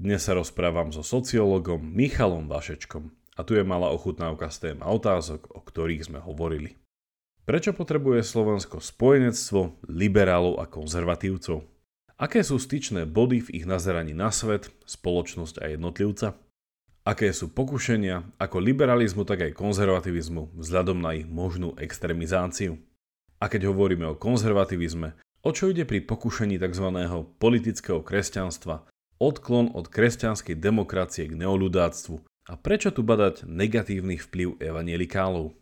Dnes 0.00 0.24
sa 0.24 0.32
rozprávam 0.32 0.88
so 0.96 1.04
sociológom 1.04 1.76
Michalom 1.76 2.48
Vašečkom 2.48 3.12
a 3.36 3.44
tu 3.44 3.52
je 3.52 3.60
malá 3.60 3.92
ochutnávka 3.92 4.48
z 4.48 4.56
tém 4.56 4.78
a 4.80 4.88
otázok, 4.88 5.52
o 5.52 5.60
ktorých 5.60 6.08
sme 6.08 6.24
hovorili. 6.24 6.80
Prečo 7.44 7.76
potrebuje 7.76 8.24
Slovensko 8.24 8.80
spojenectvo 8.80 9.76
liberálov 9.92 10.56
a 10.56 10.64
konzervatívcov? 10.64 11.68
Aké 12.16 12.40
sú 12.40 12.56
styčné 12.56 13.04
body 13.04 13.44
v 13.44 13.60
ich 13.60 13.68
nazeraní 13.68 14.16
na 14.16 14.32
svet, 14.32 14.72
spoločnosť 14.88 15.60
a 15.60 15.68
jednotlivca? 15.68 16.32
Aké 17.04 17.28
sú 17.36 17.52
pokušenia 17.52 18.40
ako 18.40 18.56
liberalizmu, 18.56 19.28
tak 19.28 19.52
aj 19.52 19.52
konzervativizmu 19.52 20.56
vzhľadom 20.56 20.96
na 20.96 21.12
ich 21.12 21.28
možnú 21.28 21.76
extrémizáciu? 21.76 22.80
A 23.36 23.52
keď 23.52 23.68
hovoríme 23.68 24.08
o 24.08 24.16
konzervativizme, 24.16 25.12
o 25.44 25.50
čo 25.52 25.68
ide 25.68 25.84
pri 25.84 26.00
pokušení 26.00 26.56
tzv. 26.56 26.88
politického 27.36 28.00
kresťanstva 28.00 28.88
odklon 29.20 29.76
od 29.76 29.86
kresťanskej 29.86 30.56
demokracie 30.56 31.28
k 31.28 31.36
neoludáctvu 31.36 32.24
a 32.48 32.56
prečo 32.56 32.90
tu 32.90 33.04
badať 33.04 33.46
negatívny 33.46 34.16
vplyv 34.16 34.58
evanielikálov. 34.58 35.54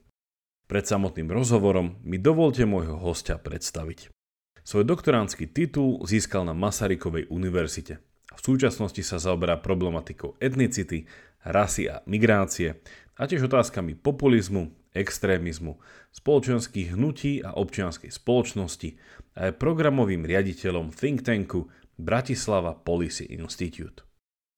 Pred 0.71 0.85
samotným 0.87 1.29
rozhovorom 1.29 1.99
mi 2.07 2.17
dovolte 2.17 2.63
môjho 2.65 2.97
hostia 2.97 3.37
predstaviť. 3.37 4.15
Svoj 4.63 4.85
doktoránsky 4.87 5.51
titul 5.51 6.01
získal 6.07 6.47
na 6.47 6.55
Masarykovej 6.55 7.27
univerzite 7.33 8.05
v 8.39 8.55
súčasnosti 8.55 9.03
sa 9.03 9.19
zaoberá 9.19 9.59
problematikou 9.59 10.39
etnicity, 10.39 11.11
rasy 11.43 11.91
a 11.91 12.07
migrácie 12.07 12.79
a 13.19 13.27
tiež 13.27 13.51
otázkami 13.51 13.99
populizmu, 13.99 14.71
extrémizmu, 14.95 15.75
spoločenských 16.15 16.95
hnutí 16.95 17.43
a 17.43 17.59
občianskej 17.59 18.15
spoločnosti 18.15 18.95
a 19.35 19.51
je 19.51 19.59
programovým 19.59 20.23
riaditeľom 20.23 20.95
think 20.95 21.27
tanku 21.27 21.67
Bratislava 21.99 22.79
Policy 22.79 23.27
Institute. 23.35 24.07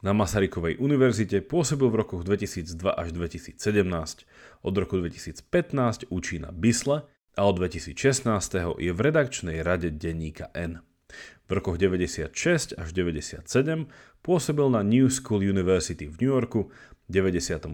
Na 0.04 0.12
Masarykovej 0.12 0.76
univerzite 0.76 1.40
pôsobil 1.40 1.88
v 1.88 2.04
rokoch 2.04 2.20
2002 2.24 2.76
až 2.92 3.08
2017, 3.16 3.56
od 4.60 4.74
roku 4.76 5.00
2015 5.00 6.12
učí 6.12 6.36
na 6.36 6.52
BISLE 6.52 7.08
a 7.36 7.40
od 7.48 7.56
2016 7.56 8.76
je 8.76 8.92
v 8.92 9.00
redakčnej 9.00 9.64
rade 9.64 9.88
denníka 9.88 10.52
N. 10.52 10.84
V 11.48 11.50
rokoch 11.56 11.80
96 11.80 12.76
až 12.76 12.88
97 12.92 13.44
pôsobil 14.20 14.66
na 14.68 14.84
New 14.84 15.08
School 15.08 15.40
University 15.40 16.04
v 16.04 16.14
New 16.20 16.32
Yorku, 16.36 16.68
98 17.08 17.72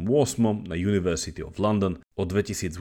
na 0.63 0.79
University 0.79 1.43
of 1.43 1.59
London, 1.59 1.99
od 2.15 2.27
2008 2.31 2.79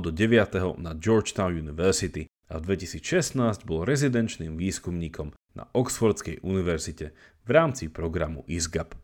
do 0.00 0.10
9 0.14 0.78
na 0.78 0.94
Georgetown 0.94 1.52
University 1.52 2.30
a 2.48 2.56
v 2.56 2.76
2016 2.76 3.36
bol 3.68 3.84
rezidenčným 3.84 4.56
výskumníkom 4.56 5.36
na 5.56 5.68
Oxfordskej 5.76 6.40
univerzite 6.40 7.12
v 7.44 7.50
rámci 7.52 7.92
programu 7.92 8.44
ISGAP. 8.48 8.96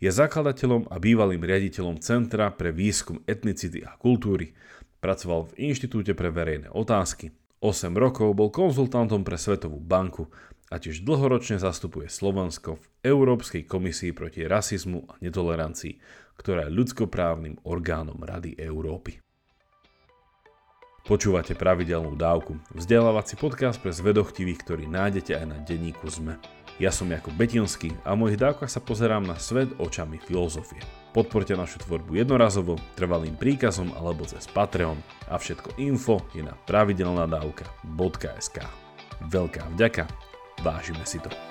Je 0.00 0.08
zakladateľom 0.08 0.88
a 0.88 0.96
bývalým 0.96 1.44
riaditeľom 1.44 2.00
Centra 2.00 2.48
pre 2.48 2.72
výskum 2.72 3.20
etnicity 3.28 3.84
a 3.84 3.96
kultúry. 4.00 4.56
Pracoval 5.00 5.52
v 5.52 5.72
Inštitúte 5.72 6.16
pre 6.16 6.32
verejné 6.32 6.72
otázky. 6.72 7.32
8 7.60 7.92
rokov 7.92 8.32
bol 8.32 8.48
konzultantom 8.48 9.20
pre 9.20 9.36
Svetovú 9.36 9.76
banku 9.76 10.32
a 10.72 10.80
tiež 10.80 11.04
dlhoročne 11.04 11.60
zastupuje 11.60 12.08
Slovensko 12.08 12.80
v 12.80 12.84
Európskej 13.04 13.68
komisii 13.68 14.16
proti 14.16 14.48
rasizmu 14.48 15.04
a 15.04 15.20
netolerancii, 15.20 16.00
ktorá 16.40 16.64
je 16.64 16.72
ľudskoprávnym 16.72 17.60
orgánom 17.68 18.16
Rady 18.16 18.56
Európy. 18.56 19.20
Počúvate 21.10 21.58
pravidelnú 21.58 22.14
dávku, 22.14 22.54
vzdelávací 22.70 23.34
podcast 23.34 23.82
pre 23.82 23.90
zvedochtivých, 23.90 24.62
ktorý 24.62 24.86
nájdete 24.86 25.42
aj 25.42 25.46
na 25.50 25.58
denníku 25.58 26.06
ZME. 26.06 26.38
Ja 26.78 26.94
som 26.94 27.10
Jakub 27.10 27.34
Betinský 27.34 27.90
a 28.06 28.14
v 28.14 28.22
mojich 28.22 28.38
dávkach 28.38 28.70
sa 28.70 28.78
pozerám 28.78 29.26
na 29.26 29.34
svet 29.34 29.74
očami 29.82 30.22
filozofie. 30.22 30.78
Podporte 31.10 31.58
našu 31.58 31.82
tvorbu 31.82 32.14
jednorazovo, 32.14 32.78
trvalým 32.94 33.34
príkazom 33.34 33.90
alebo 33.98 34.22
cez 34.22 34.46
Patreon 34.54 35.02
a 35.26 35.34
všetko 35.34 35.82
info 35.82 36.22
je 36.30 36.46
na 36.46 36.54
pravidelnadavka.sk. 36.70 38.62
Veľká 39.26 39.66
vďaka, 39.74 40.06
vážime 40.62 41.02
si 41.02 41.18
to. 41.18 41.49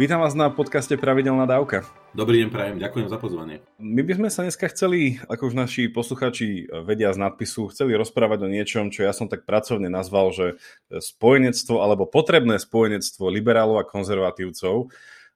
Vítam 0.00 0.24
vás 0.24 0.32
na 0.32 0.48
podcaste 0.48 0.96
Pravidelná 0.96 1.44
dávka. 1.44 1.84
Dobrý 2.16 2.40
deň, 2.40 2.48
prajem, 2.48 2.80
ďakujem 2.80 3.12
za 3.12 3.20
pozvanie. 3.20 3.60
My 3.76 4.00
by 4.00 4.16
sme 4.16 4.28
sa 4.32 4.48
dneska 4.48 4.72
chceli, 4.72 5.20
ako 5.28 5.52
už 5.52 5.54
naši 5.60 5.92
posluchači 5.92 6.72
vedia 6.88 7.12
z 7.12 7.20
nadpisu, 7.20 7.68
chceli 7.68 8.00
rozprávať 8.00 8.48
o 8.48 8.48
niečom, 8.48 8.88
čo 8.88 9.04
ja 9.04 9.12
som 9.12 9.28
tak 9.28 9.44
pracovne 9.44 9.92
nazval, 9.92 10.32
že 10.32 10.46
spojenectvo 10.88 11.84
alebo 11.84 12.08
potrebné 12.08 12.56
spojenectvo 12.56 13.28
liberálov 13.28 13.76
a 13.76 13.84
konzervatívcov. 13.84 14.88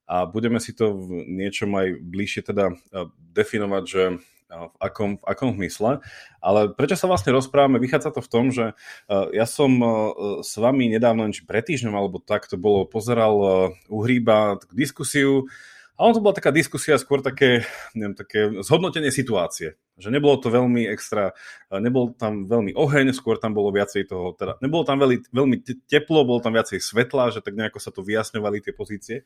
A 0.09 0.25
budeme 0.25 0.57
si 0.65 0.73
to 0.73 0.97
v 0.97 1.29
niečom 1.29 1.69
aj 1.77 2.01
bližšie 2.01 2.49
teda 2.49 2.73
definovať, 3.37 3.85
že 3.85 4.03
v 4.55 4.77
akom, 4.79 5.19
v 5.19 5.25
akom 5.27 5.51
mysle. 5.59 5.99
Ale 6.39 6.71
prečo 6.71 6.95
sa 6.95 7.11
vlastne 7.11 7.35
rozprávame, 7.35 7.83
vychádza 7.83 8.15
to 8.15 8.23
v 8.23 8.31
tom, 8.31 8.55
že 8.55 8.79
ja 9.11 9.47
som 9.51 9.71
s 10.41 10.55
vami 10.55 10.87
nedávno, 10.95 11.27
či 11.35 11.43
pred 11.43 11.67
týždňom, 11.67 11.95
alebo 11.99 12.23
tak 12.23 12.47
to 12.47 12.55
bolo, 12.55 12.87
pozeral 12.87 13.35
u 13.91 13.99
Hríba 14.01 14.63
diskusiu 14.71 15.51
a 15.95 16.11
on 16.11 16.15
to 16.15 16.19
bola 16.19 16.35
taká 16.35 16.51
diskusia, 16.51 16.99
skôr 16.99 17.23
také, 17.23 17.63
neviem, 17.95 18.19
také 18.19 18.51
zhodnotenie 18.67 19.15
situácie. 19.15 19.79
Že 19.95 20.11
nebolo 20.11 20.43
to 20.43 20.51
veľmi 20.51 20.91
extra, 20.91 21.39
nebol 21.71 22.11
tam 22.19 22.51
veľmi 22.51 22.75
oheň, 22.75 23.15
skôr 23.15 23.39
tam 23.39 23.55
bolo 23.55 23.71
viacej 23.71 24.11
toho, 24.11 24.35
teda 24.35 24.59
nebolo 24.59 24.83
tam 24.83 24.99
veľmi, 24.99 25.31
veľmi 25.31 25.57
teplo, 25.87 26.27
bolo 26.27 26.43
tam 26.43 26.59
viacej 26.59 26.83
svetla, 26.83 27.31
že 27.31 27.47
tak 27.47 27.55
nejako 27.55 27.79
sa 27.79 27.95
to 27.95 28.03
vyjasňovali 28.03 28.59
tie 28.59 28.75
pozície. 28.75 29.23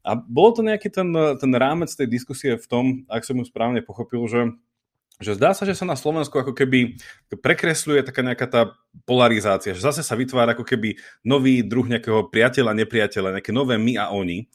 A 0.00 0.16
bolo 0.16 0.56
to 0.56 0.62
nejaký 0.64 0.88
ten, 0.88 1.12
ten 1.12 1.52
rámec 1.52 1.92
tej 1.92 2.08
diskusie 2.08 2.56
v 2.56 2.66
tom, 2.66 2.84
ak 3.06 3.22
som 3.22 3.36
ju 3.36 3.44
správne 3.44 3.84
pochopil, 3.84 4.24
že 4.26 4.40
že 5.22 5.38
zdá 5.38 5.54
sa, 5.54 5.62
že 5.62 5.78
sa 5.78 5.86
na 5.86 5.94
Slovensku 5.94 6.34
ako 6.34 6.50
keby 6.50 6.98
prekresľuje 7.30 8.02
taká 8.02 8.26
nejaká 8.26 8.46
tá 8.50 8.62
polarizácia, 9.06 9.70
že 9.70 9.86
zase 9.86 10.02
sa 10.02 10.18
vytvára 10.18 10.58
ako 10.58 10.66
keby 10.66 10.98
nový 11.22 11.62
druh 11.62 11.86
nejakého 11.86 12.26
priateľa, 12.26 12.74
nepriateľa, 12.74 13.38
nejaké 13.38 13.54
nové 13.54 13.78
my 13.78 13.94
a 14.02 14.10
oni. 14.10 14.50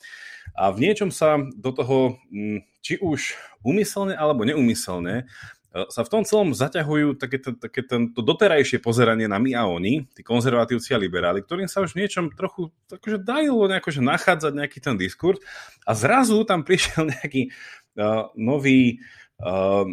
A 0.59 0.67
v 0.75 0.83
niečom 0.83 1.07
sa 1.07 1.39
do 1.39 1.71
toho, 1.71 2.19
mm, 2.27 2.67
či 2.83 2.99
už 2.99 3.35
umyselne 3.63 4.15
alebo 4.15 4.43
neumyselne, 4.43 5.27
sa 5.71 6.01
v 6.01 6.11
tom 6.11 6.23
celom 6.23 6.55
zaťahujú 6.55 7.19
také, 7.19 7.37
také 7.43 7.81
to 7.85 8.21
doterajšie 8.23 8.79
pozeranie 8.79 9.27
na 9.27 9.37
my 9.37 9.51
a 9.53 9.67
oni, 9.67 10.07
tí 10.15 10.23
konzervatívci 10.23 10.95
a 10.95 11.01
liberáli, 11.01 11.43
ktorým 11.43 11.67
sa 11.67 11.83
už 11.83 11.93
v 11.93 12.07
niečom 12.07 12.31
trochu 12.33 12.71
akože 12.87 13.21
dajilo 13.21 13.67
nejako, 13.67 13.89
že 13.91 14.01
nachádzať 14.01 14.53
nejaký 14.55 14.79
ten 14.79 14.95
diskurs 14.95 15.43
a 15.83 15.91
zrazu 15.91 16.41
tam 16.47 16.63
prišiel 16.67 17.11
nejaký 17.11 17.51
uh, 17.99 18.31
nový, 18.39 19.03
uh, 19.43 19.83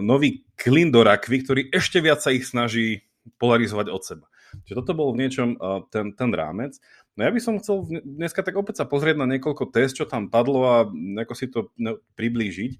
nový 0.00 0.46
klin 0.54 0.94
do 0.94 1.02
rakvy, 1.02 1.42
ktorý 1.42 1.62
ešte 1.74 1.98
viac 1.98 2.22
sa 2.22 2.30
ich 2.30 2.46
snaží 2.46 3.04
polarizovať 3.36 3.86
od 3.90 4.02
seba. 4.06 4.26
Čiže 4.64 4.86
toto 4.86 4.94
bol 4.94 5.10
v 5.12 5.26
niečom 5.26 5.58
uh, 5.58 5.82
ten, 5.90 6.14
ten 6.14 6.30
rámec. 6.30 6.78
No 7.18 7.26
ja 7.26 7.30
by 7.30 7.40
som 7.42 7.58
chcel 7.62 7.86
dneska 8.02 8.42
tak 8.42 8.58
opäť 8.58 8.82
sa 8.82 8.90
pozrieť 8.90 9.18
na 9.18 9.26
niekoľko 9.30 9.70
test, 9.70 9.98
čo 9.98 10.06
tam 10.06 10.30
padlo 10.30 10.62
a 10.66 10.76
ako 11.22 11.34
si 11.34 11.46
to 11.46 11.70
no, 11.78 11.98
priblížiť. 12.18 12.72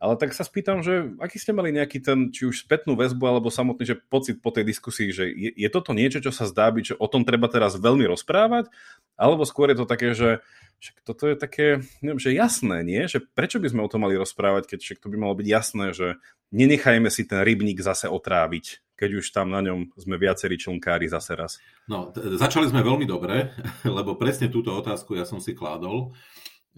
Ale 0.00 0.16
tak 0.16 0.32
sa 0.32 0.48
spýtam, 0.48 0.80
že 0.80 1.12
aký 1.20 1.36
ste 1.36 1.52
mali 1.52 1.76
nejaký 1.76 2.00
ten, 2.00 2.32
či 2.32 2.48
už 2.48 2.64
spätnú 2.64 2.96
väzbu, 2.96 3.20
alebo 3.20 3.52
samotný 3.52 3.84
že 3.84 4.00
pocit 4.00 4.40
po 4.40 4.48
tej 4.48 4.64
diskusii, 4.64 5.12
že 5.12 5.28
je, 5.28 5.52
je 5.52 5.68
toto 5.68 5.92
niečo, 5.92 6.24
čo 6.24 6.32
sa 6.32 6.48
zdá 6.48 6.72
byť, 6.72 6.96
že 6.96 6.98
o 6.98 7.04
tom 7.04 7.28
treba 7.28 7.52
teraz 7.52 7.76
veľmi 7.76 8.08
rozprávať, 8.08 8.72
alebo 9.20 9.44
skôr 9.44 9.68
je 9.68 9.76
to 9.76 9.84
také, 9.84 10.16
že 10.16 10.40
však 10.80 10.96
toto 11.04 11.28
je 11.28 11.36
také, 11.36 11.66
neviem, 12.00 12.16
že 12.16 12.32
jasné, 12.32 12.80
nie? 12.80 13.04
Že 13.04 13.28
prečo 13.36 13.60
by 13.60 13.68
sme 13.68 13.84
o 13.84 13.92
tom 13.92 14.08
mali 14.08 14.16
rozprávať, 14.16 14.72
keď 14.72 14.78
však 14.80 14.98
to 15.04 15.12
by 15.12 15.16
malo 15.20 15.36
byť 15.36 15.46
jasné, 15.52 15.92
že 15.92 16.16
nenechajme 16.56 17.12
si 17.12 17.28
ten 17.28 17.44
rybník 17.44 17.84
zase 17.84 18.08
otráviť, 18.08 18.96
keď 18.96 19.20
už 19.20 19.26
tam 19.36 19.52
na 19.52 19.60
ňom 19.60 19.92
sme 20.00 20.16
viacerí 20.16 20.56
člnkári 20.56 21.12
zase 21.12 21.36
raz. 21.36 21.60
No, 21.84 22.08
t- 22.08 22.24
začali 22.40 22.72
sme 22.72 22.80
veľmi 22.80 23.04
dobre, 23.04 23.52
lebo 23.84 24.16
presne 24.16 24.48
túto 24.48 24.72
otázku 24.72 25.12
ja 25.12 25.28
som 25.28 25.36
si 25.36 25.52
kládol 25.52 26.16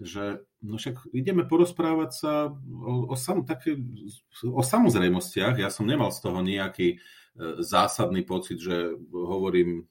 že 0.01 0.41
no 0.65 0.81
však 0.81 1.13
ideme 1.13 1.45
porozprávať 1.45 2.11
sa 2.11 2.33
o, 2.49 3.13
o, 3.13 3.15
také, 3.45 3.77
o 4.41 4.61
samozrejmostiach. 4.65 5.61
Ja 5.61 5.69
som 5.69 5.85
nemal 5.85 6.09
z 6.09 6.19
toho 6.25 6.39
nejaký 6.41 6.87
e, 6.93 6.97
zásadný 7.61 8.25
pocit, 8.25 8.57
že 8.57 8.97
hovorím 9.13 9.85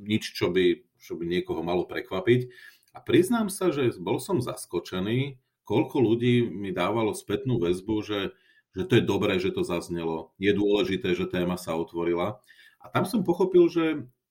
nič, 0.00 0.32
čo 0.38 0.54
by, 0.54 0.86
čo 1.02 1.18
by 1.18 1.24
niekoho 1.26 1.66
malo 1.66 1.84
prekvapiť. 1.84 2.50
A 2.94 2.98
priznám 3.02 3.50
sa, 3.50 3.70
že 3.70 3.90
bol 3.98 4.18
som 4.18 4.42
zaskočený, 4.42 5.38
koľko 5.66 5.96
ľudí 6.02 6.50
mi 6.50 6.74
dávalo 6.74 7.14
spätnú 7.14 7.62
väzbu, 7.62 7.96
že, 8.02 8.20
že 8.74 8.82
to 8.86 8.98
je 8.98 9.04
dobré, 9.06 9.38
že 9.38 9.54
to 9.54 9.62
zaznelo, 9.62 10.34
je 10.42 10.50
dôležité, 10.50 11.14
že 11.14 11.30
téma 11.30 11.54
sa 11.54 11.78
otvorila. 11.78 12.42
A 12.82 12.86
tam 12.90 13.06
som 13.06 13.22
pochopil, 13.22 13.70
že 13.70 13.84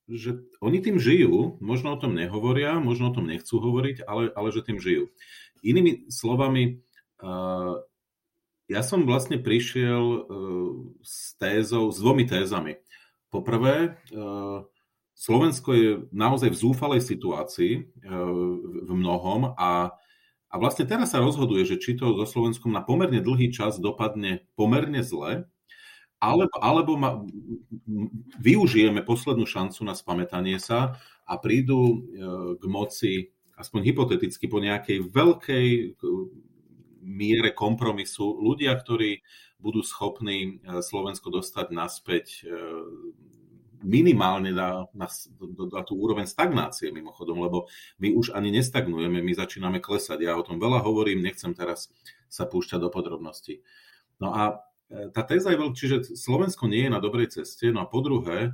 že 0.10 0.42
oni 0.60 0.82
tým 0.82 0.98
žijú, 0.98 1.62
možno 1.62 1.94
o 1.94 2.02
tom 2.02 2.18
nehovoria, 2.18 2.82
možno 2.82 3.14
o 3.14 3.16
tom 3.16 3.30
nechcú 3.30 3.62
hovoriť, 3.62 4.04
ale, 4.10 4.34
ale 4.34 4.50
že 4.50 4.66
tým 4.66 4.82
žijú. 4.82 5.14
Inými 5.62 6.10
slovami, 6.10 6.82
ja 8.66 8.82
som 8.82 9.06
vlastne 9.06 9.38
prišiel 9.38 10.26
s 11.06 11.38
tézou, 11.38 11.94
s 11.94 12.02
dvomi 12.02 12.26
tézami. 12.26 12.82
Poprvé, 13.30 14.02
Slovensko 15.14 15.70
je 15.78 15.90
naozaj 16.10 16.50
v 16.50 16.60
zúfalej 16.60 17.02
situácii 17.06 17.74
v 18.86 18.92
mnohom 18.92 19.54
a 19.54 19.94
a 20.50 20.56
vlastne 20.58 20.90
teraz 20.90 21.14
sa 21.14 21.22
rozhoduje, 21.22 21.62
že 21.62 21.78
či 21.78 21.94
to 21.94 22.18
so 22.18 22.26
Slovenskom 22.26 22.74
na 22.74 22.82
pomerne 22.82 23.22
dlhý 23.22 23.54
čas 23.54 23.78
dopadne 23.78 24.50
pomerne 24.58 25.06
zle, 25.06 25.46
alebo, 26.20 26.56
alebo 26.60 26.92
ma, 27.00 27.24
využijeme 28.40 29.04
poslednú 29.08 29.48
šancu 29.48 29.88
na 29.88 29.96
spamätanie 29.96 30.60
sa 30.60 31.00
a 31.24 31.34
prídu 31.40 31.80
e, 31.80 31.98
k 32.60 32.64
moci, 32.68 33.14
aspoň 33.56 33.80
hypoteticky, 33.88 34.52
po 34.52 34.60
nejakej 34.60 35.08
veľkej 35.08 35.68
e, 35.72 35.86
miere 37.04 37.56
kompromisu 37.56 38.36
ľudia, 38.36 38.76
ktorí 38.76 39.24
budú 39.64 39.80
schopní 39.80 40.60
e, 40.60 40.84
Slovensko 40.84 41.32
dostať 41.32 41.66
naspäť 41.72 42.44
minimálne 43.84 44.52
na, 44.52 44.86
na, 44.92 45.08
na 45.72 45.82
tú 45.88 45.96
úroveň 45.96 46.28
stagnácie 46.28 46.92
mimochodom, 46.92 47.40
lebo 47.40 47.72
my 48.04 48.12
už 48.12 48.36
ani 48.36 48.52
nestagnujeme, 48.52 49.24
my 49.24 49.34
začíname 49.36 49.80
klesať. 49.80 50.20
Ja 50.28 50.36
o 50.36 50.44
tom 50.44 50.60
veľa 50.60 50.84
hovorím, 50.84 51.24
nechcem 51.24 51.56
teraz 51.56 51.88
sa 52.28 52.44
púšťať 52.46 52.80
do 52.84 52.90
podrobností. 52.92 53.64
No 54.20 54.36
a 54.36 54.44
e, 54.52 54.54
tá 54.90 55.22
téza 55.22 55.54
je 55.54 55.62
veľká, 55.62 55.78
čiže 55.78 55.98
Slovensko 56.18 56.66
nie 56.66 56.90
je 56.90 56.94
na 56.94 57.02
dobrej 57.02 57.30
ceste, 57.30 57.70
no 57.70 57.86
a 57.86 57.90
po 57.90 58.02
druhé, 58.02 58.50
e, 58.50 58.52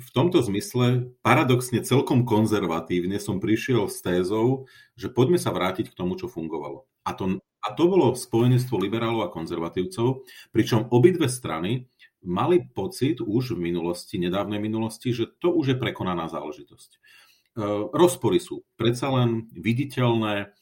v 0.00 0.10
tomto 0.14 0.38
zmysle 0.40 1.10
paradoxne 1.20 1.82
celkom 1.82 2.22
konzervatívne 2.22 3.18
som 3.18 3.42
prišiel 3.42 3.90
s 3.90 4.00
tézou, 4.00 4.70
že 4.94 5.10
poďme 5.10 5.36
sa 5.36 5.50
vrátiť 5.50 5.90
k 5.90 5.98
tomu, 5.98 6.14
čo 6.14 6.30
fungovalo. 6.30 6.86
A 7.02 7.10
to, 7.12 7.42
a 7.42 7.68
to 7.74 7.84
bolo 7.90 8.14
spojenectvo 8.14 8.78
liberálov 8.78 9.26
a 9.26 9.34
konzervatívcov, 9.34 10.24
pričom 10.54 10.88
obidve 10.94 11.26
strany 11.26 11.90
mali 12.22 12.62
pocit 12.70 13.18
už 13.18 13.58
v 13.58 13.72
minulosti, 13.72 14.20
nedávnej 14.20 14.62
minulosti, 14.62 15.10
že 15.10 15.26
to 15.40 15.50
už 15.52 15.74
je 15.74 15.76
prekonaná 15.76 16.30
záležitosť. 16.30 16.90
E, 16.94 16.98
rozpory 17.90 18.38
sú 18.38 18.62
predsa 18.78 19.10
len 19.10 19.50
viditeľné 19.52 20.54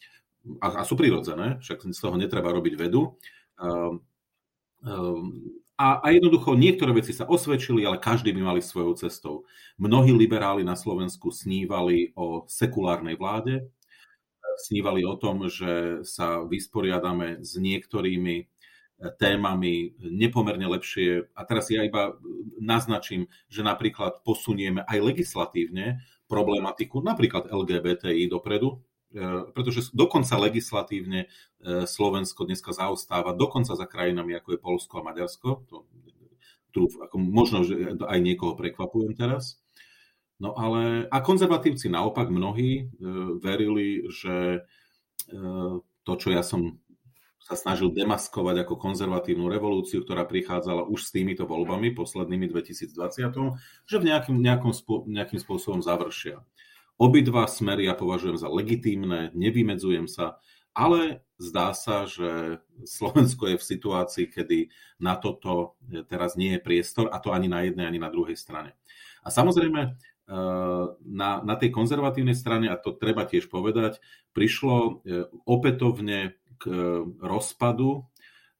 a, 0.64 0.82
sú 0.88 0.96
prirodzené, 0.96 1.60
však 1.60 1.84
z 1.92 2.00
toho 2.00 2.16
netreba 2.16 2.48
robiť 2.48 2.74
vedu. 2.80 3.20
E, 4.82 4.90
e, 4.90 4.94
a, 5.78 6.02
a 6.02 6.06
jednoducho 6.10 6.58
niektoré 6.58 6.90
veci 6.90 7.14
sa 7.14 7.30
osvedčili, 7.30 7.86
ale 7.86 8.02
každý 8.02 8.34
by 8.34 8.42
mali 8.42 8.60
svojou 8.62 8.98
cestou. 8.98 9.46
Mnohí 9.78 10.10
liberáli 10.10 10.66
na 10.66 10.74
Slovensku 10.74 11.30
snívali 11.30 12.10
o 12.18 12.42
sekulárnej 12.50 13.14
vláde, 13.14 13.70
snívali 14.58 15.06
o 15.06 15.14
tom, 15.14 15.46
že 15.46 16.02
sa 16.02 16.42
vysporiadame 16.42 17.46
s 17.46 17.54
niektorými 17.54 18.50
témami 19.22 19.94
nepomerne 20.02 20.66
lepšie. 20.66 21.30
A 21.38 21.46
teraz 21.46 21.70
ja 21.70 21.86
iba 21.86 22.18
naznačím, 22.58 23.30
že 23.46 23.62
napríklad 23.62 24.26
posunieme 24.26 24.82
aj 24.82 24.98
legislatívne 24.98 26.02
problematiku, 26.26 26.98
napríklad 27.00 27.46
LGBTI 27.48 28.26
dopredu, 28.26 28.82
pretože 29.56 29.88
dokonca 29.96 30.36
legislatívne 30.36 31.26
e, 31.26 31.28
Slovensko 31.88 32.44
dneska 32.44 32.76
zaostáva, 32.76 33.32
dokonca 33.32 33.72
za 33.72 33.86
krajinami 33.88 34.36
ako 34.36 34.48
je 34.52 34.60
Polsko 34.60 34.94
a 35.00 35.06
Maďarsko. 35.06 35.48
To, 35.72 35.88
tu, 36.68 36.80
ako 37.00 37.16
možno, 37.16 37.64
že 37.64 37.96
aj 37.96 38.18
niekoho 38.20 38.52
prekvapujem 38.52 39.16
teraz. 39.16 39.56
No 40.38 40.54
ale, 40.54 41.08
a 41.08 41.18
konzervatívci 41.24 41.88
naopak 41.88 42.28
mnohí 42.28 42.84
e, 42.84 42.84
verili, 43.40 44.04
že 44.12 44.64
to, 46.08 46.12
čo 46.16 46.32
ja 46.32 46.40
som 46.40 46.80
sa 47.48 47.56
snažil 47.56 47.88
demaskovať 47.92 48.64
ako 48.64 48.76
konzervatívnu 48.76 49.48
revolúciu, 49.48 50.04
ktorá 50.04 50.28
prichádzala 50.28 50.84
už 50.84 51.08
s 51.08 51.12
týmito 51.12 51.48
voľbami, 51.48 51.96
poslednými 51.96 52.48
2020, 52.48 52.92
že 53.88 53.96
v 53.96 54.04
nejakým, 54.04 54.36
nejakom, 54.36 54.72
nejakým 55.08 55.40
spôsobom 55.40 55.80
završia. 55.80 56.44
Obidva 56.98 57.46
smery 57.46 57.86
ja 57.86 57.94
považujem 57.94 58.36
za 58.36 58.50
legitímne, 58.50 59.30
nevymedzujem 59.32 60.10
sa, 60.10 60.42
ale 60.74 61.22
zdá 61.38 61.70
sa, 61.74 62.10
že 62.10 62.58
Slovensko 62.82 63.54
je 63.54 63.56
v 63.58 63.68
situácii, 63.70 64.26
kedy 64.26 64.58
na 64.98 65.14
toto 65.14 65.78
teraz 66.10 66.34
nie 66.34 66.58
je 66.58 66.62
priestor, 66.62 67.10
a 67.14 67.22
to 67.22 67.30
ani 67.30 67.46
na 67.46 67.62
jednej, 67.62 67.86
ani 67.86 68.02
na 68.02 68.10
druhej 68.10 68.34
strane. 68.34 68.74
A 69.22 69.30
samozrejme, 69.30 69.80
eh, 69.86 70.86
na, 71.06 71.30
na 71.42 71.54
tej 71.54 71.70
konzervatívnej 71.70 72.34
strane, 72.34 72.66
a 72.70 72.78
to 72.78 72.94
treba 72.94 73.26
tiež 73.26 73.46
povedať, 73.46 74.02
prišlo 74.34 74.74
eh, 75.06 75.26
opätovne 75.46 76.38
k 76.58 76.64
e, 76.66 77.06
rozpadu. 77.22 78.04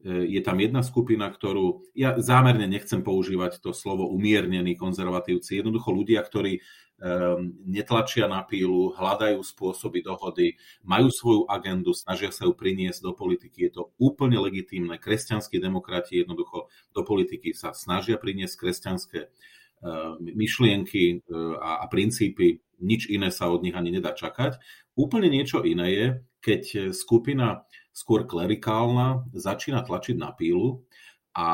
E, 0.04 0.30
je 0.30 0.40
tam 0.46 0.62
jedna 0.62 0.86
skupina, 0.86 1.26
ktorú, 1.26 1.82
ja 1.90 2.14
zámerne 2.22 2.70
nechcem 2.70 3.02
používať 3.02 3.58
to 3.58 3.74
slovo 3.74 4.06
umiernení 4.06 4.78
konzervatívci, 4.78 5.58
jednoducho 5.58 5.90
ľudia, 5.90 6.22
ktorí 6.22 6.62
um, 7.02 7.50
netlačia 7.66 8.30
na 8.30 8.46
pílu, 8.46 8.94
hľadajú 8.94 9.42
spôsoby 9.42 10.06
dohody, 10.06 10.54
majú 10.86 11.10
svoju 11.10 11.42
agendu, 11.50 11.90
snažia 11.98 12.30
sa 12.30 12.46
ju 12.46 12.54
priniesť 12.54 13.02
do 13.02 13.12
politiky. 13.14 13.66
Je 13.66 13.72
to 13.74 13.82
úplne 13.98 14.38
legitímne. 14.38 14.94
Kresťanskí 15.02 15.58
demokrati 15.58 16.22
jednoducho 16.22 16.70
do 16.94 17.02
politiky 17.02 17.50
sa 17.50 17.74
snažia 17.74 18.22
priniesť 18.22 18.54
kresťanské 18.54 19.20
uh, 19.26 20.14
myšlienky 20.22 21.26
uh, 21.26 21.58
a, 21.58 21.70
a 21.82 21.84
princípy. 21.90 22.62
Nič 22.78 23.10
iné 23.10 23.34
sa 23.34 23.50
od 23.50 23.66
nich 23.66 23.74
ani 23.74 23.90
nedá 23.90 24.14
čakať. 24.14 24.62
Úplne 24.94 25.26
niečo 25.26 25.66
iné 25.66 25.86
je, 25.90 26.06
keď 26.38 26.62
skupina 26.94 27.66
skôr 27.92 28.24
klerikálna, 28.24 29.26
začína 29.34 29.82
tlačiť 29.82 30.16
na 30.18 30.30
pílu 30.30 30.86
a 31.34 31.48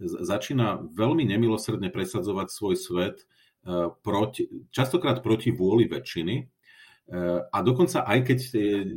začína 0.00 0.92
veľmi 0.92 1.24
nemilosrdne 1.24 1.88
presadzovať 1.88 2.48
svoj 2.52 2.76
svet 2.76 3.16
e, 3.22 3.24
proti, 4.04 4.48
častokrát 4.72 5.24
proti 5.24 5.52
vôli 5.52 5.88
väčšiny. 5.88 6.34
E, 6.36 6.44
a 7.48 7.58
dokonca 7.64 8.04
aj 8.04 8.18
keď 8.28 8.38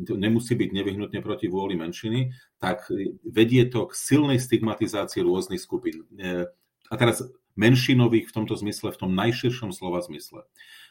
to 0.03 0.19
nemusí 0.19 0.59
byť 0.59 0.69
nevyhnutne 0.75 1.19
proti 1.23 1.47
vôli 1.47 1.79
menšiny, 1.79 2.35
tak 2.59 2.89
vedie 3.23 3.63
to 3.71 3.87
k 3.87 3.93
silnej 3.95 4.43
stigmatizácii 4.43 5.23
rôznych 5.23 5.61
skupín. 5.63 6.03
E, 6.19 6.47
a 6.89 6.93
teraz 6.97 7.23
menšinových 7.59 8.31
v 8.31 8.35
tomto 8.35 8.55
zmysle, 8.55 8.95
v 8.95 9.01
tom 9.03 9.11
najširšom 9.11 9.75
slova 9.75 9.99
zmysle. 9.99 10.47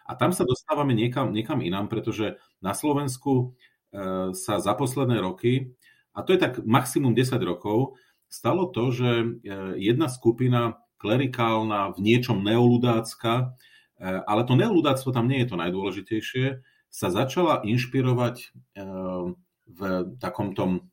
A 0.08 0.12
tam 0.16 0.32
sa 0.32 0.44
dostávame 0.44 0.92
niekam, 0.92 1.32
niekam 1.32 1.64
inám, 1.64 1.88
pretože 1.88 2.36
na 2.60 2.76
Slovensku 2.76 3.56
sa 4.36 4.54
za 4.60 4.72
posledné 4.76 5.16
roky 5.24 5.72
a 6.18 6.26
to 6.26 6.34
je 6.34 6.42
tak 6.42 6.58
maximum 6.66 7.14
10 7.14 7.38
rokov, 7.46 7.94
stalo 8.26 8.66
to, 8.74 8.90
že 8.90 9.10
e, 9.22 9.26
jedna 9.78 10.10
skupina 10.10 10.82
klerikálna, 10.98 11.94
v 11.94 11.98
niečom 12.02 12.42
neoludácka, 12.42 13.54
e, 14.02 14.18
ale 14.26 14.42
to 14.42 14.58
neoludáctvo 14.58 15.14
tam 15.14 15.30
nie 15.30 15.46
je 15.46 15.48
to 15.54 15.56
najdôležitejšie, 15.56 16.46
sa 16.90 17.08
začala 17.14 17.62
inšpirovať 17.62 18.36
e, 18.42 18.46
v 19.68 19.80
takom 20.18 20.58
tom 20.58 20.90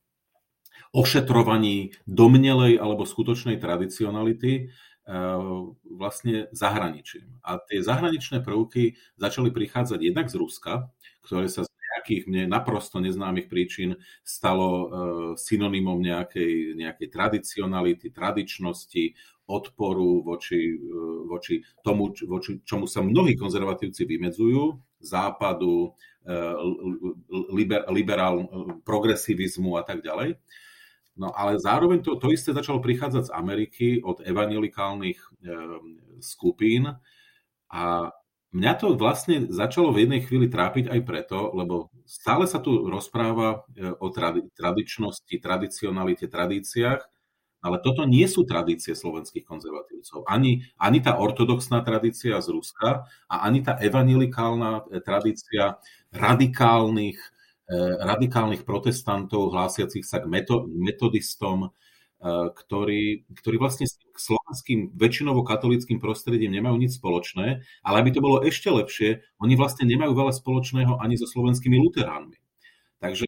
ošetrovaní 0.93 1.97
domnelej 2.05 2.77
alebo 2.77 3.03
skutočnej 3.03 3.59
tradicionality 3.59 4.71
vlastne 5.85 6.49
zahraničím. 6.49 7.37
A 7.45 7.61
tie 7.61 7.77
zahraničné 7.77 8.41
prvky 8.41 8.97
začali 9.21 9.53
prichádzať 9.53 9.99
jednak 10.01 10.33
z 10.33 10.35
Ruska, 10.39 10.89
ktoré 11.21 11.45
sa 11.45 11.61
nejakých 12.05 12.29
mne 12.29 12.53
naprosto 12.53 13.01
neznámych 13.01 13.49
príčin 13.49 13.97
stalo 14.21 14.69
e, 14.69 14.87
synonymom 15.41 15.97
nejakej, 15.97 16.77
nejakej 16.77 17.09
tradicionality, 17.09 18.13
tradičnosti, 18.13 19.17
odporu 19.49 20.21
voči, 20.21 20.77
e, 20.77 21.25
voči 21.25 21.65
tomu, 21.81 22.13
voči 22.29 22.61
čomu 22.61 22.85
sa 22.85 23.01
mnohí 23.01 23.33
konzervatívci 23.33 24.05
vymedzujú, 24.05 24.77
západu, 25.01 25.97
e, 26.29 26.37
liber, 27.49 27.89
liberál, 27.89 28.45
progresivizmu 28.85 29.73
a 29.73 29.81
tak 29.81 30.05
ďalej. 30.05 30.37
No 31.17 31.33
ale 31.33 31.57
zároveň 31.57 32.05
to, 32.05 32.21
to 32.21 32.29
isté 32.29 32.53
začalo 32.53 32.85
prichádzať 32.85 33.33
z 33.33 33.33
Ameriky 33.33 33.87
od 34.05 34.21
evangelikálnych 34.21 35.17
skupín 36.19 36.91
a 37.71 38.13
Mňa 38.55 38.73
to 38.79 38.95
vlastne 38.95 39.51
začalo 39.51 39.91
v 39.91 40.07
jednej 40.07 40.23
chvíli 40.23 40.47
trápiť 40.47 40.87
aj 40.87 40.99
preto, 41.03 41.51
lebo 41.51 41.91
stále 42.07 42.47
sa 42.47 42.63
tu 42.63 42.87
rozpráva 42.87 43.67
e, 43.75 43.91
o 43.99 44.07
tradi- 44.07 44.47
tradičnosti, 44.55 45.35
tradicionalite, 45.43 46.31
tradíciách, 46.31 47.01
ale 47.65 47.77
toto 47.83 48.07
nie 48.07 48.23
sú 48.31 48.47
tradície 48.47 48.95
slovenských 48.95 49.43
konzervatívcov. 49.43 50.23
Ani, 50.29 50.63
ani 50.79 51.03
tá 51.03 51.19
ortodoxná 51.19 51.83
tradícia 51.83 52.39
z 52.39 52.47
Ruska 52.53 53.09
a 53.27 53.35
ani 53.43 53.59
tá 53.59 53.75
evangelikálna 53.75 54.87
e, 54.87 55.03
tradícia 55.03 55.75
radikálnych, 56.15 57.19
eh, 57.67 57.93
radikálnych 58.07 58.63
protestantov 58.63 59.51
hlásiacich 59.51 60.07
sa 60.07 60.23
k 60.23 60.31
metodistom, 60.71 61.75
ktorí, 62.23 63.27
ktorí 63.37 63.55
vlastne 63.59 63.85
s 63.85 63.99
slovenským 64.15 64.95
väčšinovo 64.95 65.43
katolickým 65.43 65.99
prostredím 65.99 66.55
nemajú 66.55 66.75
nič 66.79 66.97
spoločné, 66.97 67.61
ale 67.83 67.95
aby 68.01 68.09
to 68.15 68.23
bolo 68.23 68.41
ešte 68.41 68.71
lepšie, 68.71 69.21
oni 69.43 69.53
vlastne 69.59 69.85
nemajú 69.85 70.15
veľa 70.15 70.33
spoločného 70.33 70.97
ani 71.03 71.19
so 71.19 71.27
slovenskými 71.27 71.75
luteránmi. 71.77 72.39
Takže 73.03 73.27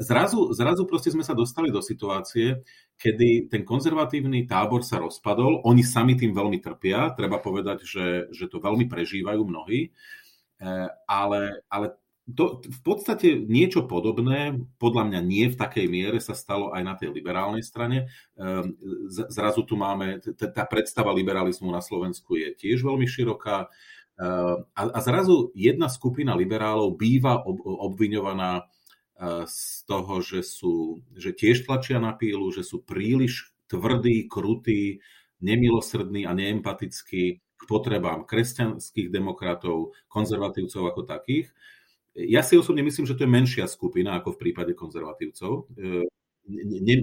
zrazu, 0.00 0.52
zrazu 0.54 0.82
proste 0.86 1.12
sme 1.12 1.26
sa 1.26 1.36
dostali 1.36 1.68
do 1.68 1.84
situácie, 1.84 2.62
kedy 2.96 3.52
ten 3.52 3.62
konzervatívny 3.62 4.48
tábor 4.48 4.82
sa 4.82 4.98
rozpadol, 4.98 5.62
oni 5.66 5.82
sami 5.84 6.16
tým 6.16 6.32
veľmi 6.32 6.58
trpia, 6.58 7.12
treba 7.14 7.38
povedať, 7.38 7.84
že, 7.84 8.06
že 8.32 8.48
to 8.48 8.58
veľmi 8.58 8.88
prežívajú 8.88 9.42
mnohí, 9.44 9.80
e, 9.86 10.70
ale, 11.06 11.62
ale 11.68 11.94
to, 12.28 12.60
v 12.60 12.80
podstate 12.84 13.40
niečo 13.40 13.88
podobné, 13.88 14.60
podľa 14.76 15.04
mňa 15.08 15.20
nie 15.24 15.48
v 15.48 15.56
takej 15.56 15.86
miere, 15.88 16.18
sa 16.20 16.36
stalo 16.36 16.76
aj 16.76 16.82
na 16.84 16.92
tej 16.92 17.08
liberálnej 17.16 17.64
strane. 17.64 18.12
Ehm, 18.36 18.76
zrazu 19.08 19.64
tu 19.64 19.80
máme, 19.80 20.20
tá 20.36 20.64
predstava 20.68 21.16
liberalizmu 21.16 21.72
na 21.72 21.80
Slovensku 21.80 22.36
je 22.36 22.52
tiež 22.52 22.84
veľmi 22.84 23.08
široká 23.08 23.72
ehm, 24.20 24.68
a 24.76 24.98
zrazu 25.00 25.56
jedna 25.56 25.88
skupina 25.88 26.36
liberálov 26.36 27.00
býva 27.00 27.40
obviňovaná 27.88 28.60
ehm, 28.60 29.48
z 29.48 29.88
toho, 29.88 30.20
že, 30.20 30.44
sú, 30.44 31.00
že 31.16 31.32
tiež 31.32 31.64
tlačia 31.64 31.96
na 31.96 32.12
pílu, 32.12 32.52
že 32.52 32.60
sú 32.60 32.84
príliš 32.84 33.56
tvrdí, 33.72 34.28
krutí, 34.28 35.00
nemilosrdní 35.40 36.28
a 36.28 36.36
neempatickí 36.36 37.24
k 37.58 37.62
potrebám 37.66 38.22
kresťanských 38.28 39.10
demokratov, 39.10 39.96
konzervatívcov 40.06 40.82
ako 40.94 41.02
takých. 41.08 41.50
Ja 42.18 42.42
si 42.42 42.58
osobne 42.58 42.82
myslím, 42.82 43.06
že 43.06 43.14
to 43.14 43.22
je 43.22 43.30
menšia 43.30 43.70
skupina 43.70 44.18
ako 44.18 44.34
v 44.34 44.40
prípade 44.42 44.74
konzervatívcov. 44.74 45.70
E, 45.78 46.02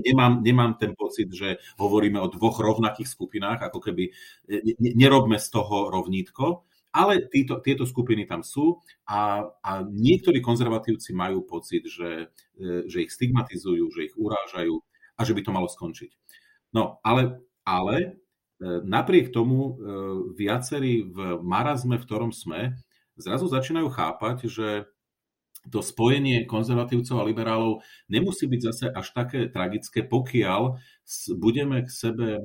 nemám, 0.03 0.43
nemám 0.43 0.75
ten 0.75 0.91
pocit, 0.91 1.31
že 1.31 1.55
hovoríme 1.79 2.19
o 2.19 2.27
dvoch 2.27 2.59
rovnakých 2.59 3.07
skupinách, 3.07 3.63
ako 3.71 3.79
keby 3.79 4.11
e, 4.11 4.11
nerobme 4.75 5.39
z 5.39 5.47
toho 5.55 5.87
rovnítko, 5.87 6.67
ale 6.91 7.31
títo, 7.31 7.63
tieto 7.63 7.87
skupiny 7.87 8.27
tam 8.27 8.43
sú 8.43 8.83
a, 9.07 9.47
a 9.63 9.71
niektorí 9.87 10.43
konzervatívci 10.43 11.15
majú 11.15 11.47
pocit, 11.47 11.87
že, 11.87 12.27
e, 12.59 12.83
že 12.91 13.07
ich 13.07 13.11
stigmatizujú, 13.15 13.87
že 13.95 14.11
ich 14.11 14.15
urážajú 14.19 14.75
a 15.15 15.21
že 15.23 15.31
by 15.31 15.41
to 15.47 15.55
malo 15.55 15.71
skončiť. 15.71 16.11
No, 16.75 16.99
ale, 17.07 17.39
ale 17.63 18.19
napriek 18.83 19.31
tomu 19.31 19.79
viacerí 20.35 21.07
v 21.07 21.39
marazme, 21.39 21.95
v 21.95 22.03
ktorom 22.03 22.35
sme, 22.35 22.75
zrazu 23.15 23.47
začínajú 23.47 23.87
chápať, 23.95 24.51
že 24.51 24.67
to 25.69 25.81
spojenie 25.81 26.45
konzervatívcov 26.45 27.17
a 27.17 27.27
liberálov 27.27 27.81
nemusí 28.09 28.45
byť 28.45 28.61
zase 28.61 28.85
až 28.93 29.07
také 29.13 29.49
tragické, 29.49 30.05
pokiaľ 30.05 30.77
budeme 31.37 31.81
k 31.85 31.89
sebe 31.89 32.27
e, 32.37 32.43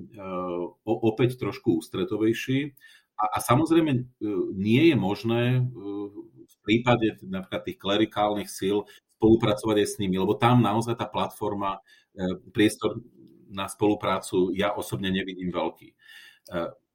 opäť 0.85 1.37
trošku 1.37 1.81
ústretovejší. 1.85 2.73
A, 3.21 3.25
a 3.37 3.39
samozrejme 3.45 3.93
e, 3.93 4.03
nie 4.57 4.93
je 4.93 4.97
možné 4.97 5.43
e, 5.57 5.61
v 6.45 6.57
prípade 6.65 7.21
napríklad 7.25 7.63
tých 7.65 7.79
klerikálnych 7.81 8.49
síl 8.49 8.89
spolupracovať 9.21 9.77
aj 9.85 9.89
s 9.89 9.99
nimi, 10.01 10.17
lebo 10.17 10.33
tam 10.37 10.65
naozaj 10.65 10.97
tá 10.97 11.05
platforma, 11.05 11.85
priestor 12.57 13.05
na 13.53 13.69
spoluprácu 13.69 14.51
ja 14.57 14.73
osobne 14.73 15.13
nevidím 15.13 15.53
veľký. 15.53 15.93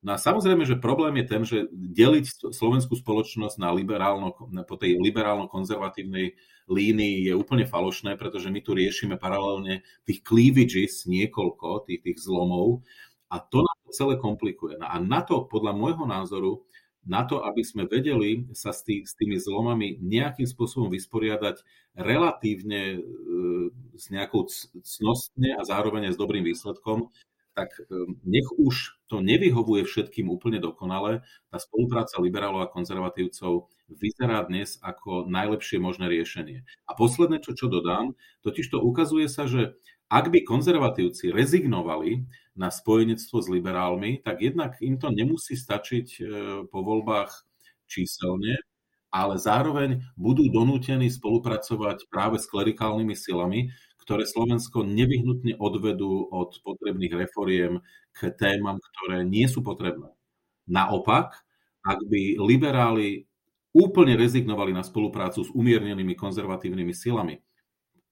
No 0.05 0.13
a 0.13 0.21
samozrejme, 0.21 0.69
že 0.69 0.77
problém 0.77 1.17
je 1.17 1.25
ten, 1.25 1.41
že 1.41 1.65
deliť 1.73 2.53
slovenskú 2.53 2.93
spoločnosť 2.93 3.57
na 3.57 3.73
liberálno, 3.73 4.37
po 4.69 4.77
tej 4.77 5.01
liberálno-konzervatívnej 5.01 6.37
línii 6.69 7.25
je 7.25 7.33
úplne 7.33 7.65
falošné, 7.65 8.13
pretože 8.13 8.53
my 8.53 8.61
tu 8.61 8.77
riešime 8.77 9.17
paralelne 9.17 9.81
tých 10.05 10.21
cleavages 10.21 11.09
niekoľko, 11.09 11.89
tých, 11.89 12.05
tých 12.05 12.17
zlomov 12.21 12.85
a 13.33 13.41
to 13.41 13.65
nám 13.65 13.77
to 13.81 13.91
celé 13.97 14.13
komplikuje. 14.21 14.77
No 14.77 14.85
a 14.85 15.01
na 15.01 15.25
to, 15.25 15.49
podľa 15.49 15.73
môjho 15.73 16.05
názoru, 16.05 16.61
na 17.01 17.25
to, 17.25 17.41
aby 17.41 17.65
sme 17.65 17.89
vedeli 17.89 18.45
sa 18.53 18.69
s, 18.69 18.85
tý, 18.85 19.09
s 19.09 19.17
tými 19.17 19.41
zlomami 19.41 19.97
nejakým 20.05 20.45
spôsobom 20.45 20.89
vysporiadať 20.93 21.65
relatívne 21.97 22.97
e, 22.97 22.99
s 23.97 24.13
nejakou 24.13 24.45
cnostne 24.85 25.49
a 25.57 25.61
zároveň 25.65 26.09
aj 26.09 26.13
s 26.13 26.21
dobrým 26.21 26.45
výsledkom, 26.45 27.09
tak 27.55 27.71
ehm, 27.79 28.19
nech 28.27 28.45
už 28.59 28.99
to 29.07 29.23
nevyhovuje 29.23 29.87
všetkým 29.87 30.27
úplne 30.27 30.59
dokonale, 30.59 31.23
tá 31.47 31.57
spolupráca 31.57 32.19
liberálov 32.19 32.67
a 32.67 32.71
konzervatívcov 32.71 33.71
vyzerá 33.87 34.43
dnes 34.43 34.75
ako 34.83 35.31
najlepšie 35.31 35.79
možné 35.79 36.11
riešenie. 36.11 36.67
A 36.85 36.91
posledné, 36.93 37.39
čo, 37.39 37.55
čo 37.55 37.71
dodám, 37.71 38.19
totiž 38.43 38.67
to 38.67 38.83
ukazuje 38.83 39.31
sa, 39.31 39.47
že 39.47 39.79
ak 40.11 40.29
by 40.29 40.45
konzervatívci 40.45 41.33
rezignovali 41.33 42.27
na 42.53 42.69
spojenectvo 42.69 43.41
s 43.41 43.47
liberálmi, 43.49 44.21
tak 44.21 44.43
jednak 44.43 44.77
im 44.83 45.01
to 45.01 45.09
nemusí 45.09 45.57
stačiť 45.57 46.07
e, 46.15 46.21
po 46.69 46.79
voľbách 46.85 47.31
číselne, 47.89 48.61
ale 49.09 49.39
zároveň 49.39 50.03
budú 50.13 50.51
donútení 50.51 51.09
spolupracovať 51.09 52.05
práve 52.11 52.37
s 52.37 52.45
klerikálnymi 52.51 53.15
silami, 53.15 53.73
ktoré 54.05 54.29
Slovensko 54.29 54.85
nevyhnutne 54.85 55.57
odvedú 55.57 56.29
od 56.29 56.61
potrebných 56.61 57.25
reforiem 57.25 57.81
k 58.13 58.29
témam, 58.37 58.77
ktoré 58.77 59.25
nie 59.25 59.49
sú 59.49 59.65
potrebné. 59.65 60.13
Naopak, 60.69 61.41
ak 61.81 61.99
by 62.05 62.37
liberáli 62.37 63.25
úplne 63.73 64.13
rezignovali 64.13 64.71
na 64.71 64.85
spoluprácu 64.85 65.41
s 65.41 65.49
umiernenými 65.51 66.13
konzervatívnymi 66.13 66.93
silami, 66.93 67.41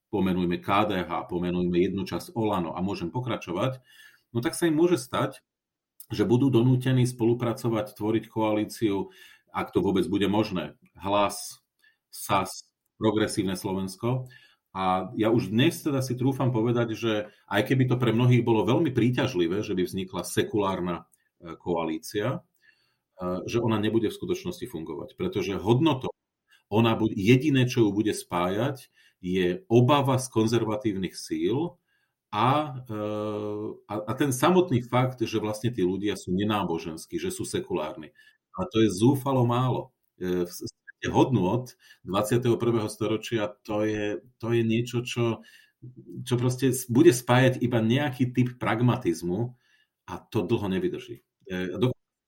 pomenujme 0.09 0.57
KDH, 0.61 1.29
pomenujme 1.29 1.77
jednu 1.77 2.03
časť 2.09 2.33
Olano 2.33 2.73
a 2.73 2.81
môžem 2.81 3.13
pokračovať, 3.13 3.77
no 4.33 4.41
tak 4.41 4.57
sa 4.57 4.65
im 4.65 4.77
môže 4.77 4.97
stať, 4.97 5.45
že 6.09 6.25
budú 6.25 6.49
donútení 6.49 7.05
spolupracovať, 7.05 7.97
tvoriť 7.97 8.23
koalíciu, 8.29 9.13
ak 9.53 9.69
to 9.73 9.85
vôbec 9.85 10.05
bude 10.09 10.25
možné. 10.25 10.73
Hlas, 10.97 11.61
SAS, 12.09 12.65
Progresívne 13.01 13.57
Slovensko, 13.57 14.29
a 14.73 15.13
ja 15.13 15.29
už 15.29 15.53
dnes 15.53 15.77
teda 15.85 16.01
si 16.01 16.17
trúfam 16.17 16.49
povedať, 16.49 16.97
že 16.97 17.13
aj 17.45 17.61
keby 17.69 17.93
to 17.93 17.95
pre 18.01 18.09
mnohých 18.09 18.41
bolo 18.41 18.65
veľmi 18.65 18.89
príťažlivé, 18.89 19.61
že 19.61 19.77
by 19.77 19.85
vznikla 19.85 20.25
sekulárna 20.25 21.05
e, 21.37 21.53
koalícia, 21.61 22.41
e, 23.21 23.45
že 23.45 23.61
ona 23.61 23.77
nebude 23.77 24.09
v 24.09 24.17
skutočnosti 24.17 24.65
fungovať. 24.65 25.13
Pretože 25.13 25.61
hodnoto, 25.61 26.09
ona 26.73 26.97
bude, 26.97 27.13
jediné, 27.13 27.69
čo 27.69 27.85
ju 27.85 27.89
bude 27.93 28.17
spájať, 28.17 28.89
je 29.21 29.61
obava 29.69 30.17
z 30.17 30.25
konzervatívnych 30.33 31.13
síl 31.13 31.77
a, 32.33 32.81
e, 32.89 32.97
a, 33.93 33.93
a 34.09 34.11
ten 34.17 34.33
samotný 34.33 34.81
fakt, 34.89 35.21
že 35.21 35.37
vlastne 35.37 35.69
tí 35.69 35.85
ľudia 35.85 36.17
sú 36.17 36.33
nenáboženskí, 36.33 37.21
že 37.21 37.29
sú 37.29 37.45
sekulárni. 37.45 38.09
A 38.57 38.65
to 38.65 38.81
je 38.81 38.89
zúfalo 38.89 39.45
málo 39.45 39.93
hodnôt 41.11 41.67
21. 42.03 42.55
storočia, 42.87 43.51
to 43.63 43.83
je, 43.83 44.23
to 44.39 44.47
je 44.51 44.61
niečo, 44.63 45.03
čo, 45.03 45.43
čo 46.23 46.33
proste 46.39 46.71
bude 46.87 47.11
spájať 47.11 47.59
iba 47.59 47.83
nejaký 47.83 48.31
typ 48.31 48.55
pragmatizmu 48.55 49.55
a 50.07 50.13
to 50.19 50.43
dlho 50.43 50.67
nevydrží. 50.67 51.23
E, 51.47 51.75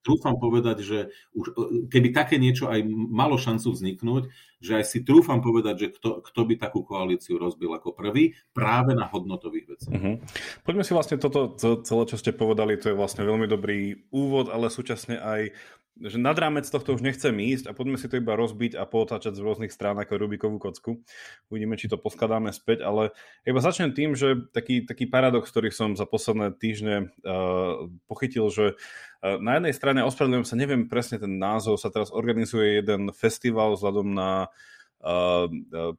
trúfam 0.06 0.38
povedať, 0.38 0.86
že 0.86 0.98
už, 1.34 1.58
keby 1.90 2.14
také 2.14 2.38
niečo 2.38 2.70
aj 2.70 2.86
malo 3.10 3.42
šancu 3.42 3.74
vzniknúť, 3.74 4.30
že 4.62 4.78
aj 4.78 4.86
si 4.86 5.00
trúfam 5.02 5.42
povedať, 5.42 5.76
že 5.82 5.88
kto, 5.98 6.22
kto 6.22 6.42
by 6.46 6.54
takú 6.62 6.86
koalíciu 6.86 7.42
rozbil 7.42 7.74
ako 7.74 7.98
prvý, 7.98 8.38
práve 8.54 8.94
na 8.94 9.10
hodnotových 9.10 9.66
veciach. 9.74 9.98
Uh-huh. 9.98 10.22
Poďme 10.62 10.86
si 10.86 10.94
vlastne 10.94 11.18
toto 11.18 11.58
celé, 11.58 12.04
čo 12.06 12.22
ste 12.22 12.38
povedali, 12.38 12.78
to 12.78 12.94
je 12.94 12.96
vlastne 12.96 13.26
veľmi 13.26 13.50
dobrý 13.50 14.06
úvod, 14.14 14.54
ale 14.54 14.70
súčasne 14.70 15.18
aj 15.18 15.58
že 15.96 16.20
nad 16.20 16.36
rámec 16.36 16.68
tohto 16.68 16.92
už 16.92 17.00
nechcem 17.00 17.32
ísť 17.32 17.72
a 17.72 17.76
poďme 17.76 17.96
si 17.96 18.12
to 18.12 18.20
iba 18.20 18.36
rozbiť 18.36 18.76
a 18.76 18.84
potáčať 18.84 19.40
z 19.40 19.44
rôznych 19.44 19.72
strán 19.72 19.96
ako 19.96 20.20
Rubikovú 20.20 20.60
kocku. 20.60 21.00
Uvidíme, 21.48 21.80
či 21.80 21.88
to 21.88 21.96
poskladáme 21.96 22.52
späť, 22.52 22.84
ale 22.84 23.16
iba 23.48 23.64
začnem 23.64 23.96
tým, 23.96 24.12
že 24.12 24.44
taký, 24.52 24.84
taký 24.84 25.08
paradox, 25.08 25.48
ktorý 25.48 25.72
som 25.72 25.96
za 25.96 26.04
posledné 26.04 26.52
týždne 26.60 27.16
uh, 27.24 27.88
pochytil, 28.12 28.52
že 28.52 28.66
uh, 28.76 29.40
na 29.40 29.56
jednej 29.56 29.72
strane, 29.72 30.04
ospravedlňujem 30.04 30.48
sa, 30.48 30.60
neviem 30.60 30.92
presne 30.92 31.16
ten 31.16 31.40
názov, 31.40 31.80
sa 31.80 31.88
teraz 31.88 32.12
organizuje 32.12 32.84
jeden 32.84 33.16
festival 33.16 33.80
vzhľadom 33.80 34.08
na 34.12 34.52
uh, 35.00 35.48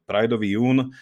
Prideový 0.05 0.61
jún, 0.61 0.93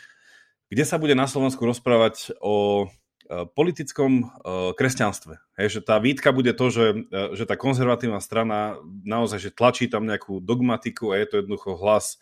kde 0.71 0.85
sa 0.87 1.03
bude 1.03 1.19
na 1.19 1.27
Slovensku 1.27 1.67
rozprávať 1.67 2.39
o 2.39 2.87
Eh, 2.87 3.03
politickom 3.28 4.12
eh, 4.21 4.28
kresťanstve. 4.76 5.40
Hej, 5.57 5.69
že 5.78 5.81
tá 5.81 5.97
výtka 5.97 6.31
bude 6.31 6.52
to, 6.52 6.66
že, 6.69 6.87
eh, 7.09 7.33
že 7.33 7.49
tá 7.49 7.57
konzervatívna 7.57 8.21
strana 8.21 8.76
naozaj 9.04 9.40
že 9.40 9.50
tlačí 9.54 9.88
tam 9.88 10.04
nejakú 10.04 10.45
dogmatiku 10.45 11.12
a 11.12 11.21
je 11.21 11.26
to 11.28 11.35
jednoducho 11.40 11.76
hlas 11.81 12.21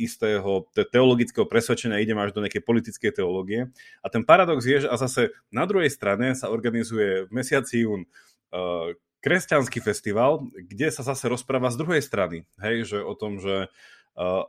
istého 0.00 0.72
teologického 0.72 1.44
presvedčenia, 1.44 2.00
ideme 2.00 2.24
až 2.24 2.32
do 2.32 2.40
nejakej 2.40 2.64
politickej 2.64 3.12
teológie. 3.12 3.68
A 4.00 4.08
ten 4.08 4.24
paradox 4.24 4.64
je, 4.64 4.80
že 4.80 4.88
a 4.88 4.96
zase 4.96 5.36
na 5.52 5.68
druhej 5.68 5.92
strane 5.92 6.32
sa 6.32 6.48
organizuje 6.48 7.28
v 7.28 7.30
mesiaci 7.44 7.84
jún 7.84 8.08
kresťanský 9.20 9.84
festival, 9.84 10.48
kde 10.48 10.88
sa 10.88 11.04
zase 11.04 11.28
rozpráva 11.28 11.68
z 11.68 11.76
druhej 11.76 12.00
strany. 12.00 12.48
Hej, 12.56 12.96
že 12.96 12.98
o 13.04 13.12
tom, 13.12 13.36
že 13.36 13.68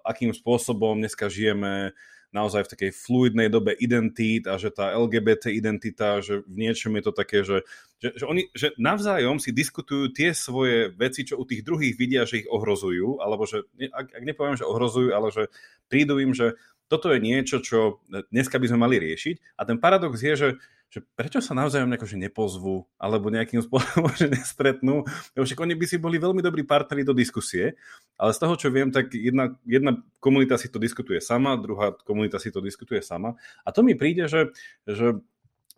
akým 0.08 0.32
spôsobom 0.32 0.96
dneska 0.96 1.28
žijeme 1.28 1.92
naozaj 2.36 2.68
v 2.68 2.72
takej 2.76 2.92
fluidnej 2.92 3.48
dobe 3.48 3.72
identít 3.80 4.52
a 4.52 4.60
že 4.60 4.68
tá 4.68 4.92
LGBT 4.92 5.56
identita, 5.56 6.20
že 6.20 6.44
v 6.44 6.68
niečom 6.68 6.92
je 7.00 7.04
to 7.08 7.14
také, 7.16 7.48
že, 7.48 7.64
že, 8.04 8.12
že 8.20 8.26
oni 8.28 8.52
že 8.52 8.76
navzájom 8.76 9.40
si 9.40 9.56
diskutujú 9.56 10.12
tie 10.12 10.36
svoje 10.36 10.92
veci, 10.92 11.24
čo 11.24 11.40
u 11.40 11.48
tých 11.48 11.64
druhých 11.64 11.96
vidia, 11.96 12.28
že 12.28 12.44
ich 12.44 12.52
ohrozujú, 12.52 13.24
alebo 13.24 13.48
že, 13.48 13.64
ak, 13.80 14.12
ak 14.12 14.24
nepoviem, 14.28 14.60
že 14.60 14.68
ohrozujú, 14.68 15.16
ale 15.16 15.32
že 15.32 15.48
prídu 15.88 16.20
im, 16.20 16.36
že 16.36 16.60
toto 16.86 17.10
je 17.12 17.20
niečo, 17.20 17.62
čo 17.62 18.06
dneska 18.30 18.62
by 18.62 18.66
sme 18.70 18.80
mali 18.86 18.96
riešiť. 19.02 19.58
A 19.58 19.66
ten 19.66 19.78
paradox 19.82 20.22
je, 20.22 20.34
že 20.36 20.50
že 20.96 21.04
prečo 21.04 21.44
sa 21.44 21.52
navzájom 21.52 21.92
že 22.08 22.16
nepozvú 22.16 22.88
alebo 22.96 23.28
nejakým 23.28 23.60
spôsobom 23.60 24.16
že 24.20 24.32
nespretnú. 24.32 25.04
Však 25.36 25.60
oni 25.60 25.76
by 25.76 25.86
si 25.92 25.98
boli 26.00 26.16
veľmi 26.16 26.40
dobrí 26.40 26.64
partneri 26.64 27.04
do 27.04 27.12
diskusie, 27.12 27.76
ale 28.16 28.32
z 28.32 28.40
toho, 28.40 28.56
čo 28.56 28.72
viem, 28.72 28.96
tak 28.96 29.12
jedna, 29.12 29.60
jedna 29.68 30.00
komunita 30.24 30.56
si 30.56 30.72
to 30.72 30.80
diskutuje 30.80 31.20
sama, 31.20 31.60
druhá 31.60 31.92
komunita 32.08 32.40
si 32.40 32.48
to 32.48 32.64
diskutuje 32.64 33.04
sama. 33.04 33.36
A 33.68 33.76
to 33.76 33.84
mi 33.84 34.00
príde, 34.00 34.32
že, 34.32 34.56
že 34.88 35.20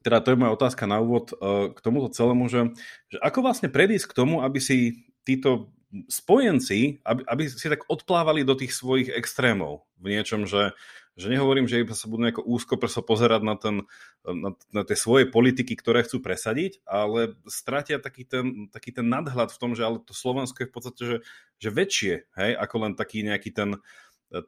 teda 0.05 0.21
to 0.21 0.37
je 0.37 0.39
moja 0.39 0.53
otázka 0.53 0.85
na 0.85 1.01
úvod 1.01 1.33
uh, 1.33 1.73
k 1.73 1.79
tomuto 1.81 2.13
celému, 2.13 2.45
že, 2.45 2.77
že 3.09 3.17
ako 3.17 3.41
vlastne 3.41 3.73
predísť 3.73 4.13
k 4.13 4.17
tomu, 4.21 4.45
aby 4.45 4.61
si 4.61 5.07
títo 5.25 5.73
spojenci, 6.05 7.01
aby, 7.01 7.21
aby 7.25 7.43
si 7.49 7.65
tak 7.65 7.89
odplávali 7.89 8.45
do 8.45 8.53
tých 8.53 8.77
svojich 8.77 9.09
extrémov 9.09 9.89
v 9.97 10.13
niečom, 10.13 10.45
že, 10.45 10.77
že 11.17 11.33
nehovorím, 11.33 11.65
že 11.65 11.81
sa 11.97 12.05
budú 12.05 12.29
nejako 12.29 12.45
úzko 12.45 12.77
prso 12.77 13.01
pozerať 13.01 13.41
na, 13.41 13.55
ten, 13.57 13.75
na, 14.21 14.53
na 14.69 14.81
tie 14.85 14.93
svoje 14.93 15.25
politiky, 15.25 15.73
ktoré 15.73 16.05
chcú 16.05 16.21
presadiť, 16.21 16.85
ale 16.85 17.33
stratia 17.49 17.97
taký 17.97 18.29
ten, 18.29 18.69
taký 18.69 18.93
ten 18.93 19.09
nadhľad 19.09 19.49
v 19.49 19.59
tom, 19.59 19.73
že 19.73 19.81
ale 19.81 19.97
to 20.05 20.13
Slovensko 20.13 20.61
je 20.61 20.69
v 20.69 20.73
podstate 20.73 21.01
že, 21.01 21.17
že 21.57 21.69
väčšie, 21.73 22.13
hej, 22.37 22.51
ako 22.53 22.75
len 22.85 22.93
taký 22.93 23.25
nejaký 23.25 23.49
ten, 23.49 23.81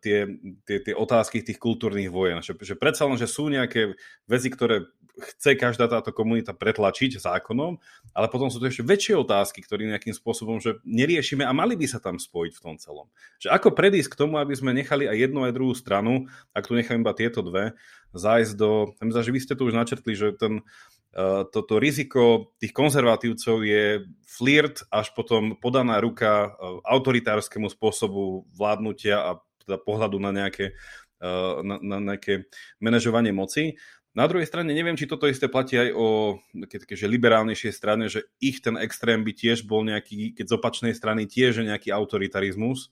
tie, 0.03 0.27
tie, 0.67 0.77
tie 0.83 0.93
otázky 0.95 1.39
tých 1.39 1.59
kultúrnych 1.59 2.11
vojen. 2.11 2.43
Že, 2.43 2.59
že 2.63 2.75
predsa 2.75 3.07
len, 3.07 3.15
že 3.15 3.31
sú 3.31 3.47
nejaké 3.47 3.95
veci, 4.27 4.51
ktoré 4.51 4.87
chce 5.19 5.59
každá 5.59 5.91
táto 5.91 6.15
komunita 6.15 6.55
pretlačiť 6.55 7.19
zákonom, 7.19 7.75
ale 8.15 8.27
potom 8.31 8.47
sú 8.47 8.59
to 8.59 8.71
ešte 8.71 8.87
väčšie 8.87 9.15
otázky, 9.19 9.59
ktoré 9.59 9.87
nejakým 9.87 10.15
spôsobom 10.15 10.63
že 10.63 10.79
neriešime 10.87 11.43
a 11.43 11.51
mali 11.51 11.75
by 11.75 11.85
sa 11.91 11.99
tam 11.99 12.15
spojiť 12.15 12.53
v 12.55 12.63
tom 12.63 12.75
celom. 12.79 13.07
Že 13.43 13.51
ako 13.51 13.69
predísť 13.75 14.15
k 14.15 14.19
tomu, 14.19 14.39
aby 14.39 14.55
sme 14.55 14.71
nechali 14.71 15.11
aj 15.11 15.17
jednu 15.19 15.43
aj 15.43 15.55
druhú 15.55 15.75
stranu, 15.75 16.31
ak 16.55 16.67
tu 16.67 16.73
nechám 16.75 17.03
iba 17.03 17.11
tieto 17.11 17.43
dve, 17.43 17.75
zájsť 18.15 18.53
do... 18.55 18.95
Myslím, 19.03 19.23
že 19.27 19.35
vy 19.35 19.41
ste 19.43 19.57
tu 19.59 19.67
už 19.67 19.75
načrtli, 19.75 20.15
že 20.15 20.33
ten, 20.39 20.63
uh, 20.63 21.43
toto 21.45 21.77
riziko 21.77 22.55
tých 22.57 22.71
konzervatívcov 22.71 23.61
je 23.67 24.07
flirt 24.23 24.87
až 24.89 25.11
potom 25.13 25.59
podaná 25.59 25.99
ruka 25.99 26.49
uh, 26.55 26.79
autoritárskému 26.87 27.67
spôsobu 27.69 28.47
vládnutia 28.55 29.19
a 29.19 29.31
teda 29.69 29.77
pohľadu 29.77 30.17
na 30.17 30.33
nejaké, 30.33 30.73
uh, 31.21 31.61
na, 31.61 31.77
na 31.77 31.97
nejaké 32.01 32.49
manažovanie 32.81 33.29
moci. 33.29 33.77
Na 34.17 34.25
druhej 34.25 34.49
strane 34.49 34.73
neviem, 34.73 34.97
či 34.97 35.05
toto 35.05 35.29
isté 35.29 35.45
platí 35.45 35.77
aj 35.77 35.93
o 35.93 36.41
také, 36.65 36.97
liberálnejšej 36.97 37.73
strane, 37.77 38.09
že 38.09 38.25
ich 38.41 38.57
ten 38.57 38.73
extrém 38.81 39.21
by 39.21 39.37
tiež 39.37 39.69
bol 39.69 39.85
nejaký, 39.85 40.33
keď 40.33 40.45
z 40.49 40.55
opačnej 40.57 40.93
strany 40.97 41.29
tiež 41.29 41.61
nejaký 41.61 41.93
autoritarizmus, 41.93 42.89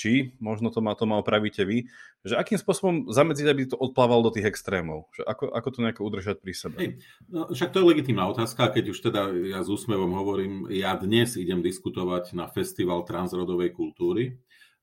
či, 0.00 0.32
možno 0.40 0.72
to 0.72 0.80
ma, 0.80 0.96
to 0.96 1.04
ma 1.04 1.20
opravíte 1.20 1.60
vy, 1.60 1.84
že 2.24 2.32
akým 2.32 2.56
spôsobom 2.56 3.12
zamedziť, 3.12 3.46
aby 3.52 3.62
to 3.68 3.76
odplával 3.76 4.24
do 4.24 4.32
tých 4.32 4.48
extrémov? 4.48 5.12
Že 5.12 5.22
ako, 5.28 5.44
ako 5.52 5.68
to 5.68 5.78
nejako 5.84 6.02
udržať 6.08 6.36
pri 6.40 6.52
sebe? 6.56 6.76
Hej, 6.80 6.90
no, 7.28 7.52
však 7.52 7.68
to 7.68 7.84
je 7.84 7.88
legitímna 7.92 8.24
otázka, 8.32 8.72
keď 8.72 8.84
už 8.96 8.98
teda 9.04 9.28
ja 9.44 9.60
s 9.60 9.68
úsmevom 9.68 10.16
hovorím, 10.16 10.72
ja 10.72 10.96
dnes 10.96 11.36
idem 11.36 11.60
diskutovať 11.60 12.32
na 12.32 12.48
festival 12.48 13.04
transrodovej 13.04 13.76
kultúry. 13.76 14.40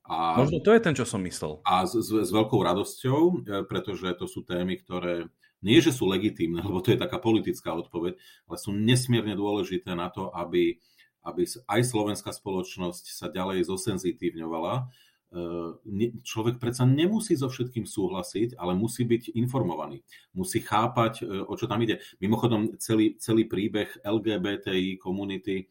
A, 0.08 0.40
možno 0.40 0.64
to 0.64 0.72
je 0.72 0.80
ten, 0.80 0.96
čo 0.96 1.04
som 1.04 1.20
myslel. 1.28 1.60
A 1.68 1.84
s, 1.84 1.92
s, 1.92 2.10
s 2.10 2.32
veľkou 2.32 2.64
radosťou, 2.64 3.22
e, 3.22 3.36
pretože 3.68 4.08
to 4.16 4.24
sú 4.24 4.48
témy, 4.48 4.80
ktoré 4.80 5.28
nie, 5.60 5.84
že 5.84 5.92
sú 5.92 6.08
legitímne, 6.08 6.64
lebo 6.68 6.80
to 6.80 6.96
je 6.96 7.00
taká 7.04 7.20
politická 7.20 7.76
odpoveď, 7.76 8.16
ale 8.48 8.56
sú 8.56 8.72
nesmierne 8.72 9.36
dôležité 9.36 9.92
na 10.00 10.08
to, 10.08 10.32
aby, 10.32 10.80
aby 11.28 11.44
aj 11.44 11.82
slovenská 11.84 12.32
spoločnosť 12.32 13.12
sa 13.12 13.28
ďalej 13.28 13.68
zosenzitívňovala. 13.68 14.74
E, 14.80 16.16
človek 16.24 16.56
predsa 16.56 16.88
nemusí 16.88 17.36
so 17.36 17.52
všetkým 17.52 17.84
súhlasiť, 17.84 18.56
ale 18.56 18.80
musí 18.80 19.04
byť 19.04 19.36
informovaný. 19.36 20.08
Musí 20.32 20.64
chápať, 20.64 21.28
e, 21.28 21.44
o 21.44 21.54
čo 21.60 21.68
tam 21.68 21.84
ide. 21.84 22.00
Mimochodom, 22.24 22.80
celý, 22.80 23.20
celý 23.20 23.44
príbeh 23.44 24.08
LGBTI 24.08 24.96
komunity 25.04 25.68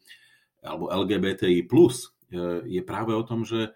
alebo 0.61 0.89
LGBTI 0.89 1.69
plus 1.69 2.11
je 2.67 2.81
práve 2.83 3.15
o 3.15 3.23
tom, 3.23 3.47
že 3.47 3.71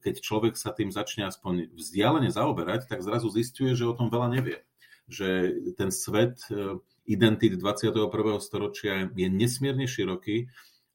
keď 0.00 0.14
človek 0.20 0.54
sa 0.54 0.70
tým 0.70 0.92
začne 0.92 1.26
aspoň 1.26 1.74
vzdialene 1.74 2.28
zaoberať, 2.28 2.86
tak 2.86 3.02
zrazu 3.02 3.32
zistuje, 3.32 3.72
že 3.74 3.88
o 3.88 3.96
tom 3.96 4.12
veľa 4.12 4.28
nevie 4.36 4.62
že 5.10 5.58
ten 5.74 5.90
svet 5.90 6.38
e, 6.48 6.78
identit 7.10 7.58
21. 7.58 8.06
storočia 8.38 9.10
je 9.10 9.28
nesmierne 9.28 9.84
široký 9.90 10.46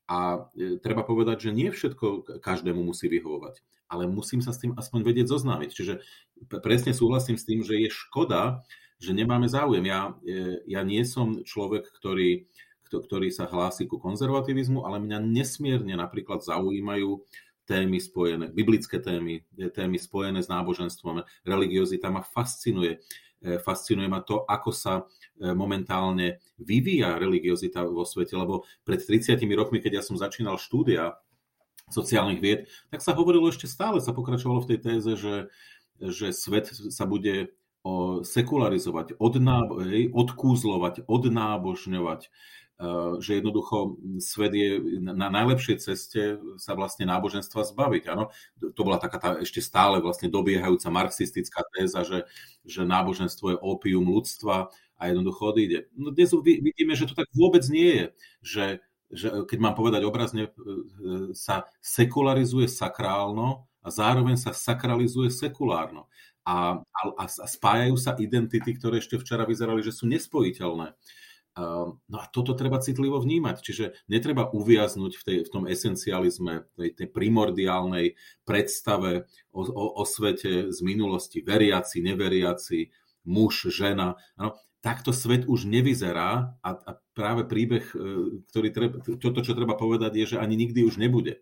a 0.08 0.47
e, 0.55 0.79
treba 0.79 1.03
povedať, 1.03 1.51
že 1.51 1.55
nie 1.55 1.69
všetko 1.69 2.39
každému 2.39 2.79
musí 2.79 3.12
vyhovovať, 3.12 3.60
ale 3.91 4.08
musím 4.08 4.39
sa 4.39 4.55
s 4.55 4.63
tým 4.63 4.73
aspoň 4.79 5.03
vedieť 5.03 5.27
zoznámiť. 5.27 5.69
Čiže 5.75 5.93
presne 6.63 6.95
súhlasím 6.95 7.36
s 7.36 7.45
tým, 7.45 7.62
že 7.62 7.75
je 7.75 7.91
škoda, 7.91 8.63
že 9.03 9.12
nemáme 9.12 9.51
záujem. 9.51 9.84
Ja, 9.84 10.15
e, 10.23 10.63
ja 10.71 10.81
nie 10.88 11.03
som 11.03 11.43
človek, 11.43 11.91
ktorý, 11.91 12.47
ktorý 12.88 13.27
sa 13.36 13.51
hlási 13.51 13.84
ku 13.84 13.99
konzervativizmu, 13.99 14.88
ale 14.88 15.03
mňa 15.03 15.19
nesmierne 15.19 15.99
napríklad 15.99 16.39
zaujímajú 16.39 17.19
témy 17.65 17.97
spojené, 17.99 18.54
biblické 18.54 19.01
témy, 19.01 19.41
témy 19.73 19.97
spojené 19.99 20.39
s 20.45 20.47
náboženstvom, 20.47 21.25
religiozita 21.45 22.13
ma 22.13 22.21
fascinuje. 22.21 23.01
E, 23.41 23.60
fascinuje 23.60 24.08
ma 24.08 24.21
to, 24.21 24.45
ako 24.45 24.71
sa 24.71 24.93
e, 25.01 25.51
momentálne 25.51 26.39
vyvíja 26.62 27.17
religiozita 27.17 27.84
vo 27.84 28.06
svete, 28.06 28.38
lebo 28.38 28.63
pred 28.86 29.01
30 29.01 29.41
rokmi, 29.58 29.82
keď 29.82 29.99
ja 29.99 30.04
som 30.06 30.15
začínal 30.15 30.62
štúdia 30.62 31.17
sociálnych 31.89 32.41
vied, 32.41 32.60
tak 32.89 33.01
sa 33.01 33.13
hovorilo 33.13 33.49
ešte 33.49 33.69
stále, 33.69 34.01
sa 34.01 34.13
pokračovalo 34.13 34.65
v 34.65 34.69
tej 34.73 34.80
téze, 34.82 35.12
že, 35.17 35.36
že 36.01 36.34
svet 36.34 36.69
sa 36.69 37.06
bude 37.06 37.54
sekularizovať, 38.25 39.21
odnábo- 39.21 39.86
odkúzlovať, 40.10 41.06
odnábožňovať, 41.06 42.34
že 43.23 43.39
jednoducho 43.39 43.95
svet 44.19 44.51
je 44.51 44.99
na 44.99 45.31
najlepšej 45.31 45.77
ceste 45.79 46.35
sa 46.59 46.75
vlastne 46.75 47.07
náboženstva 47.07 47.63
zbaviť. 47.71 48.03
Áno? 48.11 48.27
To 48.59 48.81
bola 48.83 48.99
taká 48.99 49.15
tá 49.15 49.29
ešte 49.39 49.63
stále 49.63 50.03
vlastne 50.03 50.27
dobiehajúca 50.27 50.91
marxistická 50.91 51.63
téza, 51.71 52.03
že, 52.03 52.27
že 52.67 52.83
náboženstvo 52.83 53.55
je 53.55 53.61
opium 53.63 54.03
ľudstva 54.03 54.75
a 54.99 55.01
jednoducho 55.07 55.55
odíde. 55.55 55.88
No 55.95 56.11
dnes 56.11 56.35
vidíme, 56.35 56.99
že 56.99 57.07
to 57.07 57.15
tak 57.15 57.31
vôbec 57.31 57.63
nie 57.71 57.91
je, 57.95 58.05
že, 58.43 58.65
že 59.07 59.27
keď 59.47 59.57
mám 59.63 59.75
povedať 59.79 60.03
obrazne, 60.03 60.51
eh, 60.51 60.51
sa 61.31 61.71
sekularizuje 61.79 62.67
sakrálno 62.67 63.71
a 63.79 63.88
zároveň 63.88 64.35
sa 64.35 64.51
sakralizuje 64.51 65.31
sekulárno. 65.31 66.11
A, 66.45 66.77
a, 66.77 67.23
a 67.25 67.47
spájajú 67.49 67.95
sa 67.97 68.13
identity, 68.21 68.77
ktoré 68.77 69.01
ešte 69.01 69.17
včera 69.17 69.49
vyzerali, 69.49 69.81
že 69.81 69.95
sú 69.95 70.05
nespojiteľné. 70.05 70.93
Ehm, 70.93 71.24
no 71.55 72.17
a 72.19 72.25
toto 72.27 72.51
treba 72.51 72.83
citlivo 72.83 73.23
vnímať, 73.23 73.55
čiže 73.63 73.85
netreba 74.11 74.51
uviaznuť 74.51 75.11
v, 75.15 75.23
tej, 75.23 75.37
v 75.47 75.49
tom 75.49 75.63
esencializme, 75.71 76.67
tej, 76.75 76.89
tej 76.99 77.07
primordiálnej 77.07 78.19
predstave 78.43 79.31
o, 79.55 79.63
o, 79.63 79.85
o 79.99 80.03
svete 80.03 80.69
z 80.75 80.79
minulosti, 80.83 81.39
veriaci, 81.39 82.03
neveriaci, 82.03 82.91
muž, 83.23 83.71
žena. 83.71 84.19
Ano, 84.35 84.59
takto 84.85 85.15
svet 85.15 85.49
už 85.49 85.65
nevyzerá 85.65 86.59
a, 86.61 86.69
a 86.75 86.91
práve 87.17 87.47
príbeh, 87.49 87.87
e, 87.89 87.97
ktorý 88.53 88.67
treba, 88.69 88.95
toto, 89.01 89.41
čo 89.41 89.57
treba 89.57 89.73
povedať, 89.73 90.11
je, 90.13 90.25
že 90.35 90.37
ani 90.37 90.53
nikdy 90.53 90.85
už 90.85 91.01
nebude. 91.01 91.41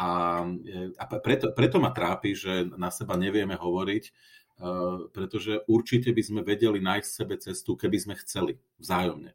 A, 0.00 0.40
e, 0.48 0.96
a 0.96 1.04
preto, 1.20 1.52
preto 1.52 1.76
ma 1.76 1.92
trápi, 1.92 2.32
že 2.32 2.72
na 2.80 2.88
seba 2.88 3.20
nevieme 3.20 3.58
hovoriť, 3.58 4.04
pretože 5.16 5.64
určite 5.66 6.12
by 6.12 6.22
sme 6.22 6.40
vedeli 6.44 6.84
nájsť 6.84 7.08
sebe 7.08 7.34
cestu, 7.40 7.74
keby 7.80 7.96
sme 7.96 8.14
chceli 8.20 8.60
vzájomne. 8.76 9.32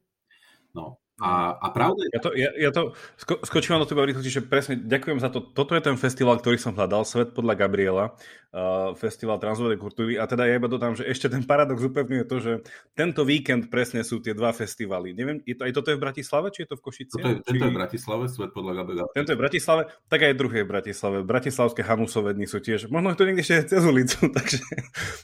No, 0.77 1.01
a, 1.15 1.55
a 1.55 1.67
pravda 1.71 2.03
je... 2.03 2.11
Ja 2.11 2.19
to, 2.19 2.29
ja, 2.35 2.49
ja 2.59 2.71
to 2.75 2.91
sko, 3.15 3.39
skočím 3.47 3.79
vám 3.79 3.87
do 3.87 3.89
toho 3.89 4.03
rýchlosti, 4.03 4.35
že 4.35 4.43
presne 4.43 4.75
ďakujem 4.75 5.23
za 5.23 5.31
to. 5.31 5.39
Toto 5.39 5.71
je 5.71 5.79
ten 5.79 5.95
festival, 5.95 6.35
ktorý 6.43 6.59
som 6.59 6.75
hľadal, 6.75 7.07
Svet 7.07 7.31
podľa 7.31 7.55
Gabriela, 7.55 8.05
uh, 8.51 8.91
festival 8.99 9.39
transvodnej 9.39 9.79
kultúry. 9.79 10.19
A 10.19 10.27
teda 10.27 10.43
ja 10.43 10.59
iba 10.59 10.67
dodám, 10.67 10.91
že 10.91 11.07
ešte 11.07 11.31
ten 11.31 11.47
paradox 11.47 11.79
upevňuje 11.87 12.25
to, 12.27 12.35
že 12.43 12.51
tento 12.99 13.23
víkend 13.23 13.71
presne 13.71 14.03
sú 14.03 14.19
tie 14.19 14.35
dva 14.35 14.51
festivaly. 14.51 15.15
Neviem, 15.15 15.39
je 15.47 15.55
to, 15.55 15.63
aj 15.63 15.71
toto 15.71 15.95
je 15.95 15.95
v 15.95 16.03
Bratislave, 16.03 16.51
či 16.51 16.67
je 16.67 16.69
to 16.71 16.75
v 16.75 16.83
Košici? 16.83 17.15
Toto 17.15 17.27
je, 17.31 17.35
či... 17.39 17.47
Tento 17.47 17.63
je 17.63 17.71
v 17.71 17.79
Bratislave, 17.79 18.23
Svet 18.27 18.51
podľa 18.51 18.73
Gabriela. 18.83 19.09
Tento 19.15 19.31
je 19.31 19.37
v 19.39 19.41
Bratislave, 19.47 19.81
tak 20.11 20.19
aj 20.19 20.33
druhý 20.35 20.57
je 20.59 20.65
v 20.67 20.71
Bratislave. 20.75 21.17
Bratislavské 21.23 21.81
Hanusové 21.87 22.35
dni 22.35 22.47
sú 22.51 22.59
tiež, 22.59 22.91
možno 22.91 23.15
to 23.15 23.23
niekde 23.23 23.47
ešte 23.47 23.71
cez 23.71 23.87
ulicu, 23.87 24.19
takže 24.35 24.59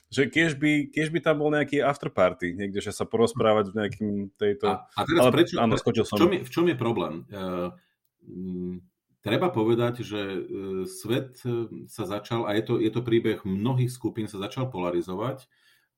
že 0.08 0.24
keď 0.32 0.56
by, 0.56 0.72
keď 0.96 1.08
by 1.12 1.20
tam 1.20 1.36
bol 1.44 1.52
nejaký 1.52 1.84
afterparty, 1.84 2.56
niekde, 2.56 2.80
že 2.80 2.96
sa 2.96 3.04
porozprávať 3.04 3.72
v 3.72 3.74
nejakým 3.76 4.12
tejto... 4.40 4.72
A, 4.72 4.88
a 4.88 5.04
teraz 5.04 5.24
Ale, 5.28 5.36
prečo, 5.36 5.60
áno, 5.60 5.81
skočil 5.82 6.06
som. 6.06 6.16
V 6.16 6.22
čom 6.22 6.32
je, 6.32 6.40
v 6.46 6.52
čom 6.54 6.66
je 6.70 6.78
problém? 6.78 7.14
Uh, 7.34 7.74
treba 9.22 9.54
povedať, 9.54 10.02
že 10.02 10.22
e, 10.22 10.40
svet 10.90 11.38
sa 11.88 12.04
začal, 12.10 12.50
a 12.50 12.58
je 12.58 12.64
to, 12.66 12.74
je 12.82 12.90
to 12.90 13.06
príbeh 13.06 13.46
mnohých 13.46 13.94
skupín, 13.94 14.26
sa 14.26 14.42
začal 14.42 14.70
polarizovať. 14.74 15.46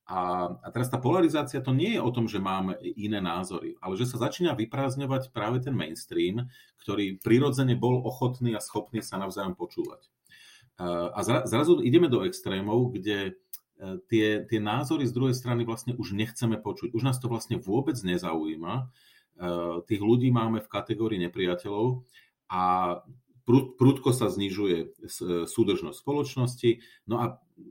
A, 0.03 0.51
a 0.59 0.67
teraz 0.75 0.91
tá 0.91 0.99
polarizácia 0.99 1.63
to 1.63 1.71
nie 1.71 1.95
je 1.95 2.01
o 2.03 2.11
tom, 2.11 2.27
že 2.27 2.43
máme 2.43 2.75
iné 2.83 3.23
názory, 3.23 3.79
ale 3.79 3.95
že 3.95 4.03
sa 4.03 4.19
začína 4.19 4.51
vyprázdňovať 4.59 5.31
práve 5.31 5.63
ten 5.63 5.71
mainstream, 5.71 6.51
ktorý 6.83 7.23
prirodzene 7.23 7.79
bol 7.79 8.03
ochotný 8.03 8.51
a 8.51 8.59
schopný 8.59 8.99
sa 8.99 9.15
navzájom 9.15 9.55
počúvať. 9.55 10.11
A 10.83 11.19
zrazu 11.47 11.79
ideme 11.79 12.11
do 12.11 12.27
extrémov, 12.27 12.91
kde 12.91 13.39
tie, 14.11 14.43
tie 14.43 14.59
názory 14.59 15.07
z 15.07 15.15
druhej 15.15 15.35
strany 15.39 15.63
vlastne 15.63 15.95
už 15.95 16.11
nechceme 16.11 16.59
počuť. 16.59 16.91
Už 16.91 17.03
nás 17.07 17.15
to 17.23 17.31
vlastne 17.31 17.55
vôbec 17.55 17.95
nezaujíma. 17.95 18.91
E, 19.33 19.81
tých 19.89 20.01
ľudí 20.01 20.29
máme 20.29 20.61
v 20.61 20.71
kategórii 20.71 21.19
nepriateľov 21.21 22.05
a 22.53 22.61
prudko 23.43 24.15
sa 24.15 24.31
znižuje 24.31 25.03
súdržnosť 25.51 25.97
spoločnosti. 25.99 26.71
No 27.11 27.19
a 27.19 27.25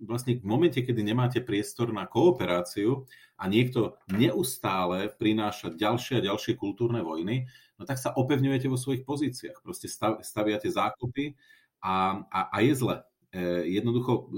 vlastne 0.04 0.36
v 0.36 0.44
momente, 0.44 0.84
kedy 0.84 1.00
nemáte 1.00 1.40
priestor 1.40 1.96
na 1.96 2.04
kooperáciu 2.04 3.08
a 3.40 3.48
niekto 3.48 3.96
neustále 4.12 5.08
prináša 5.16 5.72
ďalšie 5.72 6.20
a 6.20 6.26
ďalšie 6.28 6.60
kultúrne 6.60 7.00
vojny, 7.00 7.48
no 7.80 7.88
tak 7.88 7.96
sa 7.96 8.12
opevňujete 8.12 8.68
vo 8.68 8.76
svojich 8.76 9.08
pozíciách. 9.08 9.64
Proste 9.64 9.88
staviate 10.20 10.68
zákopy 10.68 11.40
a, 11.80 12.20
a, 12.28 12.40
a 12.52 12.56
je 12.60 12.74
zle. 12.76 12.96
E, 13.32 13.72
jednoducho 13.72 14.28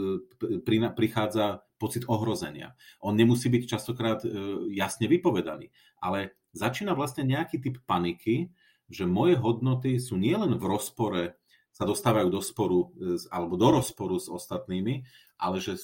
e, 0.54 0.90
prichádza 0.94 1.66
pocit 1.82 2.06
ohrozenia. 2.06 2.78
On 3.02 3.10
nemusí 3.10 3.50
byť 3.50 3.62
častokrát 3.66 4.22
jasne 4.70 5.10
vypovedaný, 5.10 5.74
ale 5.98 6.38
začína 6.54 6.94
vlastne 6.94 7.26
nejaký 7.26 7.60
typ 7.60 7.76
paniky, 7.84 8.48
že 8.88 9.04
moje 9.04 9.36
hodnoty 9.36 9.98
sú 9.98 10.14
nielen 10.14 10.56
v 10.56 10.64
rozpore, 10.64 11.36
sa 11.74 11.82
dostávajú 11.82 12.30
do 12.30 12.38
sporu 12.38 12.94
alebo 13.34 13.58
do 13.58 13.68
rozporu 13.74 14.22
s 14.22 14.30
ostatnými, 14.30 15.02
ale 15.42 15.58
že 15.58 15.74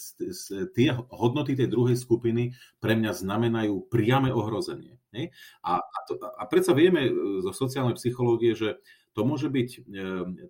tie 0.71 0.95
hodnoty 1.11 1.59
tej 1.59 1.67
druhej 1.67 1.99
skupiny 1.99 2.55
pre 2.79 2.95
mňa 2.95 3.11
znamenajú 3.11 3.91
priame 3.91 4.31
ohrozenie. 4.31 5.03
A, 5.67 5.83
a, 5.83 5.99
to, 6.07 6.15
a 6.23 6.43
predsa 6.47 6.71
vieme 6.71 7.11
zo 7.43 7.51
sociálnej 7.51 7.99
psychológie, 7.99 8.55
že 8.55 8.79
to 9.11 9.27
môže 9.27 9.51
byť 9.51 9.69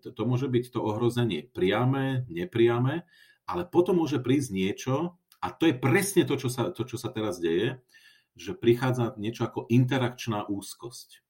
to, 0.04 0.08
to, 0.12 0.22
môže 0.28 0.52
byť 0.52 0.64
to 0.76 0.84
ohrozenie 0.84 1.48
priame, 1.48 2.28
nepriame, 2.28 3.08
ale 3.48 3.62
potom 3.64 4.04
môže 4.04 4.20
prísť 4.20 4.50
niečo, 4.52 4.96
a 5.40 5.48
to 5.48 5.72
je 5.72 5.74
presne 5.80 6.28
to, 6.28 6.36
čo 6.36 6.52
sa, 6.52 6.68
to, 6.68 6.84
čo 6.84 7.00
sa 7.00 7.08
teraz 7.08 7.40
deje, 7.40 7.80
že 8.40 8.56
prichádza 8.56 9.12
niečo 9.20 9.44
ako 9.44 9.68
interakčná 9.68 10.48
úzkosť. 10.48 11.20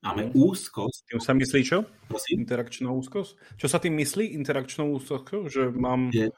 Máme 0.00 0.30
mhm. 0.30 0.32
úzkosť. 0.34 1.00
Tým 1.10 1.20
sa 1.20 1.34
myslí 1.36 1.60
čo? 1.62 1.84
Prosím? 2.06 2.46
Interakčná 2.46 2.88
úzkosť? 2.90 3.58
Čo 3.58 3.66
sa 3.66 3.78
tým 3.82 3.98
myslí 3.98 4.34
interakčnou 4.38 4.94
úzkosťou? 4.98 5.50
Že 5.50 5.62
mám... 5.74 6.10
Je, 6.14 6.30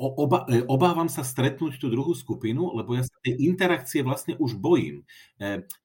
oba, 0.00 0.48
obávam 0.68 1.12
sa 1.12 1.24
stretnúť 1.24 1.76
tú 1.76 1.92
druhú 1.92 2.16
skupinu, 2.16 2.72
lebo 2.72 2.96
ja 2.96 3.04
sa 3.04 3.16
tej 3.20 3.36
interakcie 3.46 4.00
vlastne 4.00 4.32
už 4.40 4.56
bojím. 4.56 5.04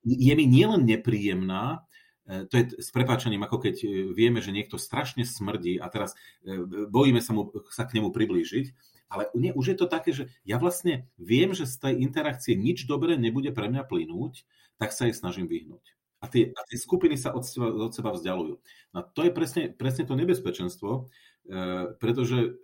Je 0.03 0.33
mi 0.33 0.45
nielen 0.47 0.87
nepríjemná, 0.87 1.87
E, 2.27 2.45
to 2.45 2.59
je 2.59 2.63
s 2.83 2.91
prepáčaním, 2.91 3.47
ako 3.47 3.57
keď 3.63 3.75
e, 3.83 3.87
vieme, 4.11 4.43
že 4.43 4.51
niekto 4.51 4.75
strašne 4.75 5.23
smrdí 5.23 5.79
a 5.79 5.87
teraz 5.87 6.11
e, 6.43 6.59
bojíme 6.91 7.23
sa, 7.23 7.31
mu, 7.31 7.47
sa 7.71 7.87
k 7.87 7.99
nemu 7.99 8.11
priblížiť, 8.11 8.65
ale 9.07 9.31
nie, 9.35 9.55
už 9.55 9.75
je 9.75 9.77
to 9.79 9.87
také, 9.87 10.11
že 10.11 10.27
ja 10.43 10.59
vlastne 10.59 11.07
viem, 11.15 11.55
že 11.55 11.63
z 11.63 11.75
tej 11.79 11.93
interakcie 12.03 12.53
nič 12.59 12.87
dobré 12.87 13.15
nebude 13.15 13.55
pre 13.55 13.71
mňa 13.71 13.87
plynúť, 13.87 14.43
tak 14.77 14.91
sa 14.91 15.07
jej 15.07 15.15
snažím 15.15 15.47
vyhnúť. 15.47 15.95
A 16.17 16.25
tie, 16.27 16.49
a 16.49 16.61
tie 16.65 16.77
skupiny 16.81 17.13
sa 17.13 17.31
od 17.31 17.45
seba, 17.45 17.69
od 17.69 17.93
seba 17.93 18.09
vzdialujú. 18.09 18.57
No 18.93 18.99
to 19.13 19.21
je 19.21 19.31
presne, 19.31 19.63
presne 19.69 20.03
to 20.03 20.17
nebezpečenstvo, 20.17 21.07
pretože 22.01 22.57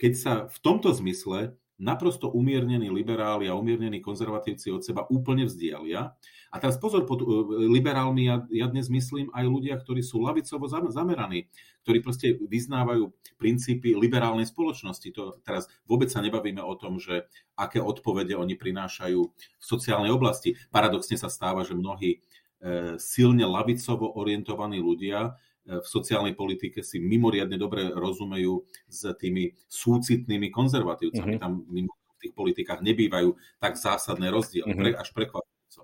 keď 0.00 0.12
sa 0.16 0.32
v 0.48 0.58
tomto 0.60 0.92
zmysle 0.92 1.56
naprosto 1.78 2.30
umiernení 2.30 2.86
liberáli 2.86 3.50
a 3.50 3.58
umiernení 3.58 3.98
konzervatívci 3.98 4.70
od 4.70 4.86
seba 4.86 5.06
úplne 5.10 5.46
vzdialia. 5.50 6.14
A 6.54 6.56
teraz 6.62 6.78
pozor, 6.78 7.02
pod 7.02 7.26
e, 7.26 7.26
liberálmi 7.66 8.30
ja, 8.30 8.46
ja 8.46 8.70
dnes 8.70 8.86
myslím 8.86 9.26
aj 9.34 9.44
ľudia, 9.50 9.74
ktorí 9.74 10.06
sú 10.06 10.22
lavicovo 10.22 10.70
zameraní, 10.70 11.50
ktorí 11.82 11.98
proste 11.98 12.38
vyznávajú 12.38 13.10
princípy 13.34 13.98
liberálnej 13.98 14.46
spoločnosti. 14.46 15.08
To 15.18 15.42
teraz 15.42 15.66
vôbec 15.90 16.14
sa 16.14 16.22
nebavíme 16.22 16.62
o 16.62 16.78
tom, 16.78 17.02
že 17.02 17.26
aké 17.58 17.82
odpovede 17.82 18.38
oni 18.38 18.54
prinášajú 18.54 19.20
v 19.34 19.64
sociálnej 19.64 20.14
oblasti. 20.14 20.54
Paradoxne 20.70 21.18
sa 21.18 21.26
stáva, 21.26 21.66
že 21.66 21.74
mnohí 21.74 22.22
e, 22.62 22.98
silne 23.02 23.50
lavicovo 23.50 24.14
orientovaní 24.14 24.78
ľudia 24.78 25.34
v 25.64 25.86
sociálnej 25.88 26.36
politike 26.36 26.84
si 26.84 27.00
mimoriadne 27.00 27.56
dobre 27.56 27.88
rozumejú 27.88 28.64
s 28.84 29.08
tými 29.16 29.56
súcitnými 29.64 30.52
konzervatívcami. 30.52 31.40
Mm-hmm. 31.40 31.44
Tam 31.44 31.64
mimo 31.72 31.92
v 31.96 32.20
tých 32.20 32.34
politikách 32.36 32.84
nebývajú 32.84 33.32
tak 33.56 33.80
zásadné 33.80 34.28
rozdiely, 34.28 34.68
mm-hmm. 34.68 35.00
až 35.00 35.08
prekvapujúco. 35.16 35.80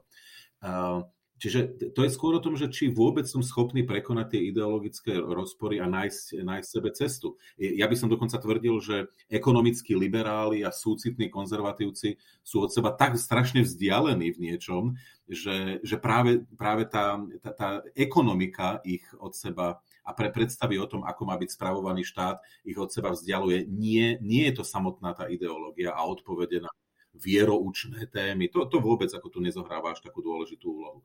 Čiže 1.41 1.91
to 1.97 2.05
je 2.05 2.13
skôr 2.13 2.37
o 2.37 2.45
tom, 2.45 2.53
že 2.53 2.69
či 2.69 2.93
vôbec 2.93 3.25
som 3.25 3.41
schopný 3.41 3.81
prekonať 3.81 4.37
tie 4.37 4.53
ideologické 4.53 5.17
rozpory 5.17 5.81
a 5.81 5.89
nájsť, 5.89 6.45
nájsť 6.45 6.69
sebe 6.69 6.91
cestu. 6.93 7.41
Ja 7.57 7.89
by 7.89 7.97
som 7.97 8.13
dokonca 8.13 8.37
tvrdil, 8.37 8.77
že 8.85 9.09
ekonomickí 9.33 9.97
liberáli 9.97 10.61
a 10.61 10.69
súcitní 10.69 11.33
konzervatívci 11.33 12.21
sú 12.45 12.69
od 12.69 12.71
seba 12.77 12.93
tak 12.93 13.17
strašne 13.17 13.65
vzdialení 13.65 14.37
v 14.37 14.53
niečom, 14.53 15.01
že, 15.25 15.81
že 15.81 15.97
práve, 15.97 16.45
práve 16.61 16.85
tá, 16.85 17.17
tá, 17.41 17.51
tá 17.57 17.69
ekonomika 17.97 18.85
ich 18.85 19.03
od 19.17 19.33
seba 19.33 19.81
a 20.05 20.13
pre 20.13 20.29
predstavy 20.29 20.77
o 20.77 20.85
tom, 20.85 21.09
ako 21.09 21.23
má 21.25 21.41
byť 21.41 21.57
spravovaný 21.57 22.05
štát, 22.05 22.37
ich 22.69 22.77
od 22.77 22.93
seba 22.93 23.17
vzdialuje. 23.17 23.65
Nie, 23.65 24.21
nie 24.21 24.45
je 24.53 24.61
to 24.61 24.65
samotná 24.69 25.17
tá 25.17 25.25
ideológia 25.33 25.97
a 25.97 26.05
odpovede 26.05 26.61
na 26.61 26.71
vieroučné 27.15 28.07
témy. 28.07 28.49
To, 28.55 28.67
to 28.71 28.79
vôbec 28.79 29.11
ako 29.11 29.29
tu 29.29 29.39
nezohráva 29.43 29.93
až 29.95 30.03
takú 30.03 30.23
dôležitú 30.23 30.71
úlohu. 30.71 31.03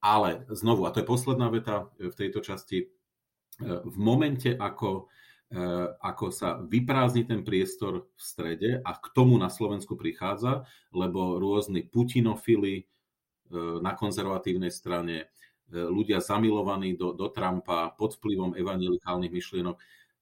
Ale 0.00 0.48
znovu, 0.48 0.88
a 0.88 0.92
to 0.92 1.04
je 1.04 1.08
posledná 1.08 1.52
veta 1.52 1.92
v 2.00 2.14
tejto 2.16 2.40
časti, 2.40 2.88
v 3.60 3.96
momente, 4.00 4.56
ako, 4.56 5.12
ako 6.00 6.26
sa 6.32 6.56
vyprázdni 6.64 7.28
ten 7.28 7.44
priestor 7.44 8.08
v 8.16 8.20
strede 8.20 8.70
a 8.80 8.96
k 8.96 9.06
tomu 9.12 9.36
na 9.36 9.52
Slovensku 9.52 10.00
prichádza, 10.00 10.64
lebo 10.96 11.36
rôzni 11.36 11.84
putinofily 11.84 12.88
na 13.84 13.92
konzervatívnej 13.92 14.72
strane, 14.72 15.28
ľudia 15.70 16.18
zamilovaní 16.18 16.96
do, 16.98 17.12
do 17.14 17.30
Trumpa 17.30 17.94
pod 17.94 18.16
vplyvom 18.18 18.58
evangelikálnych 18.58 19.30
myšlienok, 19.30 19.76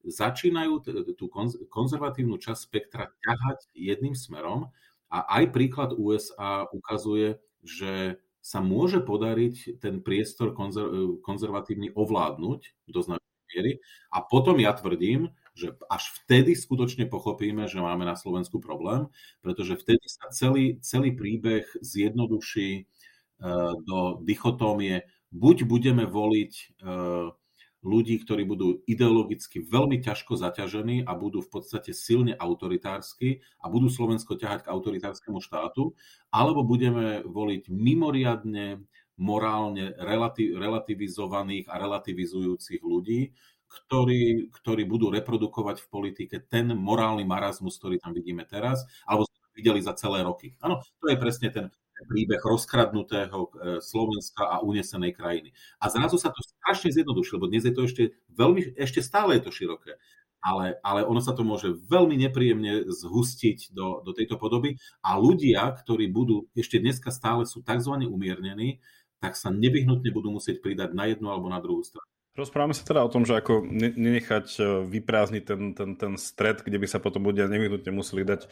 začínajú 0.04 0.72
tú 1.16 1.26
konzervatívnu 1.68 2.36
časť 2.38 2.60
spektra 2.60 3.10
ťahať 3.22 3.70
jedným 3.74 4.18
smerom 4.18 4.70
a 5.08 5.18
aj 5.40 5.44
príklad 5.52 5.90
USA 5.96 6.68
ukazuje, 6.70 7.40
že 7.64 8.20
sa 8.40 8.64
môže 8.64 9.02
podariť 9.02 9.82
ten 9.82 10.00
priestor 10.00 10.54
konzer- 10.56 11.20
konzervatívny 11.20 11.92
ovládnuť 11.92 12.60
do 12.88 13.00
značnej 13.02 13.44
miery. 13.54 13.72
A 14.12 14.24
potom 14.24 14.56
ja 14.60 14.72
tvrdím, 14.72 15.32
že 15.58 15.74
až 15.90 16.14
vtedy 16.22 16.54
skutočne 16.54 17.10
pochopíme, 17.10 17.66
že 17.66 17.82
máme 17.82 18.06
na 18.06 18.14
Slovensku 18.14 18.62
problém, 18.62 19.10
pretože 19.42 19.74
vtedy 19.74 20.06
sa 20.06 20.30
celý, 20.30 20.78
celý 20.80 21.12
príbeh 21.18 21.66
zjednoduší 21.82 22.86
uh, 22.86 23.74
do 23.82 24.22
dichotómie. 24.22 25.02
Buď 25.34 25.66
budeme 25.66 26.06
voliť 26.06 26.52
uh, 26.80 27.34
ľudí, 27.82 28.18
ktorí 28.22 28.42
budú 28.42 28.82
ideologicky 28.90 29.62
veľmi 29.62 30.02
ťažko 30.02 30.34
zaťažení 30.34 31.06
a 31.06 31.14
budú 31.14 31.42
v 31.42 31.50
podstate 31.50 31.94
silne 31.94 32.34
autoritársky 32.34 33.38
a 33.62 33.70
budú 33.70 33.86
Slovensko 33.86 34.34
ťahať 34.34 34.66
k 34.66 34.70
autoritárskému 34.74 35.38
štátu, 35.38 35.94
alebo 36.34 36.66
budeme 36.66 37.22
voliť 37.22 37.70
mimoriadne 37.70 38.82
morálne 39.18 39.98
relativizovaných 39.98 41.66
a 41.66 41.74
relativizujúcich 41.82 42.82
ľudí, 42.86 43.34
ktorí, 43.68 44.48
ktorí 44.48 44.82
budú 44.88 45.12
reprodukovať 45.12 45.84
v 45.84 45.90
politike 45.90 46.36
ten 46.46 46.72
morálny 46.72 47.26
marazmus, 47.26 47.76
ktorý 47.76 48.00
tam 48.00 48.16
vidíme 48.16 48.46
teraz, 48.48 48.86
alebo 49.04 49.28
sme 49.28 49.38
videli 49.58 49.80
za 49.82 49.92
celé 49.98 50.24
roky. 50.24 50.54
Áno, 50.62 50.80
to 51.02 51.10
je 51.10 51.18
presne 51.20 51.50
ten 51.50 51.66
príbeh 52.06 52.38
rozkradnutého 52.38 53.38
e, 53.38 53.48
Slovenska 53.82 54.46
a 54.46 54.62
unesenej 54.62 55.16
krajiny. 55.16 55.50
A 55.82 55.90
zrazu 55.90 56.20
sa 56.20 56.30
to 56.30 56.38
strašne 56.44 56.94
zjednodušilo, 56.94 57.42
lebo 57.42 57.50
dnes 57.50 57.64
je 57.66 57.74
to 57.74 57.82
ešte 57.88 58.02
veľmi, 58.30 58.78
ešte 58.78 59.02
stále 59.02 59.38
je 59.38 59.42
to 59.42 59.50
široké. 59.50 59.98
Ale, 60.38 60.78
ale 60.86 61.02
ono 61.02 61.18
sa 61.18 61.34
to 61.34 61.42
môže 61.42 61.74
veľmi 61.90 62.14
nepríjemne 62.14 62.86
zhustiť 62.86 63.74
do, 63.74 64.06
do 64.06 64.14
tejto 64.14 64.38
podoby 64.38 64.78
a 65.02 65.18
ľudia, 65.18 65.66
ktorí 65.74 66.06
budú 66.06 66.46
ešte 66.54 66.78
dneska 66.78 67.10
stále 67.10 67.42
sú 67.42 67.58
tzv. 67.66 68.06
umiernení, 68.06 68.78
tak 69.18 69.34
sa 69.34 69.50
nevyhnutne 69.50 70.14
budú 70.14 70.30
musieť 70.30 70.62
pridať 70.62 70.94
na 70.94 71.10
jednu 71.10 71.26
alebo 71.34 71.50
na 71.50 71.58
druhú 71.58 71.82
stranu. 71.82 72.06
Rozprávame 72.38 72.70
sa 72.70 72.86
teda 72.86 73.02
o 73.02 73.10
tom, 73.10 73.26
že 73.26 73.34
ako 73.34 73.66
nenechať 73.74 74.46
e, 74.56 74.86
vyprázdniť 74.86 75.42
ten, 75.42 75.74
ten, 75.74 75.90
ten 75.98 76.12
stred, 76.14 76.62
kde 76.62 76.78
by 76.78 76.86
sa 76.86 77.02
potom 77.02 77.26
ľudia 77.26 77.50
nevyhnutne 77.50 77.90
museli 77.90 78.22
dať 78.22 78.46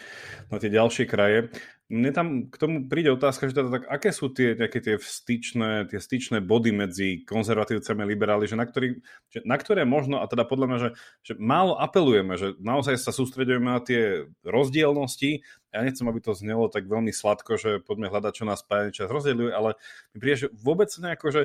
na 0.51 0.59
tie 0.59 0.75
ďalšie 0.75 1.07
kraje. 1.07 1.55
Mne 1.87 2.11
tam 2.11 2.27
k 2.51 2.57
tomu 2.59 2.90
príde 2.90 3.14
otázka, 3.14 3.46
že 3.46 3.55
teda 3.55 3.70
tak, 3.70 3.87
aké 3.87 4.11
sú 4.11 4.27
tie, 4.35 4.59
nejaké 4.59 4.83
tie 4.83 4.99
styčné, 4.99 5.87
tie 5.87 6.03
styčné 6.03 6.42
body 6.42 6.75
medzi 6.75 7.22
konzervatívcami 7.22 8.03
a 8.03 8.11
liberáli, 8.11 8.51
že 8.51 8.59
na, 8.59 8.66
ktorý, 8.66 8.99
že 9.31 9.46
na 9.46 9.55
ktoré 9.55 9.87
možno, 9.87 10.18
a 10.18 10.27
teda 10.27 10.42
podľa 10.42 10.66
mňa, 10.66 10.79
že, 10.83 10.90
že 11.22 11.33
málo 11.38 11.79
apelujeme, 11.79 12.35
že 12.35 12.59
naozaj 12.59 12.99
sa 12.99 13.14
sústredujeme 13.14 13.70
na 13.70 13.79
tie 13.79 14.27
rozdielnosti. 14.42 15.46
Ja 15.70 15.87
nechcem, 15.87 16.11
aby 16.11 16.18
to 16.18 16.35
znelo 16.35 16.66
tak 16.66 16.90
veľmi 16.90 17.14
sladko, 17.14 17.55
že 17.55 17.79
poďme 17.87 18.11
hľadať, 18.11 18.33
čo 18.35 18.51
nás 18.51 18.66
spája, 18.66 18.90
čas 18.90 19.14
rozdieluje, 19.14 19.55
ale 19.55 19.79
mi 20.11 20.18
príde, 20.18 20.51
že 20.51 20.55
vôbec 20.59 20.90
nejako, 20.90 21.31
že 21.31 21.42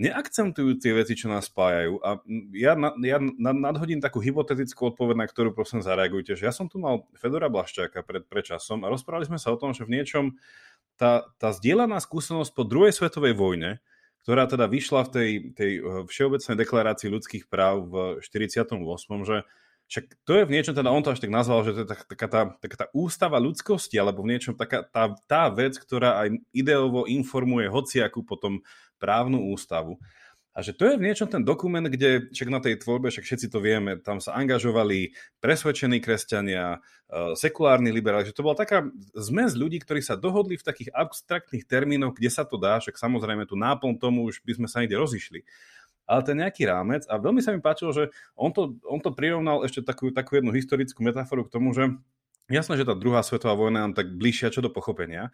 neakcentujú 0.00 0.80
tie 0.80 0.96
veci, 0.96 1.12
čo 1.12 1.28
nás 1.28 1.52
spájajú. 1.52 2.00
A 2.00 2.24
ja, 2.56 2.72
ja 3.04 3.18
nadhodím 3.44 4.00
takú 4.00 4.24
hypotetickú 4.24 4.96
odpoveď, 4.96 5.16
na 5.20 5.28
ktorú 5.28 5.52
prosím 5.52 5.84
zareagujte, 5.84 6.40
že 6.40 6.48
ja 6.48 6.54
som 6.56 6.72
tu 6.72 6.80
mal 6.80 7.04
Fedora 7.20 7.52
Blaščáka 7.52 8.00
pred, 8.00 8.24
pred 8.24 8.44
časom 8.48 8.80
a 8.82 8.88
rozprávali 8.88 9.28
sme 9.28 9.36
sa 9.36 9.52
o 9.52 9.60
tom, 9.60 9.76
že 9.76 9.84
v 9.84 10.00
niečom 10.00 10.40
tá, 10.96 11.28
tá 11.36 11.52
zdieľaná 11.52 12.00
skúsenosť 12.00 12.50
po 12.56 12.64
druhej 12.64 12.96
svetovej 12.96 13.36
vojne, 13.36 13.84
ktorá 14.24 14.48
teda 14.48 14.64
vyšla 14.72 15.04
v 15.04 15.10
tej, 15.12 15.30
tej 15.52 15.72
eh, 15.80 15.82
Všeobecnej 16.08 16.56
deklarácii 16.56 17.08
ľudských 17.12 17.44
práv 17.52 17.76
v 17.92 17.94
48., 18.24 18.72
že 19.28 19.44
však 19.90 20.22
to 20.22 20.32
je 20.38 20.46
v 20.46 20.54
niečom, 20.54 20.70
teda 20.70 20.94
on 20.94 21.02
to 21.02 21.10
až 21.10 21.18
tak 21.18 21.34
nazval, 21.34 21.66
že 21.66 21.74
to 21.74 21.82
je 21.82 21.88
taká 21.90 22.26
tá, 22.30 22.40
taká 22.62 22.76
tá 22.78 22.86
ústava 22.94 23.42
ľudskosti, 23.42 23.98
alebo 23.98 24.22
v 24.22 24.38
niečom 24.38 24.54
taká 24.54 24.86
tá, 24.86 25.18
tá 25.26 25.50
vec, 25.50 25.74
ktorá 25.74 26.22
aj 26.22 26.38
ideovo 26.54 27.10
informuje 27.10 27.66
hociakú 27.66 28.22
potom 28.22 28.62
právnu 29.02 29.50
ústavu. 29.50 29.98
A 30.54 30.62
že 30.66 30.74
to 30.74 30.86
je 30.86 30.98
v 30.98 31.06
niečom 31.10 31.30
ten 31.30 31.42
dokument, 31.42 31.86
kde 31.86 32.30
však 32.30 32.48
na 32.50 32.58
tej 32.62 32.78
tvorbe, 32.82 33.10
však 33.10 33.22
všetci 33.22 33.50
to 33.50 33.62
vieme, 33.62 33.98
tam 34.02 34.18
sa 34.18 34.34
angažovali 34.34 35.14
presvedčení 35.38 36.02
kresťania, 36.02 36.78
e, 37.06 37.38
sekulárni 37.38 37.94
liberáli, 37.94 38.30
že 38.30 38.34
to 38.34 38.42
bola 38.42 38.58
taká 38.58 38.86
zmes 39.14 39.54
ľudí, 39.54 39.78
ktorí 39.78 40.02
sa 40.02 40.18
dohodli 40.18 40.58
v 40.58 40.66
takých 40.66 40.90
abstraktných 40.90 41.66
termínoch, 41.70 42.18
kde 42.18 42.30
sa 42.34 42.42
to 42.42 42.58
dá, 42.58 42.82
však 42.82 42.98
samozrejme 42.98 43.46
tu 43.46 43.54
náplň 43.54 43.94
tomu 43.98 44.26
už 44.26 44.42
by 44.42 44.58
sme 44.58 44.66
sa 44.66 44.82
niekde 44.82 44.98
rozišli 44.98 45.46
ale 46.06 46.20
ten 46.26 46.36
nejaký 46.38 46.68
rámec 46.68 47.04
a 47.06 47.20
veľmi 47.20 47.40
sa 47.40 47.54
mi 47.54 47.60
páčilo, 47.62 47.90
že 47.90 48.12
on 48.34 48.50
to, 48.50 48.76
on 48.86 49.00
to 49.00 49.12
prirovnal 49.14 49.62
ešte 49.62 49.84
takú, 49.84 50.10
takú 50.10 50.38
jednu 50.38 50.52
historickú 50.52 51.00
metaforu 51.04 51.46
k 51.46 51.52
tomu, 51.52 51.70
že 51.72 51.92
jasné, 52.50 52.80
že 52.80 52.88
tá 52.88 52.98
druhá 52.98 53.22
svetová 53.22 53.54
vojna 53.54 53.88
nám 53.88 53.94
tak 53.94 54.10
bližšia 54.14 54.50
čo 54.50 54.64
do 54.64 54.72
pochopenia, 54.72 55.30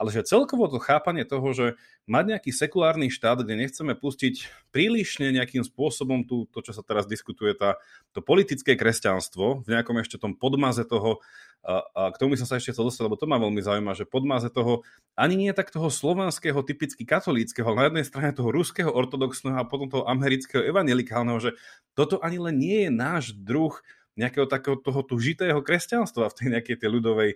ale 0.00 0.08
že 0.16 0.24
celkovo 0.24 0.64
to 0.72 0.80
chápanie 0.80 1.28
toho, 1.28 1.52
že 1.52 1.66
mať 2.08 2.24
nejaký 2.32 2.50
sekulárny 2.56 3.12
štát, 3.12 3.44
kde 3.44 3.60
nechceme 3.60 3.92
pustiť 3.92 4.48
prílišne 4.72 5.28
nejakým 5.28 5.60
spôsobom 5.60 6.24
tú, 6.24 6.48
to, 6.48 6.64
čo 6.64 6.72
sa 6.72 6.80
teraz 6.80 7.04
diskutuje, 7.04 7.52
tá, 7.52 7.76
to 8.16 8.24
politické 8.24 8.80
kresťanstvo 8.80 9.60
v 9.60 9.68
nejakom 9.68 10.00
ešte 10.00 10.16
tom 10.16 10.32
podmaze 10.32 10.88
toho 10.88 11.20
a, 11.60 11.84
a 11.92 12.02
k 12.08 12.16
tomu 12.16 12.32
by 12.32 12.40
som 12.40 12.48
sa 12.48 12.56
ešte 12.56 12.72
chcel 12.72 12.88
dostať, 12.88 13.04
lebo 13.04 13.20
to 13.20 13.28
ma 13.28 13.36
veľmi 13.36 13.60
zaujíma, 13.60 13.92
že 13.92 14.08
podmáze 14.08 14.48
toho 14.48 14.80
ani 15.12 15.36
nie 15.36 15.52
tak 15.52 15.68
toho 15.68 15.92
slovanského, 15.92 16.64
typicky 16.64 17.04
katolíckého, 17.04 17.68
ale 17.68 17.76
na 17.76 17.86
jednej 17.92 18.06
strane 18.08 18.32
toho 18.32 18.48
ruského 18.48 18.88
ortodoxného 18.88 19.60
a 19.60 19.68
potom 19.68 19.92
toho 19.92 20.08
amerického 20.08 20.64
evangelikálneho, 20.64 21.36
že 21.36 21.52
toto 21.92 22.16
ani 22.24 22.40
len 22.40 22.56
nie 22.56 22.88
je 22.88 22.90
náš 22.90 23.24
druh 23.36 23.76
nejakého 24.16 24.48
takého 24.48 24.76
toho 24.80 25.00
tužitého 25.04 25.60
kresťanstva 25.60 26.32
v 26.32 26.36
tej 26.36 26.46
nejakej 26.56 26.76
tej 26.80 26.88
ľudovej, 26.92 27.30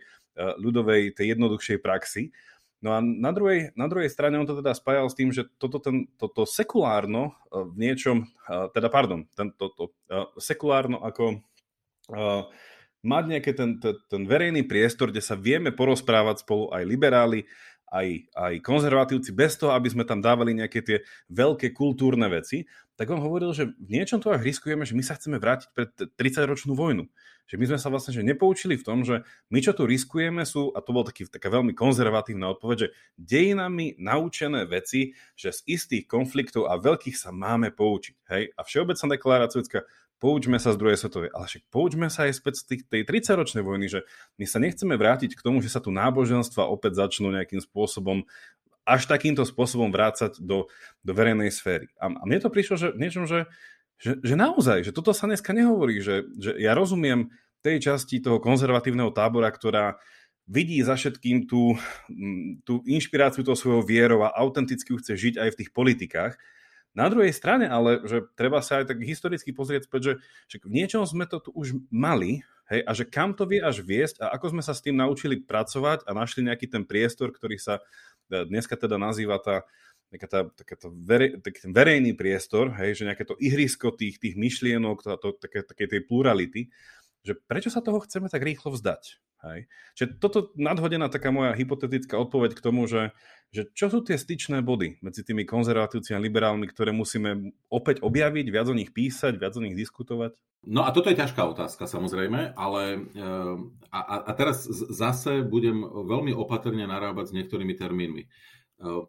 ľudovej 0.59 1.01
tej 1.15 1.37
jednoduchšej 1.37 1.79
praxi. 1.81 2.35
No 2.85 2.93
a 2.93 3.01
na 3.01 3.33
druhej, 3.33 3.73
na 3.81 3.89
druhej 3.89 4.13
strane 4.13 4.37
on 4.37 4.45
to 4.45 4.61
teda 4.61 4.77
spájal 4.77 5.09
s 5.09 5.17
tým, 5.17 5.33
že 5.33 5.49
toto, 5.57 5.81
ten, 5.81 6.05
toto 6.21 6.45
sekulárno 6.45 7.33
e, 7.33 7.65
v 7.65 7.75
niečom, 7.81 8.29
e, 8.29 8.57
teda 8.77 8.93
pardon, 8.93 9.25
tento 9.33 9.73
to, 9.73 9.85
sekulárno 10.37 11.01
ako 11.01 11.41
mať 13.05 13.25
nejaký 13.29 13.53
ten, 13.53 13.71
ten, 13.81 13.97
ten 14.09 14.23
verejný 14.25 14.65
priestor, 14.65 15.13
kde 15.13 15.21
sa 15.21 15.37
vieme 15.37 15.73
porozprávať 15.73 16.45
spolu 16.45 16.73
aj 16.73 16.83
liberáli, 16.89 17.45
aj, 17.95 18.09
aj 18.35 18.55
konzervatívci, 18.67 19.31
bez 19.31 19.55
toho, 19.55 19.71
aby 19.71 19.87
sme 19.87 20.03
tam 20.03 20.19
dávali 20.19 20.51
nejaké 20.51 20.83
tie 20.83 20.99
veľké 21.31 21.71
kultúrne 21.71 22.27
veci, 22.27 22.67
tak 22.99 23.11
on 23.11 23.23
hovoril, 23.23 23.55
že 23.55 23.75
v 23.75 23.91
niečom 23.91 24.23
to 24.23 24.31
až 24.35 24.43
riskujeme, 24.43 24.83
že 24.87 24.95
my 24.95 25.03
sa 25.03 25.19
chceme 25.19 25.39
vrátiť 25.39 25.69
pred 25.75 25.91
30-ročnú 26.15 26.79
vojnu. 26.79 27.07
Že 27.45 27.57
my 27.61 27.65
sme 27.75 27.79
sa 27.79 27.93
vlastne 27.93 28.15
že 28.15 28.23
nepoučili 28.25 28.79
v 28.79 28.87
tom, 28.87 29.03
že 29.03 29.27
my 29.51 29.59
čo 29.59 29.75
tu 29.75 29.85
riskujeme 29.85 30.47
sú, 30.47 30.73
a 30.73 30.79
to 30.81 30.95
bol 30.95 31.05
taký, 31.05 31.27
taká 31.27 31.51
veľmi 31.51 31.75
konzervatívna 31.75 32.55
odpoveď, 32.55 32.77
že 32.87 32.93
dejinami 33.19 33.99
naučené 33.99 34.65
veci, 34.65 35.13
že 35.35 35.53
z 35.53 35.61
istých 35.67 36.07
konfliktov 36.09 36.71
a 36.71 36.79
veľkých 36.79 37.19
sa 37.19 37.35
máme 37.35 37.75
poučiť. 37.75 38.15
Hej? 38.31 38.43
A 38.55 38.61
Všeobecná 38.63 39.07
deklarácia 39.19 39.61
poučme 40.25 40.57
sa 40.57 40.73
z 40.73 40.81
druhej 40.81 40.97
svetovej, 40.97 41.37
ale 41.37 41.45
však 41.45 41.69
poučme 41.69 42.09
sa 42.09 42.25
aj 42.25 42.41
späť 42.41 42.65
z 42.65 42.65
tých, 42.65 42.83
tej 42.89 43.03
30-ročnej 43.05 43.61
vojny, 43.61 43.93
že 43.93 44.09
my 44.41 44.49
sa 44.49 44.57
nechceme 44.57 44.97
vrátiť 44.97 45.37
k 45.37 45.45
tomu, 45.45 45.61
že 45.61 45.69
sa 45.69 45.85
tu 45.85 45.93
náboženstva 45.93 46.65
opäť 46.65 46.97
začnú 46.97 47.29
nejakým 47.29 47.61
spôsobom 47.61 48.25
až 48.89 49.05
takýmto 49.05 49.45
spôsobom 49.45 49.93
vrácať 49.93 50.41
do, 50.41 50.73
do 51.05 51.13
verejnej 51.13 51.53
sféry. 51.53 51.93
A, 52.01 52.09
a 52.09 52.23
mne 52.25 52.41
to 52.41 52.49
prišlo, 52.49 52.81
že 52.81 52.89
niečom, 52.97 53.29
že, 53.29 53.45
že, 54.01 54.17
že 54.25 54.35
naozaj, 54.37 54.89
že 54.89 54.97
toto 54.97 55.13
sa 55.13 55.29
dneska 55.29 55.53
nehovorí, 55.53 56.01
že, 56.01 56.25
že 56.41 56.57
ja 56.57 56.73
rozumiem 56.73 57.29
tej 57.61 57.85
časti 57.85 58.21
toho 58.21 58.41
konzervatívneho 58.41 59.13
tábora, 59.13 59.53
ktorá 59.53 60.01
vidí 60.45 60.81
za 60.85 60.97
všetkým 60.97 61.49
tú, 61.49 61.77
tú 62.69 62.85
inšpiráciu 62.85 63.45
toho 63.45 63.57
svojho 63.57 63.85
vierov 63.85 64.29
a 64.29 64.37
autenticky 64.37 64.93
chce 65.01 65.17
žiť 65.17 65.35
aj 65.41 65.49
v 65.53 65.59
tých 65.65 65.71
politikách, 65.73 66.37
na 66.95 67.11
druhej 67.11 67.35
strane 67.35 67.67
ale, 67.67 68.07
že 68.07 68.23
treba 68.39 68.63
sa 68.63 68.81
aj 68.81 68.95
tak 68.95 69.03
historicky 69.03 69.51
pozrieť 69.51 69.91
späť, 69.91 70.03
že, 70.03 70.15
že 70.47 70.57
v 70.63 70.71
niečom 70.71 71.03
sme 71.03 71.27
to 71.27 71.43
tu 71.43 71.51
už 71.51 71.75
mali, 71.91 72.47
hej, 72.71 72.81
a 72.87 72.91
že 72.95 73.05
kam 73.05 73.35
to 73.35 73.45
vie 73.45 73.61
až 73.61 73.83
viesť 73.83 74.23
a 74.23 74.33
ako 74.33 74.55
sme 74.57 74.63
sa 74.63 74.73
s 74.73 74.81
tým 74.81 74.97
naučili 74.97 75.43
pracovať 75.43 76.07
a 76.07 76.11
našli 76.15 76.47
nejaký 76.47 76.71
ten 76.71 76.87
priestor, 76.87 77.35
ktorý 77.35 77.59
sa 77.59 77.83
e, 78.31 78.47
dneska 78.47 78.79
teda 78.79 78.97
nazýva 78.97 79.43
tá, 79.43 79.67
taká 80.15 80.27
tá, 80.31 80.41
taká 80.55 80.75
tá 80.79 80.89
verej, 80.89 81.43
taký 81.43 81.59
ten 81.67 81.73
verejný 81.75 82.15
priestor, 82.15 82.71
hej, 82.79 83.03
že 83.03 83.07
nejaké 83.11 83.27
to 83.27 83.35
ihrisko 83.43 83.91
tých, 83.93 84.23
tých 84.23 84.39
myšlienok, 84.39 85.03
to, 85.03 85.11
to, 85.19 85.29
také, 85.37 85.67
také 85.67 85.91
tej 85.91 86.07
plurality, 86.07 86.71
že 87.25 87.35
prečo 87.35 87.73
sa 87.73 87.83
toho 87.83 87.99
chceme 88.05 88.31
tak 88.31 88.45
rýchlo 88.45 88.71
vzdať? 88.71 89.24
Hej. 89.45 89.69
Čiže 89.93 90.09
toto 90.17 90.39
nadhodená 90.57 91.13
taká 91.13 91.29
moja 91.29 91.53
hypotetická 91.53 92.17
odpoveď 92.17 92.57
k 92.57 92.65
tomu, 92.65 92.89
že, 92.89 93.13
že 93.53 93.69
čo 93.77 93.93
sú 93.93 94.01
tie 94.01 94.17
styčné 94.17 94.65
body 94.65 95.05
medzi 95.05 95.21
tými 95.21 95.45
konzervatívcami 95.45 96.17
a 96.17 96.25
liberálmi, 96.25 96.65
ktoré 96.65 96.97
musíme 96.97 97.53
opäť 97.69 98.01
objaviť, 98.01 98.47
viac 98.49 98.67
o 98.73 98.79
nich 98.79 98.97
písať, 98.97 99.37
viac 99.37 99.53
o 99.61 99.65
nich 99.65 99.77
diskutovať? 99.77 100.41
No 100.65 100.89
a 100.89 100.97
toto 100.97 101.13
je 101.13 101.21
ťažká 101.21 101.45
otázka 101.45 101.85
samozrejme, 101.85 102.57
ale 102.57 102.83
eh, 103.13 103.55
a, 103.93 104.01
a 104.25 104.33
teraz 104.33 104.65
zase 104.73 105.45
budem 105.45 105.85
veľmi 105.85 106.33
opatrne 106.33 106.89
narábať 106.89 107.31
s 107.31 107.37
niektorými 107.37 107.77
termínmi. 107.77 108.25
Eh, 108.25 109.03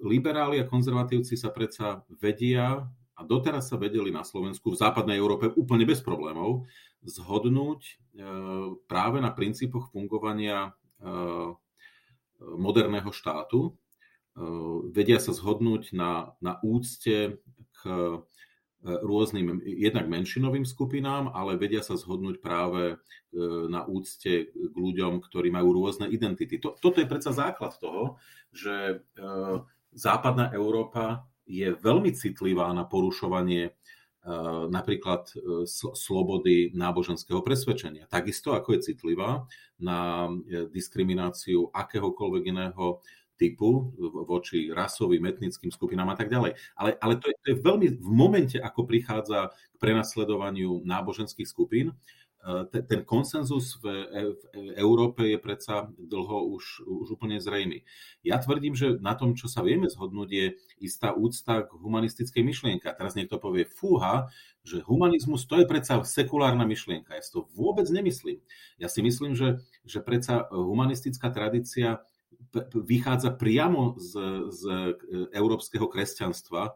liberáli 0.00 0.56
a 0.60 0.68
konzervatívci 0.68 1.36
sa 1.36 1.52
predsa 1.52 2.00
vedia 2.16 2.88
a 3.16 3.20
doteraz 3.20 3.68
sa 3.68 3.76
vedeli 3.76 4.08
na 4.08 4.24
Slovensku, 4.24 4.72
v 4.72 4.80
západnej 4.80 5.20
Európe 5.20 5.52
úplne 5.52 5.84
bez 5.84 6.00
problémov, 6.00 6.64
zhodnúť 7.04 7.80
e, 7.80 7.92
práve 8.84 9.18
na 9.24 9.32
princípoch 9.32 9.88
fungovania 9.92 10.68
e, 10.68 10.70
moderného 12.40 13.10
štátu. 13.12 13.60
E, 13.68 13.72
vedia 14.92 15.16
sa 15.16 15.32
zhodnúť 15.32 15.96
na, 15.96 16.36
na 16.44 16.60
úcte 16.60 17.40
k 17.80 17.80
rôznym, 18.80 19.60
jednak 19.60 20.08
menšinovým 20.08 20.64
skupinám, 20.64 21.36
ale 21.36 21.60
vedia 21.60 21.84
sa 21.84 22.00
zhodnúť 22.00 22.40
práve 22.40 22.96
na 23.68 23.84
úcte 23.84 24.48
k 24.56 24.72
ľuďom, 24.72 25.20
ktorí 25.20 25.52
majú 25.52 25.76
rôzne 25.76 26.08
identity. 26.08 26.56
Toto 26.56 26.96
je 26.96 27.04
predsa 27.04 27.28
základ 27.36 27.76
toho, 27.76 28.16
že 28.56 29.04
západná 29.92 30.48
Európa 30.56 31.28
je 31.44 31.76
veľmi 31.76 32.16
citlivá 32.16 32.72
na 32.72 32.88
porušovanie 32.88 33.76
napríklad 34.68 35.32
e, 35.32 35.64
slobody 35.96 36.76
náboženského 36.76 37.40
presvedčenia. 37.40 38.04
Takisto 38.04 38.52
ako 38.52 38.76
je 38.76 38.92
citlivá 38.92 39.48
na 39.80 40.28
e, 40.28 40.68
diskrimináciu 40.68 41.72
akéhokoľvek 41.72 42.42
iného 42.52 43.00
typu 43.40 43.96
voči 44.28 44.68
rasovým, 44.68 45.24
etnickým 45.24 45.72
skupinám 45.72 46.12
a 46.12 46.16
tak 46.20 46.28
ďalej. 46.28 46.52
Ale, 46.76 46.90
ale 47.00 47.16
to, 47.16 47.32
je, 47.32 47.34
to 47.40 47.46
je 47.48 47.64
veľmi 47.64 47.88
v 47.96 48.10
momente, 48.12 48.60
ako 48.60 48.84
prichádza 48.84 49.48
k 49.48 49.76
prenasledovaniu 49.80 50.84
náboženských 50.84 51.48
skupín, 51.48 51.96
ten 52.72 53.04
konsenzus 53.04 53.76
v, 53.84 53.84
v 54.32 54.42
Európe 54.80 55.28
je 55.28 55.36
predsa 55.36 55.92
dlho 56.00 56.48
už, 56.56 56.80
už 56.88 57.06
úplne 57.20 57.36
zrejmy. 57.36 57.84
Ja 58.24 58.40
tvrdím, 58.40 58.72
že 58.72 58.96
na 58.96 59.12
tom, 59.12 59.36
čo 59.36 59.44
sa 59.44 59.60
vieme 59.60 59.92
zhodnúť, 59.92 60.28
je 60.32 60.46
istá 60.80 61.12
úcta 61.12 61.68
k 61.68 61.70
humanistickej 61.76 62.40
myšlienke. 62.40 62.88
A 62.88 62.96
teraz 62.96 63.12
niekto 63.12 63.36
povie, 63.36 63.68
fúha, 63.68 64.32
že 64.64 64.80
humanizmus 64.80 65.44
to 65.44 65.60
je 65.60 65.68
predsa 65.68 66.00
sekulárna 66.00 66.64
myšlienka. 66.64 67.12
Ja 67.12 67.20
si 67.20 67.36
to 67.36 67.44
vôbec 67.52 67.84
nemyslím. 67.92 68.40
Ja 68.80 68.88
si 68.88 69.04
myslím, 69.04 69.36
že, 69.36 69.60
že 69.84 70.00
predsa 70.00 70.48
humanistická 70.48 71.28
tradícia 71.28 72.00
vychádza 72.72 73.36
priamo 73.36 74.00
z, 74.00 74.12
z 74.48 74.62
európskeho 75.36 75.84
kresťanstva, 75.92 76.72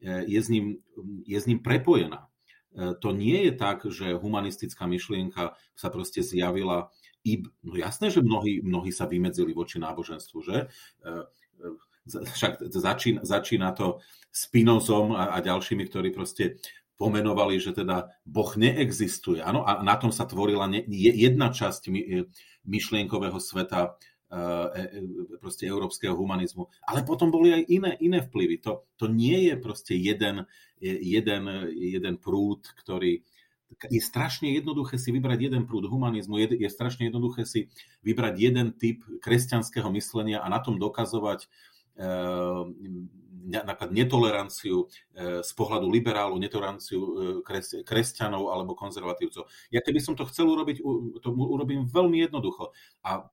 je 0.00 0.38
s 0.40 0.48
ním, 0.48 0.80
je 1.26 1.34
s 1.34 1.44
ním 1.50 1.60
prepojená. 1.60 2.29
To 2.76 3.08
nie 3.10 3.50
je 3.50 3.52
tak, 3.58 3.82
že 3.82 4.14
humanistická 4.14 4.86
myšlienka 4.86 5.58
sa 5.74 5.88
proste 5.90 6.22
zjavila 6.22 6.94
i, 7.26 7.42
no 7.66 7.74
jasné, 7.74 8.08
že 8.08 8.22
mnohí, 8.22 8.62
mnohí 8.62 8.94
sa 8.94 9.10
vymedzili 9.10 9.52
voči 9.52 9.82
náboženstvu, 9.82 10.38
že? 10.40 10.70
Však 12.08 12.70
začína, 12.70 13.20
začína 13.26 13.74
to 13.74 14.00
Spinozom 14.30 15.18
a, 15.18 15.34
a 15.34 15.42
ďalšími, 15.42 15.90
ktorí 15.90 16.14
proste 16.14 16.62
pomenovali, 17.00 17.56
že 17.56 17.72
teda 17.72 18.12
Boh 18.28 18.52
neexistuje. 18.60 19.40
Ano, 19.40 19.64
a 19.64 19.80
na 19.80 19.96
tom 19.96 20.12
sa 20.12 20.28
tvorila 20.28 20.68
jedna 20.86 21.48
časť 21.48 21.82
my, 21.88 22.00
e, 22.00 22.08
myšlienkového 22.68 23.40
sveta 23.40 23.80
e, 23.80 23.88
e, 23.88 23.92
proste 25.42 25.66
európskeho 25.66 26.14
humanizmu. 26.14 26.70
Ale 26.86 27.02
potom 27.02 27.34
boli 27.34 27.50
aj 27.50 27.62
iné, 27.66 27.90
iné 27.98 28.18
vplyvy. 28.22 28.62
To, 28.62 28.86
to 28.94 29.10
nie 29.10 29.50
je 29.50 29.54
proste 29.58 29.98
jeden, 29.98 30.46
jeden, 30.80 31.42
jeden 31.74 32.14
prúd, 32.16 32.62
ktorý... 32.78 33.26
Je 33.86 34.02
strašne 34.02 34.50
jednoduché 34.50 34.98
si 34.98 35.14
vybrať 35.14 35.50
jeden 35.50 35.62
prúd 35.62 35.86
humanizmu, 35.86 36.42
je, 36.42 36.58
je 36.58 36.70
strašne 36.70 37.06
jednoduché 37.06 37.46
si 37.46 37.70
vybrať 38.02 38.34
jeden 38.34 38.74
typ 38.74 39.02
kresťanského 39.22 39.86
myslenia 39.94 40.42
a 40.42 40.50
na 40.50 40.58
tom 40.58 40.74
dokazovať 40.78 41.46
napríklad 43.50 43.90
netoleranciu 43.92 44.86
e, 44.86 45.40
z 45.42 45.50
pohľadu 45.56 45.88
liberálov, 45.88 46.40
netoleranciu 46.40 47.00
e, 47.40 47.82
kresťanov 47.84 48.52
alebo 48.52 48.76
konzervatívcov. 48.78 49.48
Ja 49.72 49.80
keby 49.80 50.00
som 50.00 50.14
to 50.16 50.28
chcel 50.28 50.48
urobiť, 50.48 50.80
to 51.20 51.28
urobím 51.32 51.88
veľmi 51.88 52.24
jednoducho. 52.24 52.72
A 53.04 53.26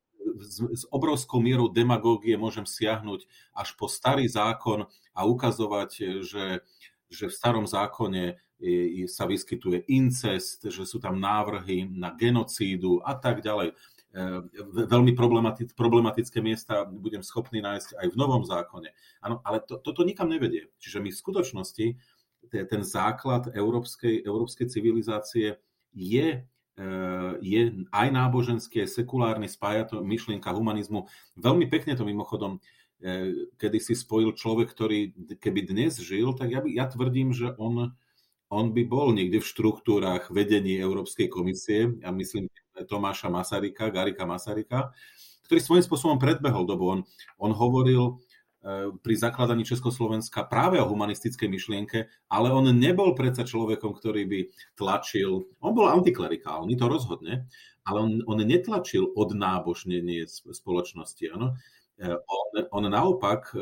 s, 0.44 0.60
s 0.62 0.84
obrovskou 0.92 1.40
mierou 1.40 1.72
demagógie 1.72 2.36
môžem 2.36 2.68
siahnuť 2.68 3.26
až 3.56 3.70
po 3.80 3.88
starý 3.88 4.28
zákon 4.28 4.86
a 5.16 5.22
ukazovať, 5.26 6.22
že, 6.24 6.46
že 7.08 7.26
v 7.30 7.34
starom 7.34 7.66
zákone 7.66 8.38
sa 9.06 9.30
vyskytuje 9.30 9.86
incest, 9.86 10.66
že 10.66 10.84
sú 10.86 10.98
tam 10.98 11.22
návrhy 11.22 11.86
na 11.94 12.10
genocídu 12.18 12.98
a 13.06 13.14
tak 13.14 13.46
ďalej. 13.46 13.70
E, 13.70 13.74
veľmi 14.90 15.14
problematické 15.78 16.42
miesta 16.42 16.82
budem 16.90 17.22
schopný 17.22 17.62
nájsť 17.62 18.02
aj 18.02 18.08
v 18.10 18.18
novom 18.18 18.42
zákone. 18.42 18.90
Ano, 19.22 19.46
ale 19.46 19.62
to, 19.62 19.78
toto 19.78 20.02
nikam 20.02 20.26
nevedie. 20.34 20.74
Čiže 20.82 21.06
my 21.06 21.14
v 21.14 21.22
skutočnosti 21.22 21.88
ten 22.48 22.82
základ 22.82 23.54
európskej, 23.54 24.26
európskej 24.26 24.72
civilizácie 24.72 25.62
je, 25.94 26.42
je 27.42 27.62
aj 27.90 28.08
náboženský, 28.14 28.86
aj 28.86 29.02
sekulárny, 29.02 29.50
spája 29.50 29.90
to 29.90 30.06
myšlienka 30.06 30.54
humanizmu. 30.54 31.10
Veľmi 31.34 31.66
pekne 31.74 31.98
to 31.98 32.06
mimochodom 32.06 32.62
e, 33.02 33.50
kedy 33.58 33.82
si 33.82 33.98
spojil 33.98 34.38
človek, 34.38 34.70
ktorý 34.70 35.14
keby 35.42 35.66
dnes 35.66 35.98
žil, 35.98 36.38
tak 36.38 36.54
ja, 36.54 36.62
by, 36.62 36.70
ja 36.70 36.86
tvrdím, 36.86 37.34
že 37.34 37.58
on, 37.58 37.98
on 38.54 38.66
by 38.78 38.84
bol 38.86 39.10
niekde 39.10 39.42
v 39.42 39.50
štruktúrach 39.50 40.30
vedení 40.30 40.78
Európskej 40.78 41.34
komisie. 41.34 41.98
Ja 42.06 42.14
myslím, 42.14 42.46
Tomáša 42.86 43.34
Masarika, 43.34 43.90
Garika 43.90 44.30
Masarika, 44.30 44.94
ktorý 45.50 45.60
svojím 45.64 45.86
spôsobom 45.90 46.22
predbehol 46.22 46.70
dobu. 46.70 46.94
On, 46.94 47.02
on 47.42 47.52
hovoril 47.58 48.22
pri 49.00 49.16
zakladaní 49.16 49.64
Československa 49.64 50.44
práve 50.44 50.76
o 50.82 50.90
humanistickej 50.90 51.48
myšlienke, 51.48 52.00
ale 52.28 52.52
on 52.52 52.68
nebol 52.76 53.16
predsa 53.16 53.48
človekom, 53.48 53.96
ktorý 53.96 54.28
by 54.28 54.40
tlačil, 54.76 55.48
on 55.64 55.72
bol 55.72 55.88
antiklerikálny, 55.88 56.76
to 56.76 56.86
rozhodne, 56.92 57.48
ale 57.88 57.98
on, 58.04 58.12
on 58.28 58.44
netlačil 58.44 59.08
od 59.16 59.32
nábožnenie 59.32 60.28
spoločnosti. 60.28 61.26
Ano? 61.32 61.56
E, 61.96 62.12
on, 62.12 62.48
on 62.76 62.84
naopak 62.92 63.56
e, 63.56 63.60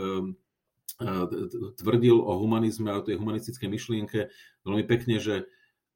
tvrdil 1.77 2.17
o 2.17 2.33
humanizme 2.41 2.89
a 2.89 2.97
o 2.97 3.05
tej 3.05 3.21
humanistickej 3.21 3.69
myšlienke 3.69 4.19
veľmi 4.65 4.85
pekne, 4.89 5.21
že 5.21 5.45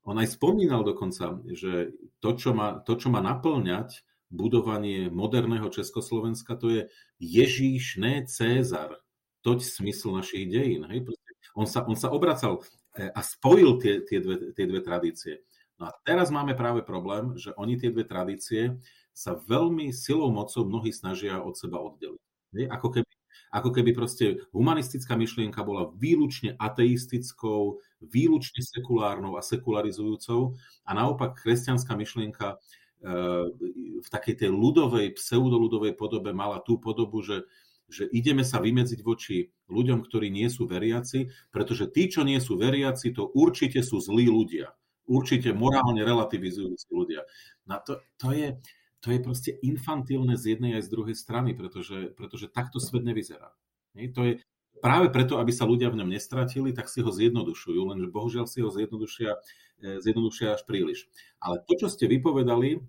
on 0.05 0.21
aj 0.21 0.37
spomínal 0.37 0.85
dokonca, 0.85 1.39
že 1.49 1.97
to, 2.21 2.35
čo 2.37 2.53
má, 2.53 2.81
to, 2.85 2.93
čo 2.99 3.09
má 3.09 3.23
naplňať 3.25 4.05
budovanie 4.29 5.09
moderného 5.09 5.69
Československa, 5.69 6.55
to 6.55 6.69
je 6.69 6.81
Ježíš, 7.17 7.97
ne 7.97 8.23
Cézar. 8.29 9.01
Toť 9.41 9.63
smysl 9.63 10.19
našich 10.19 10.51
dejín. 10.51 10.85
Hej? 10.91 11.09
On, 11.55 11.65
sa, 11.65 11.81
on 11.87 11.95
sa 11.95 12.11
obracal 12.11 12.59
e, 12.93 13.07
a 13.09 13.21
spojil 13.23 13.79
tie, 13.79 14.03
tie, 14.03 14.19
dve, 14.19 14.51
tie 14.51 14.65
dve 14.67 14.83
tradície. 14.83 15.41
No 15.79 15.87
a 15.87 15.95
teraz 16.03 16.27
máme 16.27 16.59
práve 16.59 16.83
problém, 16.83 17.39
že 17.39 17.55
oni 17.55 17.79
tie 17.79 17.87
dve 17.87 18.03
tradície 18.03 18.75
sa 19.15 19.39
veľmi 19.39 19.95
silou 19.95 20.27
mocou 20.27 20.67
mnohí 20.67 20.91
snažia 20.91 21.39
od 21.39 21.55
seba 21.55 21.79
oddeliť. 21.79 22.23
Hej? 22.55 22.65
Ako 22.67 22.87
keby 22.91 23.09
ako 23.49 23.73
keby 23.73 23.97
proste 23.97 24.45
humanistická 24.53 25.17
myšlienka 25.17 25.65
bola 25.65 25.89
výlučne 25.97 26.53
ateistickou, 26.61 27.81
výlučne 27.97 28.61
sekulárnou 28.61 29.35
a 29.35 29.41
sekularizujúcou 29.41 30.53
a 30.85 30.91
naopak 30.93 31.41
kresťanská 31.41 31.97
myšlienka 31.97 32.61
v 32.99 34.07
takej 34.11 34.35
tej 34.45 34.51
ľudovej, 34.51 35.15
pseudoludovej 35.15 35.95
podobe 35.95 36.35
mala 36.35 36.59
tú 36.59 36.75
podobu, 36.83 37.23
že, 37.23 37.47
že 37.87 38.11
ideme 38.11 38.43
sa 38.43 38.59
vymedziť 38.59 38.99
voči 39.01 39.55
ľuďom, 39.71 40.03
ktorí 40.03 40.27
nie 40.27 40.51
sú 40.51 40.67
veriaci, 40.67 41.31
pretože 41.49 41.87
tí, 41.89 42.11
čo 42.11 42.27
nie 42.27 42.37
sú 42.43 42.59
veriaci, 42.59 43.15
to 43.15 43.31
určite 43.31 43.79
sú 43.81 44.03
zlí 44.03 44.27
ľudia. 44.27 44.75
Určite 45.09 45.55
morálne 45.55 46.05
relativizujúci 46.05 46.91
ľudia. 46.91 47.25
No 47.65 47.81
to, 47.81 48.03
to, 48.19 48.29
je, 48.35 48.59
to 49.01 49.09
je 49.09 49.19
proste 49.23 49.51
infantilné 49.63 50.37
z 50.37 50.59
jednej 50.59 50.77
aj 50.77 50.85
z 50.85 50.93
druhej 50.93 51.15
strany, 51.17 51.55
pretože, 51.55 52.13
pretože 52.13 52.51
takto 52.51 52.77
svet 52.77 53.07
nevyzerá. 53.07 53.55
Nie? 53.97 54.11
To 54.13 54.21
je 54.27 54.43
práve 54.83 55.09
preto, 55.09 55.39
aby 55.41 55.49
sa 55.49 55.65
ľudia 55.65 55.89
v 55.89 56.03
ňom 56.03 56.13
nestratili, 56.13 56.75
tak 56.75 56.91
si 56.91 57.01
ho 57.01 57.09
zjednodušujú, 57.09 57.79
lenže 57.89 58.07
bohužiaľ 58.11 58.45
si 58.45 58.59
ho 58.61 58.69
zjednodušia, 58.69 59.39
zjednodušia 59.79 60.59
až 60.59 60.61
príliš. 60.67 61.07
Ale 61.39 61.63
to, 61.63 61.73
čo 61.79 61.87
ste 61.87 62.11
vypovedali, 62.11 62.69
e, 62.75 62.79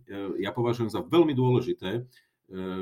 ja 0.42 0.50
považujem 0.50 0.90
za 0.90 1.00
veľmi 1.07 1.33
dôležité, 1.33 1.90
e, 1.98 2.03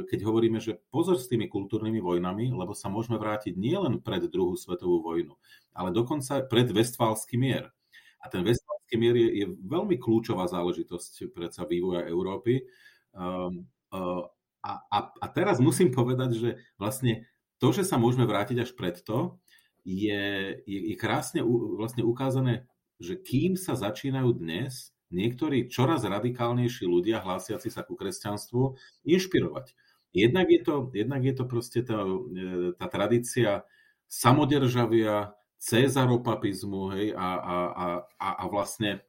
keď 0.08 0.18
hovoríme, 0.24 0.58
že 0.58 0.80
pozor 0.88 1.20
s 1.20 1.28
tými 1.28 1.46
kultúrnymi 1.46 2.00
vojnami, 2.00 2.50
lebo 2.52 2.72
sa 2.72 2.88
môžeme 2.88 3.20
vrátiť 3.20 3.54
nielen 3.56 4.00
pred 4.00 4.24
druhú 4.26 4.56
svetovú 4.56 5.04
vojnu, 5.04 5.36
ale 5.76 5.92
dokonca 5.92 6.44
pred 6.48 6.68
Westfálsky 6.72 7.36
mier. 7.36 7.68
A 8.24 8.32
ten 8.32 8.40
Westfálsky 8.42 8.96
mier 8.96 9.14
je, 9.14 9.28
je 9.44 9.46
veľmi 9.68 10.00
kľúčová 10.00 10.48
záležitosť 10.48 11.30
predsa 11.30 11.68
vývoja 11.68 12.08
Európy, 12.08 12.66
uh, 13.14 13.52
a, 14.58 14.72
a, 14.90 14.98
a 15.22 15.26
teraz 15.30 15.62
musím 15.62 15.94
povedať, 15.94 16.30
že 16.34 16.50
vlastne 16.76 17.24
to, 17.62 17.70
že 17.70 17.86
sa 17.86 17.96
môžeme 17.96 18.26
vrátiť 18.26 18.58
až 18.58 18.70
pred 18.74 18.98
to, 19.00 19.38
je, 19.88 20.58
je, 20.68 20.78
je 20.92 20.96
krásne 20.98 21.40
u, 21.40 21.78
vlastne 21.78 22.04
ukázané, 22.04 22.68
že 22.98 23.18
kým 23.18 23.54
sa 23.54 23.78
začínajú 23.78 24.38
dnes 24.38 24.92
niektorí 25.08 25.72
čoraz 25.72 26.04
radikálnejší 26.04 26.84
ľudia 26.84 27.24
hlásiaci 27.24 27.72
sa 27.72 27.86
ku 27.86 27.96
kresťanstvu 27.96 28.76
inšpirovať. 29.08 29.72
Jednak 30.12 30.52
je 30.52 30.60
to, 30.60 30.74
jednak 30.92 31.22
je 31.24 31.34
to 31.36 31.44
proste 31.48 31.80
tá, 31.86 32.04
e, 32.04 32.76
tá 32.76 32.86
tradícia 32.90 33.64
samodržavia, 34.08 35.36
cezaropapizmu 35.58 36.94
hej, 36.94 37.06
a, 37.18 37.28
a, 37.34 37.56
a, 38.14 38.28
a 38.40 38.44
vlastne 38.46 38.98
e, 38.98 39.00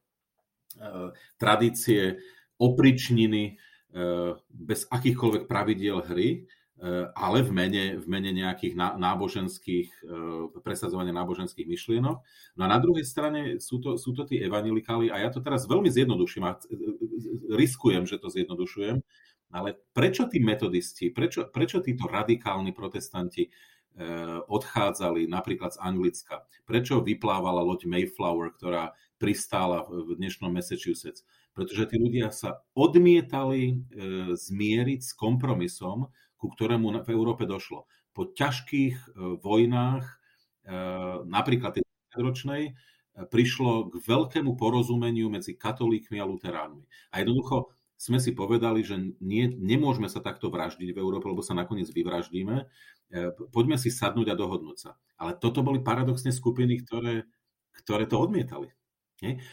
tradície 1.37 2.17
opričniny, 2.57 3.59
Eh, 3.89 4.31
bez 4.53 4.85
akýchkoľvek 4.85 5.49
pravidiel 5.49 6.05
hry, 6.05 6.45
ale 7.11 7.43
v 7.43 7.51
mene, 7.51 7.83
v 7.99 8.07
mene 8.07 8.31
nejakých 8.31 8.71
náboženských, 8.75 9.89
eh, 9.99 10.61
presadzovania 10.63 11.11
náboženských 11.11 11.67
myšlienok. 11.67 12.17
No 12.55 12.61
a 12.63 12.67
na 12.71 12.79
druhej 12.79 13.03
strane 13.03 13.59
sú 13.59 13.83
to, 13.83 13.99
sú 13.99 14.15
to 14.15 14.23
tí 14.23 14.39
evangelikáli, 14.39 15.11
a 15.11 15.19
ja 15.19 15.29
to 15.29 15.43
teraz 15.43 15.67
veľmi 15.67 15.91
zjednoduším 15.91 16.43
a 16.47 16.55
riskujem, 17.51 18.07
že 18.07 18.15
to 18.15 18.31
zjednodušujem, 18.31 19.03
ale 19.51 19.75
prečo 19.91 20.31
tí 20.31 20.39
metodisti, 20.39 21.11
prečo, 21.11 21.51
prečo 21.51 21.83
títo 21.83 22.07
radikálni 22.07 22.71
protestanti 22.71 23.51
odchádzali 24.47 25.27
napríklad 25.27 25.75
z 25.75 25.81
Anglicka? 25.83 26.47
Prečo 26.63 27.03
vyplávala 27.03 27.59
loď 27.59 27.83
Mayflower, 27.83 28.55
ktorá 28.55 28.95
pristála 29.19 29.83
v 29.91 30.15
dnešnom 30.15 30.55
Massachusetts? 30.55 31.27
pretože 31.59 31.91
tí 31.91 31.99
ľudia 31.99 32.31
sa 32.31 32.63
odmietali 32.71 33.83
zmieriť 34.31 34.99
s 35.03 35.11
kompromisom, 35.11 36.07
ku 36.39 36.47
ktorému 36.47 37.03
v 37.03 37.09
Európe 37.11 37.43
došlo. 37.43 37.85
Po 38.15 38.31
ťažkých 38.31 38.95
e, 38.95 39.07
vojnách, 39.43 40.03
e, 40.07 40.15
napríklad 41.27 41.77
tej 41.77 41.83
ročnej, 42.15 42.73
prišlo 43.19 43.91
k 43.91 43.93
veľkému 43.99 44.55
porozumeniu 44.55 45.27
medzi 45.27 45.51
katolíkmi 45.51 46.23
a 46.23 46.29
luteránmi. 46.29 46.87
A 47.11 47.19
jednoducho 47.19 47.75
sme 47.99 48.15
si 48.15 48.31
povedali, 48.31 48.79
že 48.79 48.95
nie, 49.19 49.51
nemôžeme 49.59 50.07
sa 50.07 50.23
takto 50.23 50.47
vraždiť 50.47 50.95
v 50.95 51.01
Európe, 51.03 51.27
lebo 51.27 51.43
sa 51.43 51.51
nakoniec 51.51 51.91
vyvraždíme. 51.91 52.63
Poďme 53.51 53.75
si 53.75 53.91
sadnúť 53.91 54.31
a 54.31 54.39
dohodnúť 54.39 54.77
sa. 54.79 54.91
Ale 55.19 55.35
toto 55.35 55.59
boli 55.67 55.83
paradoxne 55.83 56.31
skupiny, 56.31 56.79
ktoré, 56.79 57.27
ktoré 57.75 58.07
to 58.07 58.15
odmietali. 58.23 58.71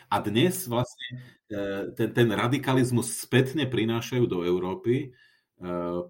A 0.06 0.22
dnes 0.22 0.70
vlastne 0.70 1.08
e, 1.50 1.90
ten, 1.98 2.14
ten 2.14 2.28
radikalizmus 2.30 3.18
spätne 3.18 3.66
prinášajú 3.66 4.22
do 4.30 4.46
Európy 4.46 4.94
e, 4.94 5.25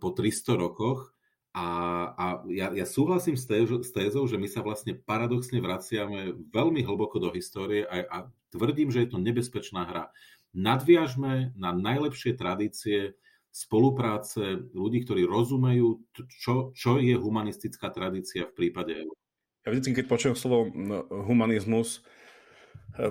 po 0.03 0.09
300 0.11 0.59
rokoch 0.59 1.14
A, 1.57 1.68
a 2.12 2.26
ja, 2.53 2.68
ja 2.74 2.84
súhlasím 2.84 3.32
s, 3.32 3.49
též, 3.49 3.80
s 3.80 3.88
tézou, 3.88 4.28
že 4.28 4.36
my 4.36 4.44
sa 4.44 4.61
vlastne 4.61 4.92
paradoxne 4.92 5.57
vraciame 5.57 6.36
veľmi 6.53 6.84
hlboko 6.84 7.16
do 7.16 7.32
histórie 7.32 7.80
a, 7.88 8.05
a 8.12 8.18
tvrdím, 8.53 8.92
že 8.92 9.09
je 9.09 9.16
to 9.16 9.18
nebezpečná 9.22 9.88
hra. 9.88 10.05
Nadviažme 10.53 11.57
na 11.57 11.72
najlepšie 11.72 12.36
tradície 12.36 13.16
spolupráce 13.49 14.68
ľudí, 14.76 15.09
ktorí 15.09 15.24
rozumejú, 15.24 16.05
čo, 16.28 16.76
čo 16.76 17.01
je 17.01 17.16
humanistická 17.16 17.88
tradícia 17.88 18.44
v 18.44 18.53
prípade 18.53 18.92
EU. 19.01 19.16
Ja 19.64 19.72
vždy, 19.72 19.97
keď 19.97 20.07
počujem 20.12 20.36
slovo 20.36 20.68
no, 20.76 21.09
humanizmus, 21.24 22.05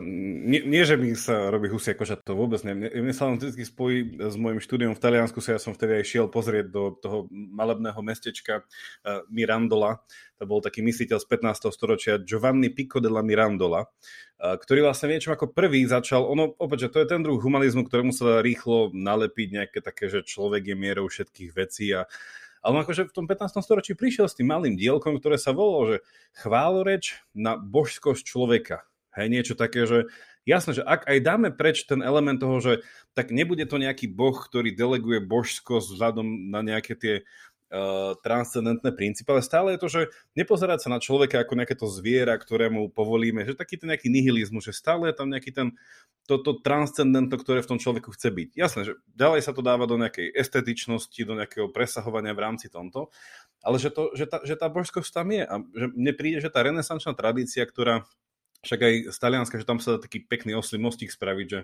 nie, 0.01 0.65
nie, 0.65 0.81
že 0.81 0.97
mi 0.97 1.13
sa 1.13 1.53
robí 1.53 1.69
husia 1.69 1.93
koža, 1.93 2.17
to 2.17 2.33
vôbec 2.33 2.57
nie. 2.65 2.73
Mne, 2.73 2.89
mne 3.05 3.13
sa 3.13 3.29
len 3.29 3.37
vždy 3.37 3.61
spojí 3.61 4.17
s 4.17 4.33
môjim 4.33 4.57
štúdiom 4.57 4.97
v 4.97 5.01
Taliansku, 5.01 5.37
sa 5.45 5.53
ja 5.53 5.61
som 5.61 5.77
vtedy 5.77 6.01
aj 6.01 6.05
šiel 6.09 6.25
pozrieť 6.25 6.73
do 6.73 6.97
toho 6.97 7.29
malebného 7.29 8.01
mestečka 8.01 8.65
uh, 8.65 9.21
Mirandola. 9.29 10.01
To 10.41 10.49
bol 10.49 10.65
taký 10.65 10.81
mysliteľ 10.81 11.21
z 11.21 11.27
15. 11.29 11.69
storočia 11.69 12.17
Giovanni 12.17 12.73
Pico 12.73 12.97
della 12.97 13.21
Mirandola, 13.21 13.85
uh, 13.85 14.57
ktorý 14.57 14.89
vlastne 14.89 15.13
niečo 15.13 15.29
ako 15.29 15.53
prvý 15.53 15.85
začal, 15.85 16.25
ono, 16.25 16.49
opäť, 16.57 16.89
že 16.89 16.91
to 16.97 16.97
je 17.05 17.11
ten 17.13 17.21
druh 17.21 17.37
humanizmu, 17.37 17.85
ktorému 17.85 18.09
sa 18.09 18.41
rýchlo 18.41 18.89
nalepiť 18.89 19.47
nejaké 19.53 19.79
také, 19.85 20.09
že 20.09 20.25
človek 20.25 20.65
je 20.65 20.75
mierou 20.75 21.05
všetkých 21.05 21.51
vecí 21.53 21.93
a 21.93 22.09
ale 22.65 22.81
on 22.81 22.81
akože 22.81 23.13
v 23.13 23.13
tom 23.13 23.29
15. 23.29 23.61
storočí 23.61 23.93
prišiel 23.93 24.25
s 24.25 24.33
tým 24.33 24.49
malým 24.49 24.73
dielkom, 24.73 25.21
ktoré 25.21 25.37
sa 25.37 25.53
volalo, 25.53 25.85
že 25.85 25.97
chváloreč 26.33 27.21
na 27.37 27.61
božskosť 27.61 28.25
človeka 28.25 28.89
Hej, 29.15 29.27
niečo 29.31 29.55
také, 29.55 29.87
že 29.87 30.11
jasné, 30.43 30.75
že 30.75 30.83
ak 30.83 31.07
aj 31.07 31.17
dáme 31.23 31.49
preč 31.55 31.87
ten 31.87 32.03
element 32.03 32.35
toho, 32.35 32.59
že 32.59 32.73
tak 33.15 33.31
nebude 33.31 33.63
to 33.63 33.79
nejaký 33.79 34.11
boh, 34.11 34.35
ktorý 34.35 34.75
deleguje 34.75 35.23
božskosť 35.23 35.95
vzhľadom 35.95 36.51
na 36.51 36.59
nejaké 36.59 36.93
tie 36.99 37.15
uh, 37.23 38.13
transcendentné 38.21 38.91
princípy, 38.91 39.31
ale 39.31 39.39
stále 39.39 39.73
je 39.75 39.79
to, 39.81 39.87
že 39.87 40.01
nepozerať 40.35 40.85
sa 40.85 40.89
na 40.91 40.99
človeka 40.99 41.41
ako 41.41 41.53
nejaké 41.55 41.75
to 41.79 41.87
zviera, 41.87 42.35
ktorému 42.35 42.91
povolíme, 42.91 43.47
že 43.47 43.57
taký 43.57 43.79
ten 43.79 43.95
nejaký 43.95 44.11
nihilizmus, 44.11 44.67
že 44.67 44.75
stále 44.75 45.09
je 45.09 45.15
tam 45.15 45.31
nejaký 45.31 45.51
ten 45.55 45.67
toto 46.25 46.57
transcendentno, 46.57 47.37
ktoré 47.37 47.61
v 47.61 47.69
tom 47.75 47.79
človeku 47.79 48.11
chce 48.13 48.33
byť. 48.33 48.49
Jasné, 48.57 48.81
že 48.83 48.93
ďalej 49.13 49.41
sa 49.45 49.53
to 49.53 49.61
dáva 49.61 49.85
do 49.85 49.95
nejakej 49.95 50.33
estetičnosti, 50.33 51.21
do 51.21 51.37
nejakého 51.37 51.69
presahovania 51.69 52.33
v 52.33 52.43
rámci 52.43 52.67
tomto, 52.67 53.13
ale 53.61 53.77
že, 53.81 53.93
to, 53.93 54.13
že, 54.13 54.25
tá, 54.29 54.41
že 54.41 54.57
tá 54.57 54.69
božskosť 54.69 55.09
tam 55.09 55.31
je 55.33 55.43
a 55.45 55.55
že 55.73 55.85
mne 55.93 56.13
príde, 56.13 56.37
že 56.41 56.53
tá 56.53 56.65
renesančná 56.65 57.13
tradícia, 57.17 57.65
ktorá 57.65 58.05
však 58.65 58.79
aj 58.81 58.93
z 59.13 59.17
Talianska, 59.21 59.55
že 59.61 59.69
tam 59.69 59.77
sa 59.77 59.95
dá 59.95 59.99
taký 60.01 60.25
pekný 60.25 60.57
oslý 60.57 60.81
mostík 60.81 61.13
spraviť, 61.13 61.47
že 61.47 61.59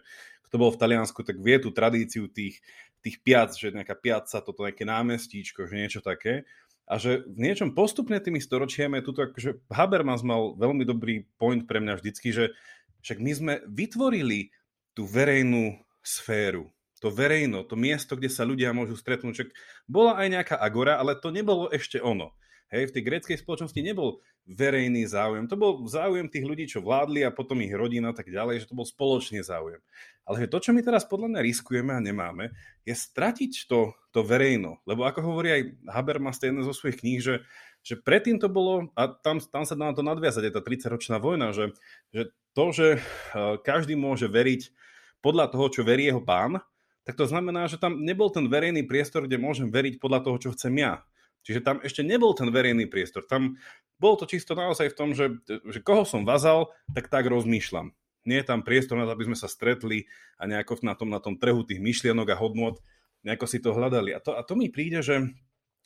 kto 0.45 0.55
bol 0.61 0.69
v 0.69 0.79
Taliansku, 0.79 1.25
tak 1.25 1.41
vie 1.41 1.57
tú 1.57 1.73
tradíciu 1.73 2.29
tých, 2.29 2.61
tých 3.01 3.17
piac, 3.25 3.49
že 3.51 3.73
nejaká 3.73 3.97
piaca, 3.97 4.37
toto 4.39 4.63
nejaké 4.63 4.85
námestíčko, 4.85 5.65
že 5.65 5.81
niečo 5.81 6.01
také. 6.05 6.45
A 6.85 7.01
že 7.01 7.23
v 7.25 7.39
niečom 7.39 7.73
postupne 7.73 8.19
tými 8.21 8.37
storočiami, 8.37 9.01
tuto 9.01 9.25
akože 9.25 9.65
Habermas 9.71 10.21
mal 10.21 10.53
veľmi 10.59 10.85
dobrý 10.85 11.25
point 11.39 11.65
pre 11.65 11.81
mňa 11.81 11.97
vždycky, 11.97 12.29
že 12.35 12.53
však 13.01 13.17
my 13.17 13.31
sme 13.31 13.53
vytvorili 13.65 14.53
tú 14.93 15.07
verejnú 15.07 15.79
sféru, 16.03 16.69
to 17.01 17.09
verejno, 17.09 17.65
to 17.65 17.73
miesto, 17.73 18.13
kde 18.13 18.29
sa 18.29 18.45
ľudia 18.45 18.75
môžu 18.77 18.93
stretnúť. 18.93 19.33
Však 19.33 19.49
bola 19.89 20.21
aj 20.21 20.27
nejaká 20.29 20.55
agora, 20.59 21.01
ale 21.01 21.17
to 21.17 21.33
nebolo 21.33 21.65
ešte 21.73 21.97
ono. 21.97 22.35
Hej, 22.71 22.87
v 22.87 22.95
tej 22.95 23.03
gréckej 23.03 23.37
spoločnosti 23.43 23.83
nebol 23.83 24.23
verejný 24.47 25.03
záujem. 25.03 25.43
To 25.51 25.59
bol 25.59 25.83
záujem 25.91 26.31
tých 26.31 26.47
ľudí, 26.47 26.65
čo 26.71 26.79
vládli 26.79 27.27
a 27.27 27.35
potom 27.35 27.59
ich 27.59 27.75
rodina 27.75 28.09
a 28.09 28.15
tak 28.15 28.31
ďalej, 28.31 28.63
že 28.63 28.69
to 28.71 28.79
bol 28.79 28.87
spoločný 28.87 29.43
záujem. 29.43 29.83
Ale 30.23 30.47
to, 30.47 30.63
čo 30.63 30.71
my 30.71 30.79
teraz 30.79 31.03
podľa 31.03 31.35
mňa 31.35 31.41
riskujeme 31.43 31.91
a 31.91 31.99
nemáme, 31.99 32.55
je 32.87 32.95
stratiť 32.95 33.67
to, 33.67 33.91
to 34.15 34.23
verejno. 34.23 34.79
Lebo 34.87 35.03
ako 35.03 35.19
hovorí 35.19 35.51
aj 35.51 35.61
Habermas, 35.91 36.39
to 36.39 36.47
je 36.47 36.63
zo 36.63 36.71
svojich 36.71 37.03
kníh, 37.03 37.19
že, 37.19 37.43
že 37.83 37.99
predtým 37.99 38.39
to 38.39 38.47
bolo, 38.47 38.87
a 38.95 39.11
tam, 39.19 39.43
tam 39.43 39.67
sa 39.67 39.75
dá 39.75 39.91
na 39.91 39.95
to 39.97 40.07
nadviazať, 40.07 40.47
je 40.47 40.55
tá 40.55 40.63
30-ročná 40.63 41.19
vojna, 41.19 41.51
že, 41.51 41.75
že 42.15 42.31
to, 42.55 42.71
že 42.71 42.87
eh, 42.95 43.59
každý 43.67 43.99
môže 43.99 44.31
veriť 44.31 44.71
podľa 45.19 45.51
toho, 45.51 45.67
čo 45.67 45.81
verí 45.83 46.07
jeho 46.07 46.23
pán, 46.23 46.63
tak 47.03 47.17
to 47.17 47.25
znamená, 47.25 47.65
že 47.65 47.81
tam 47.81 47.99
nebol 47.99 48.29
ten 48.29 48.45
verejný 48.45 48.85
priestor, 48.85 49.25
kde 49.25 49.41
môžem 49.41 49.67
veriť 49.73 49.97
podľa 49.97 50.23
toho, 50.23 50.37
čo 50.37 50.49
chcem 50.53 50.71
ja. 50.79 51.01
Čiže 51.41 51.65
tam 51.65 51.77
ešte 51.81 52.05
nebol 52.05 52.33
ten 52.37 52.49
verejný 52.49 52.85
priestor. 52.85 53.25
Tam 53.25 53.57
bolo 53.97 54.21
to 54.21 54.25
čisto 54.29 54.53
naozaj 54.53 54.93
v 54.93 54.97
tom, 54.97 55.09
že, 55.13 55.41
že 55.45 55.79
koho 55.81 56.05
som 56.05 56.25
vazal, 56.25 56.73
tak 56.93 57.09
tak 57.09 57.29
rozmýšľam. 57.29 57.93
Nie 58.25 58.45
je 58.45 58.49
tam 58.53 58.61
priestor 58.61 59.01
na 59.01 59.09
to, 59.09 59.13
aby 59.17 59.33
sme 59.33 59.37
sa 59.37 59.49
stretli 59.49 60.05
a 60.37 60.45
nejako 60.45 60.85
na 60.85 60.93
tom, 60.93 61.09
na 61.09 61.17
tom 61.17 61.37
trhu 61.41 61.65
tých 61.65 61.81
myšlienok 61.81 62.27
a 62.33 62.37
hodnot 62.37 62.81
nejako 63.25 63.45
si 63.45 63.61
to 63.61 63.73
hľadali. 63.73 64.13
A 64.13 64.19
to, 64.21 64.33
a 64.33 64.41
to 64.41 64.57
mi 64.57 64.69
príde, 64.69 65.01
že 65.01 65.21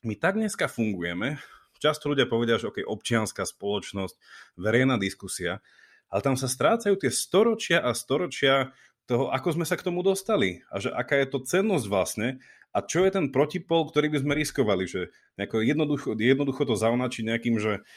my 0.04 0.16
tak 0.16 0.40
dneska 0.40 0.72
fungujeme, 0.72 1.40
často 1.80 2.12
ľudia 2.12 2.28
povedia, 2.28 2.60
že 2.60 2.72
okay, 2.72 2.84
občianská 2.88 3.44
spoločnosť, 3.44 4.16
verejná 4.56 4.96
diskusia, 4.96 5.60
ale 6.08 6.22
tam 6.24 6.36
sa 6.40 6.48
strácajú 6.48 6.96
tie 6.96 7.12
storočia 7.12 7.84
a 7.84 7.92
storočia 7.92 8.72
toho, 9.06 9.30
ako 9.30 9.60
sme 9.60 9.66
sa 9.68 9.76
k 9.78 9.86
tomu 9.86 10.02
dostali 10.02 10.66
a 10.72 10.82
že 10.82 10.90
aká 10.90 11.20
je 11.22 11.28
to 11.30 11.40
cennosť 11.44 11.86
vlastne 11.92 12.28
a 12.76 12.84
čo 12.84 13.08
je 13.08 13.16
ten 13.16 13.32
protipol, 13.32 13.88
ktorý 13.88 14.12
by 14.12 14.20
sme 14.20 14.34
riskovali, 14.36 14.84
že 14.84 15.16
jednoducho, 15.40 16.12
jednoducho 16.20 16.68
to 16.68 16.76
zaunačiť 16.76 17.24
nejakým, 17.24 17.56
že 17.56 17.88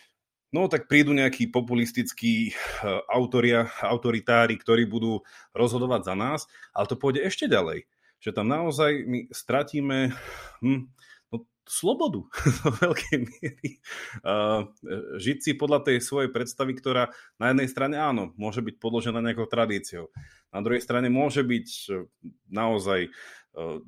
no 0.55 0.71
tak 0.71 0.87
prídu 0.87 1.11
nejakí 1.11 1.51
populistickí 1.51 2.55
uh, 2.55 3.03
autoria, 3.11 3.67
autoritári, 3.83 4.55
ktorí 4.55 4.87
budú 4.87 5.27
rozhodovať 5.51 6.01
za 6.07 6.15
nás, 6.15 6.41
ale 6.71 6.87
to 6.87 6.95
pôjde 6.95 7.27
ešte 7.27 7.51
ďalej. 7.51 7.91
Že 8.23 8.31
tam 8.39 8.47
naozaj 8.47 9.03
my 9.03 9.19
stratíme 9.35 10.15
hm, 10.63 10.81
no, 11.35 11.37
slobodu 11.67 12.23
do 12.63 12.69
veľkej 12.79 13.19
miery. 13.19 13.83
Uh, 14.23 14.71
žiť 15.19 15.39
si 15.43 15.51
podľa 15.59 15.91
tej 15.91 16.07
svojej 16.07 16.31
predstavy, 16.31 16.79
ktorá 16.79 17.11
na 17.43 17.51
jednej 17.51 17.67
strane 17.67 17.99
áno, 17.99 18.31
môže 18.39 18.63
byť 18.63 18.79
podložená 18.79 19.19
nejakou 19.19 19.51
tradíciou. 19.51 20.15
Na 20.55 20.63
druhej 20.63 20.81
strane 20.81 21.11
môže 21.11 21.43
byť 21.43 21.69
naozaj 22.49 23.11
uh, 23.11 23.83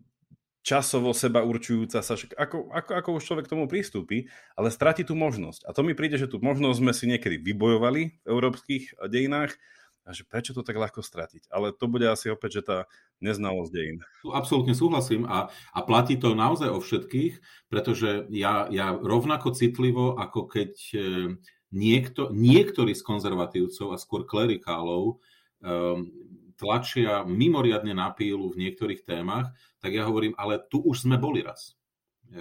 časovo 0.61 1.16
seba 1.16 1.40
určujúca 1.40 2.04
sa, 2.04 2.14
ako, 2.16 2.68
ako, 2.72 2.90
ako 2.92 3.08
už 3.16 3.22
človek 3.24 3.44
k 3.48 3.52
tomu 3.56 3.64
pristúpi, 3.64 4.28
ale 4.54 4.68
stratí 4.68 5.02
tú 5.08 5.16
možnosť. 5.16 5.64
A 5.64 5.72
to 5.72 5.80
mi 5.80 5.96
príde, 5.96 6.20
že 6.20 6.28
tú 6.28 6.36
možnosť 6.40 6.78
sme 6.80 6.92
si 6.92 7.04
niekedy 7.08 7.40
vybojovali 7.40 8.02
v 8.20 8.26
európskych 8.28 9.00
dejinách 9.08 9.56
a 10.08 10.16
že 10.16 10.24
prečo 10.24 10.56
to 10.56 10.64
tak 10.64 10.80
ľahko 10.80 11.04
stratiť. 11.04 11.48
Ale 11.52 11.76
to 11.76 11.86
bude 11.86 12.04
asi 12.08 12.32
opäť, 12.32 12.61
že 12.61 12.62
tá 12.66 12.78
neznalosť 13.20 13.70
dejín. 13.72 13.98
Absolútne 14.26 14.72
súhlasím 14.72 15.28
a, 15.28 15.52
a 15.72 15.80
platí 15.84 16.16
to 16.16 16.32
naozaj 16.32 16.72
o 16.72 16.80
všetkých, 16.80 17.40
pretože 17.68 18.26
ja, 18.32 18.66
ja 18.72 18.96
rovnako 18.96 19.52
citlivo, 19.52 20.16
ako 20.16 20.48
keď 20.48 20.72
e, 20.92 20.98
niekto, 21.70 22.32
niektorí 22.34 22.96
z 22.96 23.02
konzervatívcov 23.06 23.94
a 23.94 24.00
skôr 24.00 24.26
klerikálov 24.26 25.22
um, 25.62 26.11
tlačia 26.61 27.24
mimoriadne 27.24 27.96
na 27.96 28.12
pílu 28.12 28.52
v 28.52 28.68
niektorých 28.68 29.08
témach, 29.08 29.56
tak 29.80 29.96
ja 29.96 30.04
hovorím, 30.04 30.36
ale 30.36 30.61
tu 30.68 30.84
už 30.84 31.08
sme 31.08 31.16
boli 31.16 31.40
raz. 31.40 31.80
E, 32.28 32.36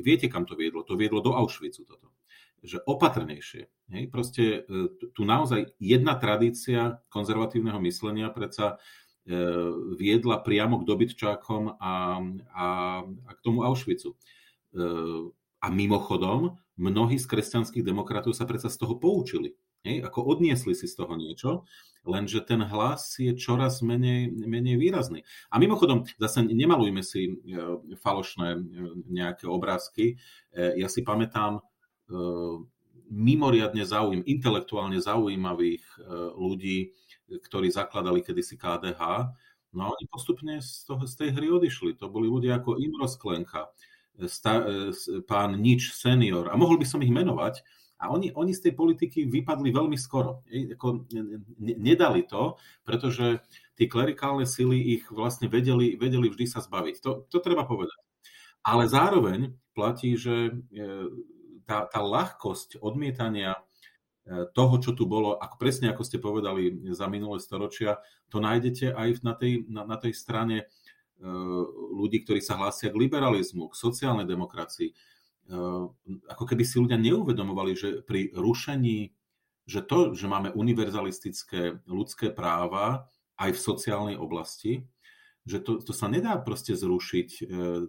viete, 0.00 0.30
kam 0.30 0.46
to 0.46 0.54
viedlo? 0.54 0.86
To 0.86 0.94
viedlo 0.94 1.18
do 1.18 1.34
Auschwitzu 1.34 1.82
toto. 1.82 2.14
Že 2.62 2.86
opatrnejšie. 2.86 3.62
Hej? 3.90 4.04
Proste 4.14 4.62
e, 4.62 4.88
tu 5.10 5.22
naozaj 5.26 5.74
jedna 5.82 6.14
tradícia 6.14 7.02
konzervatívneho 7.10 7.82
myslenia 7.82 8.30
predsa 8.30 8.78
e, 9.26 9.36
viedla 9.98 10.38
priamo 10.46 10.80
k 10.80 10.86
dobytčákom 10.86 11.82
a, 11.82 12.22
a, 12.54 12.66
a 13.02 13.30
k 13.34 13.40
tomu 13.42 13.66
Auschwitzu. 13.66 14.14
A 15.56 15.72
mimochodom, 15.72 16.60
mnohí 16.76 17.16
z 17.16 17.24
kresťanských 17.24 17.80
demokratov 17.80 18.36
sa 18.36 18.44
predsa 18.44 18.68
z 18.68 18.76
toho 18.76 19.00
poučili. 19.00 19.56
Hej? 19.86 20.02
Ako 20.02 20.26
odniesli 20.26 20.74
si 20.74 20.90
z 20.90 20.94
toho 20.98 21.14
niečo 21.14 21.62
lenže 22.06 22.40
ten 22.46 22.62
hlas 22.62 23.18
je 23.18 23.34
čoraz 23.34 23.82
menej, 23.82 24.30
menej 24.30 24.78
výrazný. 24.78 25.26
A 25.50 25.58
mimochodom, 25.58 26.06
zase 26.16 26.46
nemalujme 26.46 27.02
si 27.02 27.26
e, 27.26 27.30
falošné 27.98 28.48
e, 28.54 28.58
nejaké 29.10 29.50
obrázky. 29.50 30.14
E, 30.54 30.78
ja 30.78 30.88
si 30.88 31.02
pamätám 31.02 31.60
mimoriadne 33.10 33.82
zaujím, 33.82 34.22
intelektuálne 34.30 35.02
zaujímavých 35.02 35.82
ľudí, 36.38 36.94
ktorí 37.26 37.66
zakladali 37.66 38.22
kedysi 38.22 38.54
KDH, 38.54 39.02
no 39.74 39.80
a 39.82 39.90
oni 39.90 40.06
postupne 40.06 40.62
z, 40.62 40.86
toho, 40.86 41.02
z 41.02 41.14
tej 41.18 41.34
hry 41.34 41.50
odišli. 41.50 41.98
To 41.98 42.06
boli 42.06 42.30
ľudia 42.30 42.62
ako 42.62 42.78
Imro 42.78 43.10
Sklenka, 43.10 43.74
pán 45.26 45.58
Nič 45.58 45.98
senior, 45.98 46.46
a 46.46 46.54
mohol 46.54 46.78
by 46.78 46.86
som 46.86 47.02
ich 47.02 47.10
menovať, 47.10 47.66
a 47.96 48.12
oni, 48.12 48.28
oni 48.36 48.52
z 48.52 48.68
tej 48.68 48.74
politiky 48.76 49.24
vypadli 49.24 49.72
veľmi 49.72 49.96
skoro. 49.96 50.44
Ako, 50.52 51.08
nedali 51.60 52.28
to, 52.28 52.60
pretože 52.84 53.40
tie 53.72 53.88
klerikálne 53.88 54.44
sily 54.44 55.00
ich 55.00 55.08
vlastne 55.08 55.48
vedeli, 55.48 55.96
vedeli 55.96 56.28
vždy 56.28 56.44
sa 56.44 56.60
zbaviť. 56.60 56.94
To, 57.00 57.24
to 57.24 57.38
treba 57.40 57.64
povedať. 57.64 57.96
Ale 58.68 58.84
zároveň 58.84 59.56
platí, 59.72 60.12
že 60.20 60.50
e, 60.50 60.52
tá, 61.64 61.88
tá 61.88 62.00
ľahkosť 62.04 62.84
odmietania 62.84 63.56
e, 63.56 63.60
toho, 64.52 64.76
čo 64.76 64.92
tu 64.92 65.08
bolo, 65.08 65.40
ako 65.40 65.56
presne 65.56 65.88
ako 65.88 66.02
ste 66.04 66.20
povedali 66.20 66.92
za 66.92 67.08
minulé 67.08 67.40
storočia, 67.40 67.96
to 68.28 68.44
nájdete 68.44 68.92
aj 68.92 69.08
na 69.24 69.32
tej, 69.32 69.64
na, 69.72 69.88
na 69.88 69.96
tej 69.96 70.12
strane 70.12 70.56
e, 70.60 70.64
ľudí, 71.96 72.28
ktorí 72.28 72.44
sa 72.44 72.60
hlásia 72.60 72.92
k 72.92 73.00
liberalizmu, 73.00 73.72
k 73.72 73.80
sociálnej 73.80 74.28
demokracii 74.28 74.92
ako 76.26 76.44
keby 76.44 76.64
si 76.66 76.82
ľudia 76.82 76.98
neuvedomovali, 76.98 77.72
že 77.78 77.88
pri 78.02 78.34
rušení, 78.34 79.14
že 79.66 79.80
to, 79.82 80.14
že 80.14 80.26
máme 80.26 80.54
univerzalistické 80.54 81.86
ľudské 81.86 82.34
práva 82.34 83.06
aj 83.38 83.54
v 83.54 83.62
sociálnej 83.62 84.16
oblasti, 84.18 84.86
že 85.46 85.62
to, 85.62 85.78
to 85.78 85.94
sa 85.94 86.10
nedá 86.10 86.34
proste 86.42 86.74
zrušiť 86.74 87.28
e, 87.30 87.42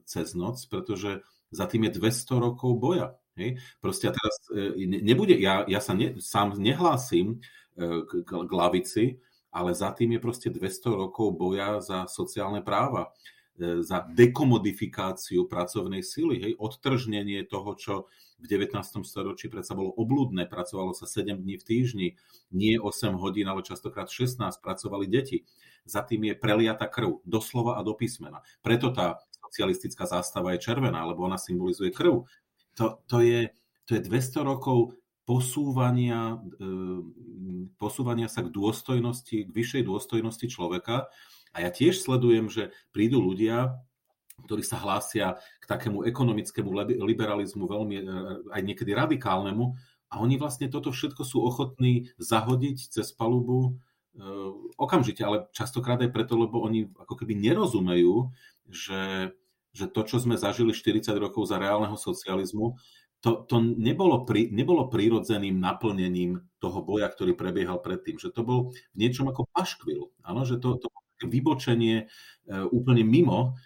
cez 0.06 0.28
noc, 0.38 0.62
pretože 0.70 1.26
za 1.50 1.66
tým 1.66 1.90
je 1.90 1.98
200 1.98 2.38
rokov 2.38 2.78
boja. 2.78 3.18
Hej? 3.34 3.58
Proste 3.82 4.10
ja 4.10 4.14
teraz 4.14 4.36
e, 4.54 4.78
nebude, 4.86 5.34
ja, 5.42 5.66
ja 5.66 5.82
sa 5.82 5.98
ne, 5.98 6.22
sám 6.22 6.54
nehlásim 6.62 7.42
e, 7.74 8.06
k, 8.06 8.12
k, 8.22 8.30
k 8.46 8.52
lavici, 8.54 9.06
ale 9.50 9.74
za 9.74 9.90
tým 9.90 10.14
je 10.18 10.22
proste 10.22 10.50
200 10.54 10.94
rokov 10.94 11.34
boja 11.34 11.82
za 11.82 12.06
sociálne 12.06 12.62
práva, 12.62 13.10
za 13.58 14.06
dekomodifikáciu 14.14 15.50
pracovnej 15.50 16.06
sily, 16.06 16.36
hej, 16.38 16.54
odtržnenie 16.62 17.42
toho, 17.50 17.74
čo 17.74 17.94
v 18.38 18.46
19. 18.46 19.02
storočí 19.02 19.50
predsa 19.50 19.74
bolo 19.74 19.90
obludné, 19.98 20.46
pracovalo 20.46 20.94
sa 20.94 21.10
7 21.10 21.42
dní 21.42 21.58
v 21.58 21.66
týždni, 21.66 22.08
nie 22.54 22.78
8 22.78 23.18
hodín, 23.18 23.50
ale 23.50 23.66
častokrát 23.66 24.06
16, 24.14 24.62
pracovali 24.62 25.10
deti. 25.10 25.42
Za 25.90 26.06
tým 26.06 26.30
je 26.30 26.34
preliata 26.38 26.86
krv, 26.86 27.26
doslova 27.26 27.82
a 27.82 27.82
do 27.82 27.98
písmena. 27.98 28.46
Preto 28.62 28.94
tá 28.94 29.18
socialistická 29.50 30.06
zástava 30.06 30.54
je 30.54 30.62
červená, 30.62 31.02
lebo 31.10 31.26
ona 31.26 31.42
symbolizuje 31.42 31.90
krv. 31.90 32.30
To, 32.78 33.02
to, 33.10 33.26
je, 33.26 33.50
to 33.90 33.98
je 33.98 34.02
200 34.06 34.46
rokov 34.46 34.94
posúvania, 35.26 36.38
e, 36.40 36.68
posúvania 37.82 38.30
sa 38.30 38.46
k 38.46 38.54
dôstojnosti, 38.54 39.50
k 39.50 39.50
vyššej 39.50 39.84
dôstojnosti 39.84 40.46
človeka. 40.46 41.10
A 41.58 41.66
ja 41.66 41.74
tiež 41.74 41.98
sledujem, 41.98 42.54
že 42.54 42.70
prídu 42.94 43.18
ľudia, 43.18 43.82
ktorí 44.46 44.62
sa 44.62 44.78
hlásia 44.78 45.42
k 45.58 45.66
takému 45.66 46.06
ekonomickému 46.06 46.70
liberalizmu, 47.02 47.66
veľmi 47.66 47.96
e, 47.98 48.04
aj 48.54 48.62
niekedy 48.62 48.94
radikálnemu, 48.94 49.74
a 50.08 50.24
oni 50.24 50.40
vlastne 50.40 50.72
toto 50.72 50.94
všetko 50.94 51.24
sú 51.26 51.44
ochotní 51.44 52.14
zahodiť 52.16 52.78
cez 52.94 53.10
palubu 53.12 53.82
e, 54.16 54.24
okamžite, 54.80 55.26
ale 55.26 55.50
častokrát 55.52 56.00
aj 56.00 56.14
preto, 56.14 56.40
lebo 56.40 56.64
oni 56.64 56.88
ako 56.96 57.26
keby 57.26 57.36
nerozumejú, 57.36 58.32
že, 58.72 59.34
že 59.74 59.86
to, 59.90 60.02
čo 60.08 60.22
sme 60.22 60.40
zažili 60.40 60.72
40 60.72 61.12
rokov 61.18 61.50
za 61.50 61.60
reálneho 61.60 61.98
socializmu, 62.00 62.80
to, 63.20 63.44
to 63.50 63.58
nebolo, 63.60 64.24
pri, 64.24 64.54
nebolo 64.54 64.94
prírodzeným 64.94 65.58
naplnením 65.58 66.46
toho 66.62 66.86
boja, 66.86 67.10
ktorý 67.10 67.34
prebiehal 67.34 67.82
predtým. 67.82 68.22
Že 68.22 68.30
to 68.30 68.42
bol 68.46 68.60
v 68.94 68.96
niečom 68.96 69.26
ako 69.28 69.50
paškvil. 69.52 70.14
Áno, 70.22 70.46
že 70.46 70.62
to, 70.62 70.78
to 70.78 70.88
vybočenie 71.24 72.04
e, 72.04 72.06
úplne 72.70 73.02
mimo 73.02 73.58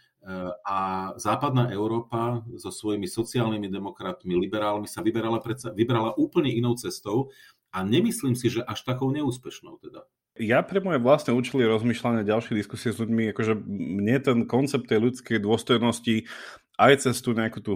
a 0.66 1.12
západná 1.18 1.74
Európa 1.74 2.46
so 2.62 2.70
svojimi 2.70 3.10
sociálnymi 3.10 3.74
demokratmi, 3.74 4.38
liberálmi 4.38 4.86
sa 4.86 5.02
vyberala, 5.02 5.42
predsa, 5.42 5.74
vyberala 5.74 6.14
úplne 6.14 6.54
inou 6.54 6.78
cestou 6.78 7.34
a 7.74 7.82
nemyslím 7.82 8.38
si, 8.38 8.54
že 8.54 8.62
až 8.62 8.86
takou 8.86 9.10
neúspešnou 9.10 9.82
teda. 9.82 10.06
Ja 10.38 10.62
pre 10.62 10.78
moje 10.80 11.02
vlastné 11.02 11.34
účely 11.34 11.66
rozmýšľania 11.66 12.24
ďalšie 12.24 12.54
diskusie 12.54 12.94
s 12.94 13.02
ľuďmi, 13.02 13.34
akože 13.34 13.54
mne 13.66 14.18
ten 14.22 14.40
koncept 14.46 14.88
tej 14.88 15.10
ľudskej 15.10 15.42
dôstojnosti 15.42 16.30
aj 16.78 16.94
cez 17.02 17.18
tú 17.20 17.34
nejakú 17.34 17.60
tú 17.60 17.74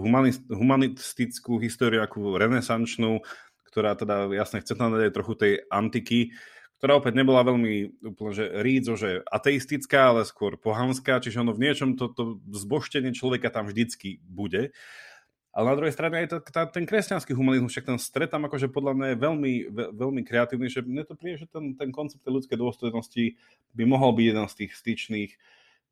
humanistickú 0.53 1.57
históriu, 1.59 2.05
akú 2.05 2.37
renesančnú, 2.37 3.25
ktorá 3.73 3.97
teda 3.97 4.29
jasne 4.37 4.61
chce 4.61 4.77
tam 4.77 4.93
dať 4.93 5.11
trochu 5.11 5.33
tej 5.35 5.53
antiky, 5.67 6.31
ktorá 6.79 6.99
opäť 6.99 7.15
nebola 7.15 7.47
veľmi 7.47 8.03
úplne, 8.03 8.33
že 8.35 8.45
rídzo, 8.59 8.99
že 8.99 9.23
ateistická, 9.31 10.11
ale 10.11 10.27
skôr 10.27 10.59
pohanská, 10.59 11.23
čiže 11.23 11.39
ono 11.39 11.55
v 11.55 11.63
niečom 11.63 11.95
toto 11.95 12.39
to 12.43 12.55
zboštenie 12.55 13.15
človeka 13.15 13.47
tam 13.47 13.71
vždycky 13.71 14.19
bude. 14.27 14.75
Ale 15.55 15.71
na 15.71 15.77
druhej 15.79 15.95
strane 15.95 16.27
aj 16.27 16.51
tá, 16.51 16.67
ten 16.67 16.83
kresťanský 16.83 17.31
humanizmus, 17.31 17.71
však 17.71 17.87
ten 17.87 17.95
stret 17.95 18.27
tam 18.27 18.43
akože 18.43 18.67
podľa 18.67 18.91
mňa 18.91 19.07
je 19.07 19.17
veľmi, 19.23 19.53
veľmi 19.95 20.21
kreatívny, 20.27 20.67
že 20.67 20.83
mne 20.83 21.07
to 21.07 21.15
príde, 21.15 21.47
že 21.47 21.47
ten, 21.47 21.71
ten 21.79 21.95
koncept 21.95 22.27
ľudskej 22.27 22.59
dôstojnosti 22.59 23.39
by 23.71 23.83
mohol 23.87 24.11
byť 24.11 24.25
jeden 24.35 24.47
z 24.51 24.55
tých 24.59 24.71
styčných 24.75 25.31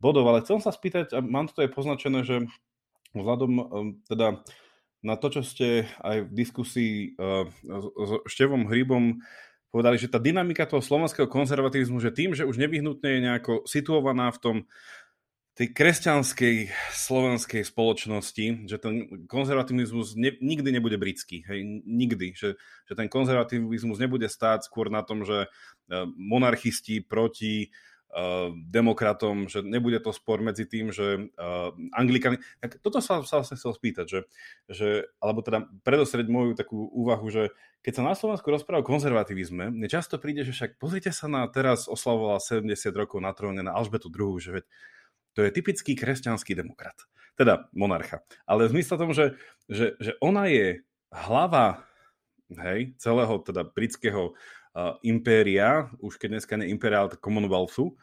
bodov, 0.03 0.27
ale 0.27 0.43
chcem 0.43 0.59
sa 0.59 0.75
spýtať, 0.75 1.15
a 1.15 1.23
mám 1.23 1.47
to 1.47 1.63
aj 1.63 1.71
poznačené, 1.71 2.27
že 2.27 2.43
vzhľadom 3.15 3.51
um, 3.55 3.63
teda 4.03 4.43
na 4.99 5.15
to, 5.15 5.31
čo 5.31 5.41
ste 5.47 5.87
aj 6.03 6.27
v 6.27 6.31
diskusii 6.35 6.93
uh, 7.15 7.47
s 8.03 8.11
Števom 8.27 8.67
Hrybom 8.67 9.23
povedali, 9.73 9.97
že 9.97 10.05
tá 10.05 10.21
dynamika 10.21 10.69
toho 10.69 10.85
slovenského 10.85 11.25
konzervativizmu, 11.25 11.97
že 11.97 12.13
tým, 12.13 12.37
že 12.37 12.45
už 12.45 12.61
nevyhnutne 12.61 13.09
je 13.09 13.25
nejako 13.25 13.53
situovaná 13.65 14.29
v 14.29 14.37
tom 14.37 14.57
tej 15.53 15.69
kresťanskej 15.69 16.69
slovenskej 16.93 17.61
spoločnosti, 17.61 18.69
že 18.69 18.77
ten 18.81 19.25
konzervativizmus 19.29 20.17
ne, 20.17 20.33
nikdy 20.41 20.69
nebude 20.73 20.97
britský, 20.97 21.45
hej, 21.45 21.61
nikdy, 21.85 22.33
že, 22.33 22.57
že 22.89 22.93
ten 22.97 23.05
konzervativizmus 23.05 24.01
nebude 24.01 24.25
stáť 24.29 24.65
skôr 24.65 24.89
na 24.89 25.05
tom, 25.05 25.21
že 25.21 25.45
e, 25.45 25.47
monarchisti 26.17 27.05
proti 27.05 27.69
demokratom, 28.69 29.49
že 29.49 29.65
nebude 29.65 29.97
to 29.97 30.13
spor 30.13 30.37
medzi 30.39 30.69
tým, 30.69 30.93
že 30.93 31.33
uh, 31.33 31.73
anglikani... 31.97 32.37
Tak 32.61 32.77
toto 32.85 33.01
sa, 33.01 33.25
sa 33.25 33.41
vlastne 33.41 33.57
chcel 33.57 33.73
spýtať, 33.73 34.05
že, 34.05 34.19
že, 34.69 34.87
alebo 35.17 35.41
teda 35.41 35.65
predostrieť 35.81 36.29
moju 36.29 36.53
takú 36.53 36.85
úvahu, 36.93 37.25
že 37.33 37.49
keď 37.81 37.93
sa 37.99 38.03
na 38.05 38.13
Slovensku 38.13 38.45
rozpráva 38.47 38.85
o 38.85 38.87
konzervativizme, 38.87 39.73
mne 39.73 39.87
často 39.89 40.21
príde, 40.21 40.45
že 40.45 40.53
však 40.53 40.77
pozrite 40.77 41.09
sa 41.09 41.25
na 41.25 41.43
teraz 41.49 41.89
oslavovala 41.89 42.37
70 42.37 42.69
rokov 42.93 43.17
na 43.17 43.33
tróne 43.33 43.65
na 43.65 43.73
Alžbetu 43.73 44.13
II, 44.13 44.37
že 44.37 44.61
veď 44.61 44.65
to 45.33 45.39
je 45.41 45.49
typický 45.49 45.97
kresťanský 45.97 46.53
demokrat. 46.53 46.95
Teda 47.33 47.65
monarcha. 47.73 48.21
Ale 48.45 48.69
v 48.69 48.77
zmysle 48.77 48.95
tom, 49.01 49.11
že, 49.11 49.33
že, 49.65 49.97
že 49.97 50.13
ona 50.21 50.45
je 50.45 50.85
hlava 51.09 51.81
hej, 52.53 52.93
celého 53.01 53.41
teda 53.41 53.65
britského 53.65 54.37
impéria, 55.05 55.93
už 56.01 56.17
keď 56.17 56.29
dneska 56.37 56.53
nie 56.57 56.73
impériál, 56.73 57.09
tak 57.09 57.21
Commonwealthu, 57.21 57.93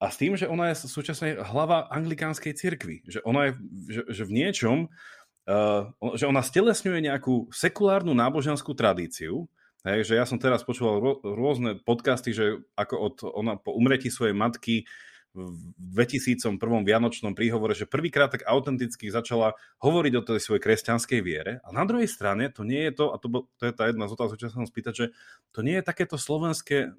a 0.00 0.08
s 0.08 0.16
tým, 0.16 0.32
že 0.32 0.48
ona 0.48 0.72
je 0.72 0.88
súčasne 0.88 1.36
hlava 1.44 1.84
anglikánskej 1.92 2.56
cirkvi. 2.56 3.04
Že 3.04 3.20
ona 3.20 3.40
je 3.44 3.52
že, 3.92 4.02
že 4.08 4.22
v 4.24 4.32
niečom 4.32 4.76
uh, 4.88 5.92
že 6.16 6.24
ona 6.24 6.40
stelesňuje 6.40 7.04
nejakú 7.04 7.52
sekulárnu 7.52 8.16
náboženskú 8.16 8.72
tradíciu, 8.72 9.44
Hej, 9.80 10.12
že 10.12 10.14
ja 10.20 10.28
som 10.28 10.36
teraz 10.36 10.60
počúval 10.60 11.24
rôzne 11.24 11.80
podcasty, 11.80 12.36
že 12.36 12.60
ako 12.76 12.94
od, 13.00 13.16
ona 13.32 13.56
po 13.56 13.72
umretí 13.72 14.12
svojej 14.12 14.36
matky 14.36 14.84
v 15.30 15.54
2001. 15.78 16.58
Vianočnom 16.58 17.38
príhovore, 17.38 17.78
že 17.78 17.86
prvýkrát 17.86 18.34
tak 18.34 18.42
autenticky 18.46 19.10
začala 19.14 19.54
hovoriť 19.78 20.12
o 20.18 20.26
tej 20.26 20.42
svojej 20.42 20.62
kresťanskej 20.62 21.20
viere. 21.22 21.62
A 21.62 21.70
na 21.70 21.86
druhej 21.86 22.10
strane 22.10 22.50
to 22.50 22.66
nie 22.66 22.90
je 22.90 22.92
to, 22.98 23.14
a 23.14 23.16
to, 23.22 23.26
bol, 23.30 23.42
to 23.62 23.70
je 23.70 23.74
tá 23.74 23.86
jedna 23.86 24.10
z 24.10 24.14
otázok, 24.18 24.36
čo 24.42 24.48
sa 24.50 24.58
som 24.58 24.66
spýtať, 24.66 24.94
že 24.94 25.06
to 25.54 25.62
nie 25.62 25.78
je 25.78 25.86
takéto 25.86 26.18
slovenské 26.18 26.92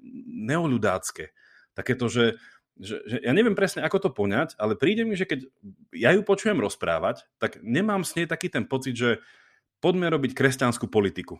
neoľudácké. 0.48 1.36
Takéto, 1.76 2.08
že 2.08 2.40
že, 2.80 3.04
že 3.04 3.16
ja 3.20 3.36
neviem 3.36 3.52
presne, 3.52 3.84
ako 3.84 4.08
to 4.08 4.10
poňať, 4.16 4.56
ale 4.56 4.80
príde 4.80 5.04
mi, 5.04 5.12
že 5.12 5.28
keď 5.28 5.44
ja 5.92 6.16
ju 6.16 6.24
počujem 6.24 6.56
rozprávať, 6.56 7.28
tak 7.36 7.60
nemám 7.60 8.00
s 8.00 8.16
nej 8.16 8.24
taký 8.24 8.48
ten 8.48 8.64
pocit, 8.64 8.96
že 8.96 9.20
poďme 9.84 10.08
robiť 10.08 10.32
kresťanskú 10.32 10.88
politiku. 10.88 11.36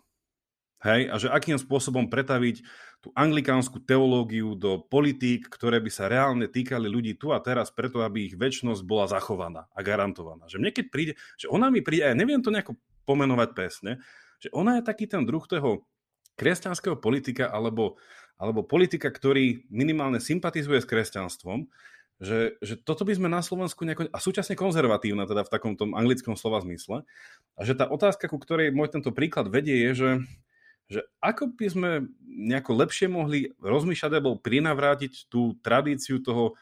Hej? 0.83 1.11
A 1.11 1.15
že 1.19 1.29
akým 1.31 1.59
spôsobom 1.59 2.11
pretaviť 2.11 2.63
tú 3.03 3.11
anglikánsku 3.15 3.83
teológiu 3.83 4.55
do 4.55 4.79
politík, 4.79 5.51
ktoré 5.51 5.83
by 5.83 5.91
sa 5.91 6.07
reálne 6.07 6.47
týkali 6.47 6.87
ľudí 6.87 7.19
tu 7.19 7.35
a 7.35 7.43
teraz, 7.43 7.75
preto 7.75 8.03
aby 8.03 8.31
ich 8.31 8.39
väčnosť 8.39 8.83
bola 8.87 9.11
zachovaná 9.11 9.67
a 9.75 9.81
garantovaná. 9.83 10.47
Že 10.47 10.63
mne 10.63 10.71
keď 10.71 10.87
príde, 10.91 11.13
že 11.35 11.51
ona 11.51 11.71
mi 11.71 11.83
príde, 11.83 12.07
a 12.07 12.15
ja 12.15 12.19
neviem 12.19 12.43
to 12.43 12.55
nejako 12.55 12.79
pomenovať 13.07 13.49
presne, 13.59 13.99
že 14.39 14.51
ona 14.55 14.79
je 14.79 14.87
taký 14.87 15.11
ten 15.11 15.27
druh 15.27 15.43
toho 15.43 15.87
kresťanského 16.39 16.99
politika 16.99 17.51
alebo 17.51 17.99
alebo 18.43 18.67
politika, 18.67 19.07
ktorý 19.07 19.71
minimálne 19.71 20.19
sympatizuje 20.19 20.83
s 20.83 20.89
kresťanstvom, 20.91 21.71
že, 22.19 22.59
že 22.59 22.75
toto 22.75 23.07
by 23.07 23.15
sme 23.15 23.31
na 23.31 23.39
Slovensku 23.39 23.87
nejako, 23.87 24.11
a 24.11 24.19
súčasne 24.19 24.59
konzervatívna 24.59 25.31
teda 25.31 25.47
v 25.47 25.53
takom 25.53 25.79
tom 25.79 25.95
anglickom 25.95 26.35
slova 26.35 26.59
zmysle, 26.59 27.07
a 27.55 27.61
že 27.63 27.79
tá 27.79 27.87
otázka, 27.87 28.27
ku 28.27 28.43
ktorej 28.43 28.75
môj 28.75 28.91
tento 28.99 29.15
príklad 29.15 29.47
vedie, 29.47 29.87
je, 29.87 29.91
že, 29.95 30.11
že 30.91 31.05
ako 31.23 31.55
by 31.55 31.67
sme 31.69 31.91
nejako 32.23 32.73
lepšie 32.83 33.07
mohli 33.11 33.53
rozmýšľať 33.61 34.13
alebo 34.19 34.41
prinavrátiť 34.41 35.29
tú 35.29 35.57
tradíciu 35.61 36.23
toho, 36.25 36.57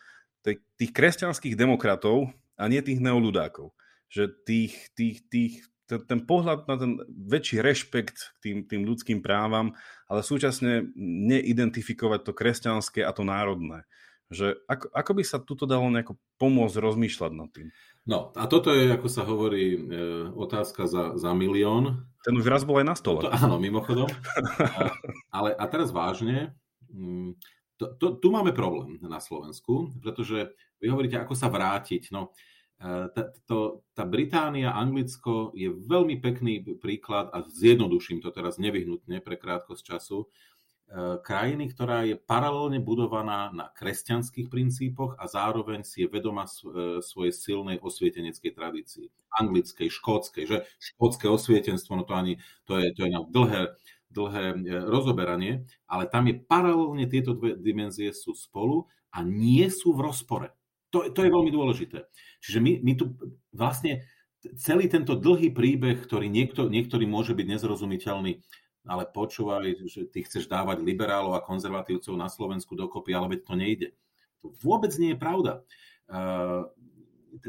tých 0.47 0.93
kresťanských 0.97 1.55
demokratov 1.55 2.33
a 2.57 2.64
nie 2.68 2.81
tých 2.81 3.01
neoludákov. 3.01 3.77
Že 4.11 4.25
tých, 4.45 4.75
tých, 4.97 5.16
tých 5.29 5.55
ten, 5.87 6.23
pohľad 6.23 6.71
na 6.71 6.77
ten 6.79 6.93
väčší 7.09 7.59
rešpekt 7.59 8.16
k 8.16 8.37
tým, 8.43 8.57
tým 8.71 8.83
ľudským 8.87 9.18
právam, 9.18 9.75
ale 10.07 10.23
súčasne 10.23 10.95
neidentifikovať 11.01 12.21
to 12.23 12.33
kresťanské 12.37 13.01
a 13.03 13.11
to 13.11 13.27
národné. 13.27 13.83
Že 14.31 14.62
ako, 14.70 14.87
ako 14.95 15.12
by 15.18 15.22
sa 15.26 15.39
tuto 15.43 15.66
dalo 15.66 15.91
nejako 15.91 16.14
pomôcť 16.39 16.78
rozmýšľať 16.78 17.33
nad 17.35 17.51
tým? 17.51 17.74
No 18.07 18.31
a 18.39 18.47
toto 18.47 18.70
je, 18.70 18.87
ako 18.87 19.09
sa 19.11 19.26
hovorí, 19.26 19.74
e, 19.74 19.78
otázka 20.31 20.87
za, 20.87 21.18
za 21.18 21.31
milión. 21.35 22.07
Ten 22.22 22.39
už 22.39 22.47
raz 22.47 22.62
bol 22.62 22.78
aj 22.78 22.87
na 22.87 22.97
stole. 22.97 23.26
To, 23.26 23.31
áno, 23.35 23.59
mimochodom. 23.59 24.07
A, 24.47 24.95
ale 25.35 25.51
a 25.59 25.64
teraz 25.66 25.91
vážne, 25.91 26.55
mm, 26.95 27.35
to, 27.74 27.85
to, 27.99 28.07
tu 28.22 28.28
máme 28.31 28.55
problém 28.55 29.03
na 29.03 29.18
Slovensku, 29.18 29.91
pretože 29.99 30.55
vy 30.78 30.87
hovoríte, 30.95 31.18
ako 31.18 31.35
sa 31.35 31.51
vrátiť. 31.51 32.14
No, 32.14 32.31
tá, 32.81 33.35
to, 33.45 33.85
tá 33.93 34.09
Británia, 34.09 34.72
Anglicko 34.72 35.53
je 35.53 35.68
veľmi 35.68 36.16
pekný 36.22 36.64
príklad, 36.81 37.28
a 37.35 37.45
zjednoduším 37.45 38.24
to 38.24 38.33
teraz 38.33 38.57
nevyhnutne 38.57 39.20
pre 39.20 39.37
krátkosť 39.37 39.83
času, 39.85 40.24
E, 40.24 40.50
krajiny, 41.22 41.70
ktorá 41.70 42.03
je 42.03 42.18
paralelne 42.18 42.82
budovaná 42.82 43.55
na 43.55 43.70
kresťanských 43.70 44.51
princípoch 44.51 45.14
a 45.22 45.30
zároveň 45.30 45.86
si 45.86 46.03
je 46.03 46.11
vedoma 46.11 46.51
e, 46.51 46.99
svojej 46.99 47.30
silnej 47.30 47.78
osvieteneckej 47.78 48.51
tradícii. 48.51 49.07
Anglickej, 49.30 49.86
škótskej, 49.86 50.45
že 50.51 50.57
škótske 50.82 51.30
osvietenstvo, 51.30 51.95
no 51.95 52.03
to 52.03 52.18
ani, 52.18 52.43
to 52.66 52.82
je, 52.82 52.91
to 52.99 53.07
je 53.07 53.11
na 53.14 53.22
dlhé, 53.22 53.70
dlhé 54.11 54.45
e, 54.51 54.57
rozoberanie, 54.82 55.62
ale 55.86 56.11
tam 56.11 56.26
je 56.26 56.43
paralelne 56.43 57.07
tieto 57.07 57.38
dve 57.38 57.55
dimenzie 57.55 58.11
sú 58.11 58.34
spolu 58.34 58.91
a 59.14 59.22
nie 59.22 59.70
sú 59.70 59.95
v 59.95 60.11
rozpore. 60.11 60.51
To, 60.91 61.07
to 61.07 61.22
je 61.22 61.30
veľmi 61.30 61.55
dôležité. 61.55 62.03
Čiže 62.43 62.59
my, 62.59 62.72
my 62.82 62.93
tu 62.99 63.14
vlastne 63.55 64.03
celý 64.59 64.91
tento 64.91 65.14
dlhý 65.14 65.55
príbeh, 65.55 66.03
ktorý 66.03 66.26
niekto, 66.26 66.66
niektorý 66.66 67.07
môže 67.07 67.36
byť 67.38 67.47
nezrozumiteľný, 67.47 68.43
ale 68.89 69.05
počúvaj, 69.05 69.85
že 69.85 70.09
ty 70.09 70.24
chceš 70.24 70.49
dávať 70.49 70.81
liberálov 70.81 71.37
a 71.37 71.45
konzervatívcov 71.45 72.16
na 72.16 72.33
Slovensku 72.33 72.72
dokopy, 72.72 73.12
ale 73.12 73.37
veď 73.37 73.41
to 73.45 73.55
nejde. 73.57 73.89
To 74.41 74.57
vôbec 74.64 74.93
nie 74.97 75.12
je 75.12 75.18
pravda. 75.20 75.53
Uh, 76.09 76.64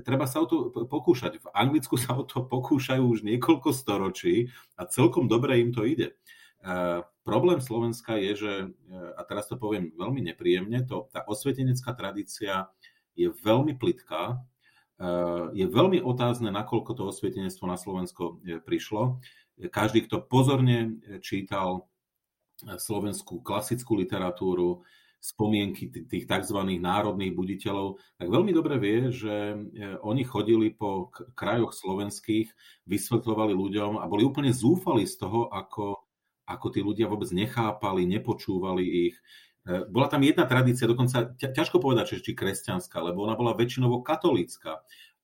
treba 0.04 0.28
sa 0.28 0.44
o 0.44 0.48
to 0.48 0.76
pokúšať. 0.86 1.40
V 1.40 1.48
Anglicku 1.56 1.96
sa 1.96 2.20
o 2.20 2.28
to 2.28 2.44
pokúšajú 2.44 3.04
už 3.04 3.24
niekoľko 3.24 3.72
storočí 3.72 4.52
a 4.76 4.84
celkom 4.86 5.32
dobre 5.32 5.64
im 5.64 5.72
to 5.72 5.88
ide. 5.88 6.20
Uh, 6.62 7.02
problém 7.24 7.64
Slovenska 7.64 8.20
je, 8.20 8.32
že, 8.36 8.54
uh, 8.68 9.12
a 9.16 9.22
teraz 9.24 9.48
to 9.48 9.56
poviem 9.56 9.96
veľmi 9.96 10.20
nepríjemne, 10.36 10.84
to, 10.84 11.08
tá 11.16 11.24
osvetenecká 11.24 11.96
tradícia 11.96 12.68
je 13.16 13.32
veľmi 13.32 13.76
plitká, 13.76 14.40
je 15.52 15.66
veľmi 15.66 15.98
otázne, 16.06 16.54
nakoľko 16.54 16.94
to 16.94 17.10
osvietenectvo 17.10 17.66
na 17.66 17.74
Slovensko 17.74 18.38
prišlo 18.70 19.18
každý, 19.70 20.10
kto 20.10 20.26
pozorne 20.26 20.98
čítal 21.22 21.86
slovenskú 22.66 23.42
klasickú 23.42 23.98
literatúru, 23.98 24.82
spomienky 25.22 25.94
tých 26.10 26.26
tzv. 26.26 26.58
národných 26.82 27.38
buditeľov, 27.38 28.02
tak 28.18 28.26
veľmi 28.26 28.52
dobre 28.58 28.82
vie, 28.82 29.14
že 29.14 29.54
e, 29.54 29.58
oni 30.02 30.26
chodili 30.26 30.74
po 30.74 31.14
krajoch 31.38 31.78
slovenských, 31.78 32.50
vysvetľovali 32.90 33.54
ľuďom 33.54 34.02
a 34.02 34.10
boli 34.10 34.26
úplne 34.26 34.50
zúfali 34.50 35.06
z 35.06 35.22
toho, 35.22 35.46
ako, 35.54 36.02
ako 36.50 36.68
tí 36.74 36.82
ľudia 36.82 37.06
vôbec 37.06 37.30
nechápali, 37.30 38.10
nepočúvali 38.10 39.14
ich. 39.14 39.16
Bola 39.62 40.10
tam 40.10 40.26
jedna 40.26 40.50
tradícia, 40.50 40.90
dokonca 40.90 41.38
ťažko 41.38 41.78
povedať, 41.78 42.18
či 42.18 42.34
kresťanská, 42.34 42.98
lebo 42.98 43.30
ona 43.30 43.38
bola 43.38 43.54
väčšinovo 43.54 44.02
katolícka. 44.02 44.82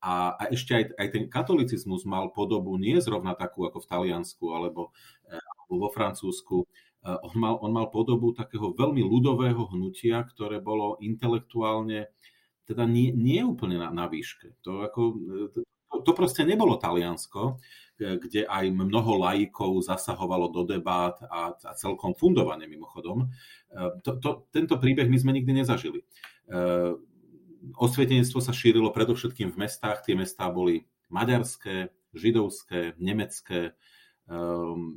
A, 0.08 0.40
a 0.40 0.44
ešte 0.56 0.72
aj, 0.72 0.84
aj 0.96 1.08
ten 1.12 1.26
katolicizmus 1.28 2.08
mal 2.08 2.32
podobu 2.32 2.80
nie 2.80 2.96
zrovna 3.04 3.36
takú 3.36 3.68
ako 3.68 3.84
v 3.84 3.90
Taliansku 3.92 4.46
alebo, 4.56 4.96
eh, 5.28 5.36
alebo 5.36 5.74
vo 5.84 5.90
Francúzsku. 5.92 6.64
Eh, 6.64 7.20
on 7.28 7.36
mal, 7.36 7.60
on 7.60 7.76
mal 7.76 7.92
podobu 7.92 8.32
takého 8.32 8.72
veľmi 8.72 9.04
ľudového 9.04 9.68
hnutia, 9.76 10.24
ktoré 10.24 10.64
bolo 10.64 10.96
intelektuálne 11.04 12.08
teda 12.64 12.84
nie, 12.88 13.12
nie 13.16 13.44
úplne 13.44 13.80
na, 13.80 13.92
na 13.92 14.08
výške. 14.08 14.56
To, 14.64 14.88
ako, 14.88 15.02
eh, 15.12 15.48
to, 15.92 15.96
to 16.08 16.12
proste 16.16 16.48
nebolo 16.48 16.80
Taliansko, 16.80 17.60
kde 17.98 18.46
aj 18.46 18.70
mnoho 18.70 19.18
laikov 19.26 19.82
zasahovalo 19.82 20.54
do 20.54 20.62
debát 20.70 21.18
a, 21.34 21.50
a 21.58 21.72
celkom 21.74 22.14
fundovane 22.14 22.70
mimochodom. 22.70 23.34
To, 24.06 24.22
to, 24.22 24.46
tento 24.54 24.78
príbeh 24.78 25.10
my 25.10 25.18
sme 25.18 25.34
nikdy 25.34 25.66
nezažili 25.66 26.06
osvietenstvo 27.76 28.40
sa 28.40 28.56
šírilo 28.56 28.94
predovšetkým 28.96 29.52
v 29.52 29.68
mestách. 29.68 30.06
Tie 30.08 30.16
mestá 30.16 30.48
boli 30.48 30.88
maďarské, 31.12 31.92
židovské, 32.16 32.96
nemecké 33.00 33.76
um, 34.28 34.96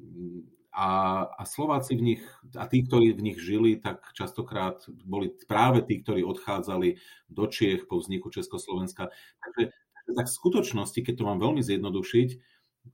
a, 0.71 1.23
a 1.35 1.43
Slováci 1.43 1.99
v 1.99 2.03
nich, 2.15 2.23
a 2.55 2.71
tí, 2.71 2.87
ktorí 2.87 3.11
v 3.15 3.25
nich 3.33 3.39
žili, 3.43 3.79
tak 3.83 4.15
častokrát 4.15 4.87
boli 5.03 5.35
práve 5.51 5.83
tí, 5.83 5.99
ktorí 5.99 6.23
odchádzali 6.23 6.95
do 7.27 7.45
Čiech 7.51 7.91
po 7.91 7.99
vzniku 7.99 8.31
Československa. 8.31 9.11
Takže 9.43 9.75
tak 10.11 10.27
v 10.27 10.39
skutočnosti, 10.39 11.01
keď 11.03 11.15
to 11.19 11.27
mám 11.27 11.39
veľmi 11.43 11.63
zjednodušiť, 11.63 12.29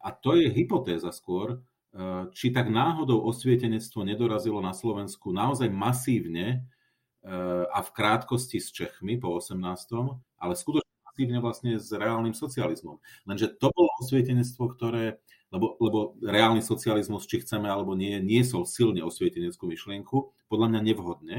a 0.02 0.10
to 0.12 0.34
je 0.40 0.50
hypotéza 0.50 1.12
skôr, 1.12 1.60
uh, 1.60 2.28
či 2.32 2.52
tak 2.52 2.72
náhodou 2.72 3.20
osvietenectvo 3.28 4.04
nedorazilo 4.04 4.60
na 4.64 4.72
Slovensku 4.72 5.32
naozaj 5.32 5.68
masívne 5.68 6.64
a 7.70 7.78
v 7.82 7.90
krátkosti 7.90 8.62
s 8.62 8.70
Čechmi 8.70 9.18
po 9.18 9.34
18., 9.34 9.58
ale 10.38 10.52
skutočne 10.54 10.94
masívne 11.16 11.38
vlastne 11.40 11.72
s 11.80 11.88
reálnym 11.90 12.36
socializmom. 12.36 13.00
Lenže 13.24 13.56
to 13.56 13.72
bolo 13.72 13.88
osvietenectvo, 14.04 14.64
ktoré, 14.76 15.18
lebo, 15.48 15.74
lebo 15.80 15.98
reálny 16.20 16.60
socializmus, 16.60 17.24
či 17.24 17.40
chceme 17.40 17.66
alebo 17.66 17.96
nie, 17.96 18.20
niesol 18.20 18.68
silne 18.68 19.00
osvieteneckú 19.00 19.64
myšlienku, 19.64 20.30
podľa 20.52 20.76
mňa 20.76 20.80
nevhodne. 20.84 21.38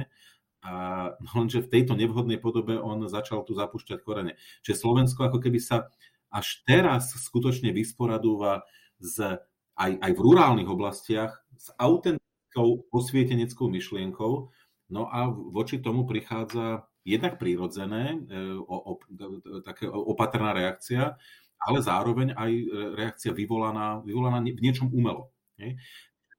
A, 0.65 1.13
lenže 1.37 1.63
v 1.63 1.71
tejto 1.71 1.93
nevhodnej 1.93 2.41
podobe 2.41 2.75
on 2.75 3.05
začal 3.05 3.45
tu 3.45 3.53
zapúšťať 3.53 4.01
korene. 4.01 4.33
Čiže 4.65 4.81
Slovensko 4.81 5.29
ako 5.29 5.39
keby 5.39 5.61
sa 5.61 5.87
až 6.33 6.65
teraz 6.67 7.15
skutočne 7.15 7.71
vysporadúva 7.71 8.67
s, 8.99 9.21
aj, 9.77 9.91
aj 10.03 10.11
v 10.11 10.19
rurálnych 10.19 10.67
oblastiach 10.67 11.39
s 11.55 11.71
autentickou 11.79 12.89
osvieteneckou 12.91 13.69
myšlienkou, 13.69 14.49
No 14.87 15.11
a 15.11 15.27
voči 15.27 15.83
tomu 15.83 16.07
prichádza 16.07 16.87
jednak 17.07 17.39
prírodzené, 17.39 18.15
e, 18.15 18.55
o, 18.59 18.75
o, 18.75 18.93
také 19.63 19.87
opatrná 19.87 20.51
reakcia, 20.51 21.15
ale 21.59 21.79
zároveň 21.79 22.35
aj 22.35 22.51
e, 22.51 22.65
reakcia 22.95 23.31
vyvolaná, 23.31 24.03
vyvolaná 24.03 24.43
v 24.43 24.59
niečom 24.59 24.91
umelo. 24.91 25.31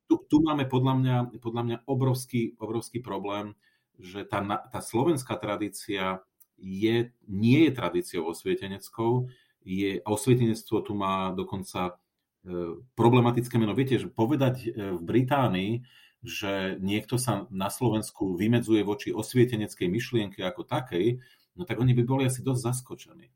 Tu, 0.08 0.14
tu 0.28 0.36
máme 0.40 0.64
podľa 0.64 0.94
mňa, 0.96 1.16
podľa 1.40 1.62
mňa 1.64 1.76
obrovský, 1.84 2.56
obrovský 2.60 3.00
problém, 3.00 3.56
že 4.00 4.24
tá, 4.24 4.40
tá 4.72 4.80
slovenská 4.80 5.36
tradícia 5.36 6.24
je, 6.56 7.12
nie 7.26 7.58
je 7.68 7.70
tradíciou 7.72 8.28
osvieteneckou, 8.32 9.28
je, 9.64 10.00
osvietenectvo 10.04 10.80
tu 10.80 10.92
má 10.96 11.32
dokonca 11.36 11.92
e, 11.92 12.76
problematické 12.96 13.60
meno. 13.60 13.76
Viete, 13.76 14.00
že 14.00 14.08
povedať 14.08 14.72
v 14.72 15.02
Británii, 15.02 15.84
že 16.22 16.76
niekto 16.82 17.14
sa 17.14 17.46
na 17.48 17.70
Slovensku 17.70 18.34
vymedzuje 18.34 18.82
voči 18.82 19.14
osvieteneckej 19.14 19.86
myšlienke 19.86 20.42
ako 20.42 20.66
takej, 20.66 21.22
no 21.54 21.62
tak 21.62 21.78
oni 21.78 21.94
by 21.94 22.02
boli 22.02 22.22
asi 22.26 22.42
dosť 22.42 22.60
zaskočení. 22.62 23.26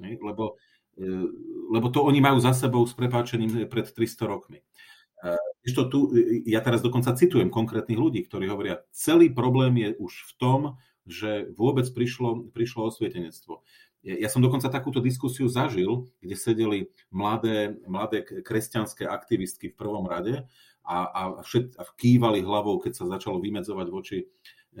Lebo, 0.00 0.60
e, 0.96 1.06
lebo 1.72 1.86
to 1.88 2.04
oni 2.04 2.20
majú 2.20 2.40
za 2.40 2.52
sebou 2.52 2.84
s 2.84 2.92
prepáčením 2.92 3.68
pred 3.68 3.88
300 3.88 4.28
rokmi. 4.28 4.60
E, 4.60 4.64
ešte 5.64 5.80
tu, 5.88 6.12
e, 6.12 6.44
ja 6.48 6.60
teraz 6.60 6.84
dokonca 6.84 7.16
citujem 7.16 7.48
konkrétnych 7.48 8.00
ľudí, 8.00 8.24
ktorí 8.28 8.48
hovoria, 8.52 8.84
celý 8.92 9.32
problém 9.32 9.76
je 9.80 9.90
už 9.96 10.12
v 10.28 10.32
tom, 10.36 10.60
že 11.08 11.48
vôbec 11.56 11.88
prišlo, 11.88 12.52
prišlo 12.52 12.92
osvietenectvo. 12.92 13.64
Ja 14.00 14.32
som 14.32 14.40
dokonca 14.40 14.72
takúto 14.72 15.04
diskusiu 15.04 15.44
zažil, 15.44 16.08
kde 16.24 16.32
sedeli 16.32 16.78
mladé, 17.12 17.76
mladé 17.84 18.24
kresťanské 18.24 19.04
aktivistky 19.04 19.68
v 19.68 19.76
prvom 19.76 20.08
rade 20.08 20.48
a, 20.84 20.96
a, 21.06 21.22
všet, 21.44 21.76
a 21.76 21.82
kývali 21.86 22.40
hlavou, 22.42 22.80
keď 22.80 22.92
sa 22.96 23.04
začalo 23.06 23.38
vymedzovať 23.38 23.86
voči 23.92 24.18
e, 24.22 24.26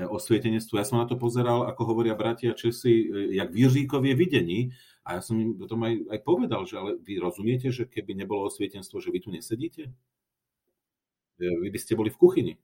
osvietenectvu. 0.04 0.74
Ja 0.80 0.86
som 0.86 0.98
na 0.98 1.06
to 1.06 1.20
pozeral, 1.20 1.68
ako 1.68 1.82
hovoria 1.94 2.16
bratia 2.16 2.56
Česi, 2.56 3.06
e, 3.06 3.36
jak 3.36 3.52
Jiříkovie 3.54 4.16
videní 4.16 4.72
a 5.04 5.18
ja 5.18 5.20
som 5.24 5.40
im 5.40 5.56
potom 5.56 5.80
aj, 5.84 5.94
aj 6.12 6.18
povedal, 6.22 6.62
že 6.68 6.76
ale 6.76 6.90
vy 7.00 7.18
rozumiete, 7.20 7.72
že 7.72 7.88
keby 7.88 8.14
nebolo 8.14 8.46
osvietenstvo, 8.46 9.00
že 9.00 9.12
vy 9.12 9.18
tu 9.24 9.28
nesedíte? 9.32 9.88
E, 9.88 11.44
vy 11.44 11.68
by 11.72 11.78
ste 11.80 11.96
boli 11.96 12.12
v 12.12 12.20
kuchyni. 12.20 12.54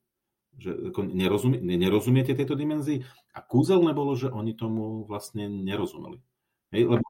Že 0.56 0.92
nerozumie, 1.12 1.60
nerozumiete 1.60 2.32
tejto 2.32 2.56
dimenzii? 2.56 3.04
A 3.36 3.44
kúzelné 3.44 3.92
bolo, 3.92 4.16
že 4.16 4.32
oni 4.32 4.56
tomu 4.56 5.04
vlastne 5.04 5.48
nerozumeli. 5.48 6.20
Hej, 6.72 6.96
lebo 6.96 7.06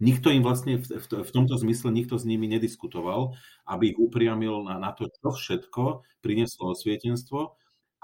Nikto 0.00 0.32
im 0.32 0.40
vlastne 0.40 0.80
v, 0.80 0.84
v, 0.96 1.06
v 1.20 1.30
tomto 1.30 1.60
zmysle, 1.60 1.92
nikto 1.92 2.16
s 2.16 2.24
nimi 2.24 2.48
nediskutoval, 2.48 3.36
aby 3.68 3.92
ich 3.92 3.98
upriamil 4.00 4.64
na, 4.64 4.80
na 4.80 4.90
to, 4.96 5.12
čo 5.12 5.36
všetko 5.36 6.02
prinieslo 6.24 6.72
osvietenstvo 6.72 7.52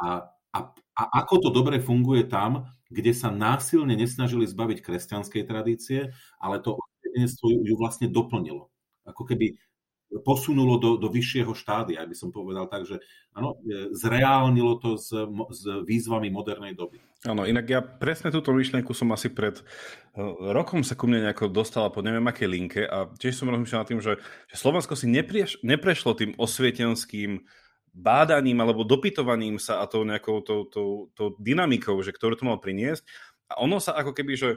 a, 0.04 0.28
a, 0.52 0.58
a 0.96 1.02
ako 1.24 1.34
to 1.40 1.48
dobre 1.52 1.80
funguje 1.80 2.28
tam, 2.28 2.68
kde 2.92 3.16
sa 3.16 3.32
násilne 3.32 3.96
nesnažili 3.96 4.46
zbaviť 4.46 4.78
kresťanskej 4.84 5.42
tradície, 5.48 6.12
ale 6.38 6.60
to 6.60 6.76
osvietenstvo 6.76 7.48
ju, 7.50 7.60
ju 7.64 7.74
vlastne 7.80 8.12
doplnilo. 8.12 8.68
Ako 9.08 9.24
keby 9.24 9.56
posunulo 10.22 10.78
do, 10.78 10.90
do 10.96 11.10
vyššieho 11.10 11.50
štádia, 11.52 12.02
aby 12.02 12.14
som 12.14 12.30
povedal 12.30 12.70
tak, 12.70 12.86
že 12.86 13.02
áno, 13.34 13.58
e, 13.66 13.90
zreálnilo 13.90 14.78
to 14.78 14.94
s, 14.94 15.10
s 15.50 15.62
výzvami 15.82 16.30
modernej 16.30 16.78
doby. 16.78 17.02
Áno, 17.26 17.42
inak 17.42 17.66
ja 17.66 17.80
presne 17.82 18.30
túto 18.30 18.54
myšlienku 18.54 18.94
som 18.94 19.10
asi 19.10 19.34
pred 19.34 19.58
e, 19.58 19.62
rokom 20.54 20.86
sa 20.86 20.94
ku 20.94 21.10
mne 21.10 21.26
nejako 21.26 21.50
dostala 21.50 21.90
po 21.90 22.06
neviem 22.06 22.24
aké 22.30 22.46
linke 22.46 22.86
a 22.86 23.10
tiež 23.18 23.34
som 23.34 23.50
rozmýšľal 23.50 23.82
nad 23.82 23.90
tým, 23.90 24.02
že, 24.02 24.22
že 24.46 24.56
Slovensko 24.56 24.94
si 24.94 25.10
neprieš, 25.10 25.58
neprešlo 25.66 26.14
tým 26.14 26.38
osvietenským 26.38 27.42
bádaním 27.96 28.62
alebo 28.62 28.86
dopytovaním 28.86 29.58
sa 29.58 29.82
a 29.82 29.90
tou 29.90 30.06
nejakou 30.06 30.44
tou, 30.44 30.68
tou, 30.68 31.10
tou 31.16 31.34
dynamikou, 31.40 31.98
že 32.04 32.14
ktorú 32.14 32.38
to 32.38 32.46
mal 32.46 32.62
priniesť. 32.62 33.02
A 33.50 33.62
ono 33.62 33.82
sa 33.82 33.96
ako 33.96 34.12
keby, 34.14 34.34
že 34.36 34.50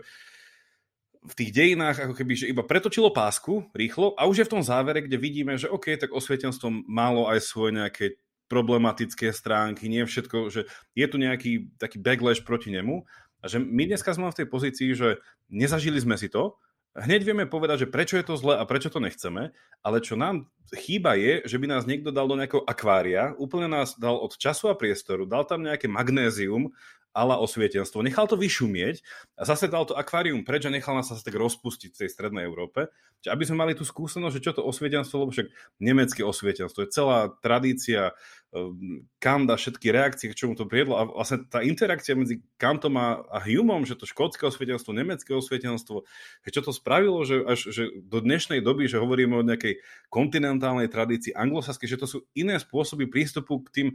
v 1.19 1.33
tých 1.35 1.51
dejinách 1.51 2.07
ako 2.07 2.15
keby, 2.15 2.33
že 2.35 2.47
iba 2.47 2.63
pretočilo 2.63 3.11
pásku 3.11 3.67
rýchlo 3.75 4.15
a 4.15 4.23
už 4.23 4.43
je 4.43 4.47
v 4.47 4.53
tom 4.55 4.63
závere, 4.63 5.03
kde 5.03 5.19
vidíme, 5.19 5.59
že 5.59 5.67
OK, 5.67 5.99
tak 5.99 6.15
osvietenstvo 6.15 6.71
málo 6.87 7.27
aj 7.27 7.43
svoje 7.43 7.75
nejaké 7.75 8.05
problematické 8.49 9.29
stránky, 9.35 9.91
nie 9.91 10.07
všetko, 10.07 10.49
že 10.49 10.65
je 10.95 11.05
tu 11.05 11.15
nejaký 11.19 11.75
taký 11.77 12.01
backlash 12.01 12.41
proti 12.41 12.73
nemu. 12.73 13.05
A 13.39 13.47
že 13.47 13.61
my 13.61 13.87
dneska 13.87 14.11
sme 14.11 14.31
v 14.31 14.39
tej 14.43 14.47
pozícii, 14.47 14.89
že 14.95 15.21
nezažili 15.47 15.99
sme 16.01 16.19
si 16.19 16.27
to, 16.27 16.59
hneď 16.97 17.21
vieme 17.23 17.45
povedať, 17.45 17.85
že 17.85 17.91
prečo 17.91 18.17
je 18.17 18.25
to 18.25 18.35
zle 18.35 18.57
a 18.57 18.63
prečo 18.65 18.89
to 18.89 18.99
nechceme, 18.99 19.53
ale 19.85 19.97
čo 20.01 20.17
nám 20.17 20.49
chýba 20.73 21.15
je, 21.15 21.45
že 21.45 21.57
by 21.61 21.65
nás 21.69 21.85
niekto 21.85 22.09
dal 22.09 22.25
do 22.25 22.35
nejakého 22.35 22.65
akvária, 22.65 23.37
úplne 23.37 23.69
nás 23.69 23.95
dal 23.95 24.17
od 24.17 24.33
času 24.35 24.73
a 24.73 24.75
priestoru, 24.75 25.29
dal 25.29 25.45
tam 25.45 25.63
nejaké 25.63 25.85
magnézium 25.85 26.73
ala 27.19 27.35
osvietenstvo, 27.43 27.99
nechal 27.99 28.31
to 28.31 28.39
vyšumieť 28.39 29.03
a 29.35 29.43
zase 29.43 29.67
dal 29.67 29.83
to 29.83 29.99
akvárium 29.99 30.47
preč 30.47 30.63
a 30.63 30.71
nechal 30.71 30.95
nás 30.95 31.11
sa 31.11 31.19
tak 31.19 31.35
rozpustiť 31.35 31.91
v 31.91 31.99
tej 32.05 32.09
strednej 32.09 32.47
Európe. 32.47 32.87
Čiže 33.19 33.35
aby 33.35 33.43
sme 33.43 33.57
mali 33.59 33.73
tú 33.75 33.83
skúsenosť, 33.83 34.39
že 34.39 34.43
čo 34.47 34.55
to 34.55 34.63
osvietenstvo, 34.63 35.27
lebo 35.27 35.35
však 35.35 35.51
nemecké 35.83 36.23
osvietenstvo 36.23 36.87
je 36.87 36.93
celá 36.95 37.35
tradícia, 37.43 38.15
Ehm, 38.49 39.05
Kant 39.21 39.45
a 39.53 39.61
všetky 39.61 39.93
reakcie, 39.93 40.25
k 40.25 40.33
čomu 40.33 40.57
to 40.57 40.65
priedlo 40.65 40.97
a 40.97 41.05
vlastne 41.05 41.45
tá 41.45 41.61
interakcia 41.61 42.17
medzi 42.17 42.41
Kantom 42.57 42.97
a, 42.97 43.21
Humom, 43.45 43.85
že 43.85 43.93
to 43.93 44.09
škótske 44.09 44.41
osvietenstvo, 44.41 44.89
nemecké 44.89 45.37
osvietenstvo, 45.37 46.01
čo 46.49 46.61
to 46.65 46.71
spravilo, 46.73 47.21
že 47.29 47.45
až 47.45 47.69
že 47.69 47.83
do 48.01 48.17
dnešnej 48.17 48.65
doby, 48.65 48.89
že 48.89 48.97
hovoríme 48.97 49.37
o 49.37 49.45
nejakej 49.45 49.85
kontinentálnej 50.09 50.89
tradícii 50.89 51.29
anglosaskej, 51.37 51.93
že 51.93 52.01
to 52.01 52.07
sú 52.09 52.17
iné 52.33 52.57
spôsoby 52.57 53.05
prístupu 53.05 53.61
k 53.61 53.69
tým 53.69 53.87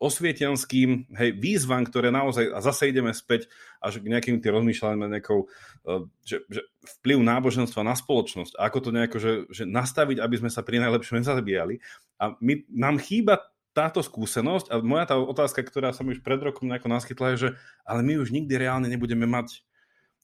osvietenským 0.00 1.12
hej, 1.12 1.30
výzvam, 1.36 1.84
ktoré 1.84 2.08
naozaj, 2.08 2.48
a 2.48 2.64
zase 2.64 2.88
ideme 2.88 3.12
späť 3.12 3.52
až 3.84 4.00
k 4.00 4.08
nejakým 4.08 4.40
tým 4.40 4.56
rozmýšľaniam 4.56 5.12
nejakou, 5.12 5.44
ehm, 5.84 6.08
že, 6.24 6.40
že 6.48 6.64
vplyv 6.98 7.20
náboženstva 7.20 7.84
na 7.84 7.92
spoločnosť 7.92 8.56
a 8.56 8.72
ako 8.72 8.78
to 8.80 8.90
nejako, 8.96 9.16
že, 9.20 9.32
že 9.52 9.64
nastaviť, 9.68 10.24
aby 10.24 10.34
sme 10.40 10.48
sa 10.48 10.64
pri 10.64 10.80
najlepšom 10.80 11.20
nezabíjali. 11.20 11.84
A 12.16 12.32
my, 12.40 12.64
nám 12.72 12.96
chýba 12.96 13.44
táto 13.76 14.00
skúsenosť 14.00 14.72
a 14.72 14.80
moja 14.80 15.04
tá 15.04 15.14
otázka, 15.20 15.62
ktorá 15.62 15.92
som 15.92 16.08
už 16.08 16.24
pred 16.24 16.40
rokom 16.40 16.66
nejako 16.66 16.88
naskytla, 16.90 17.36
je, 17.36 17.36
že 17.36 17.50
ale 17.84 18.00
my 18.02 18.18
už 18.18 18.32
nikdy 18.34 18.56
reálne 18.56 18.88
nebudeme 18.88 19.28
mať, 19.28 19.62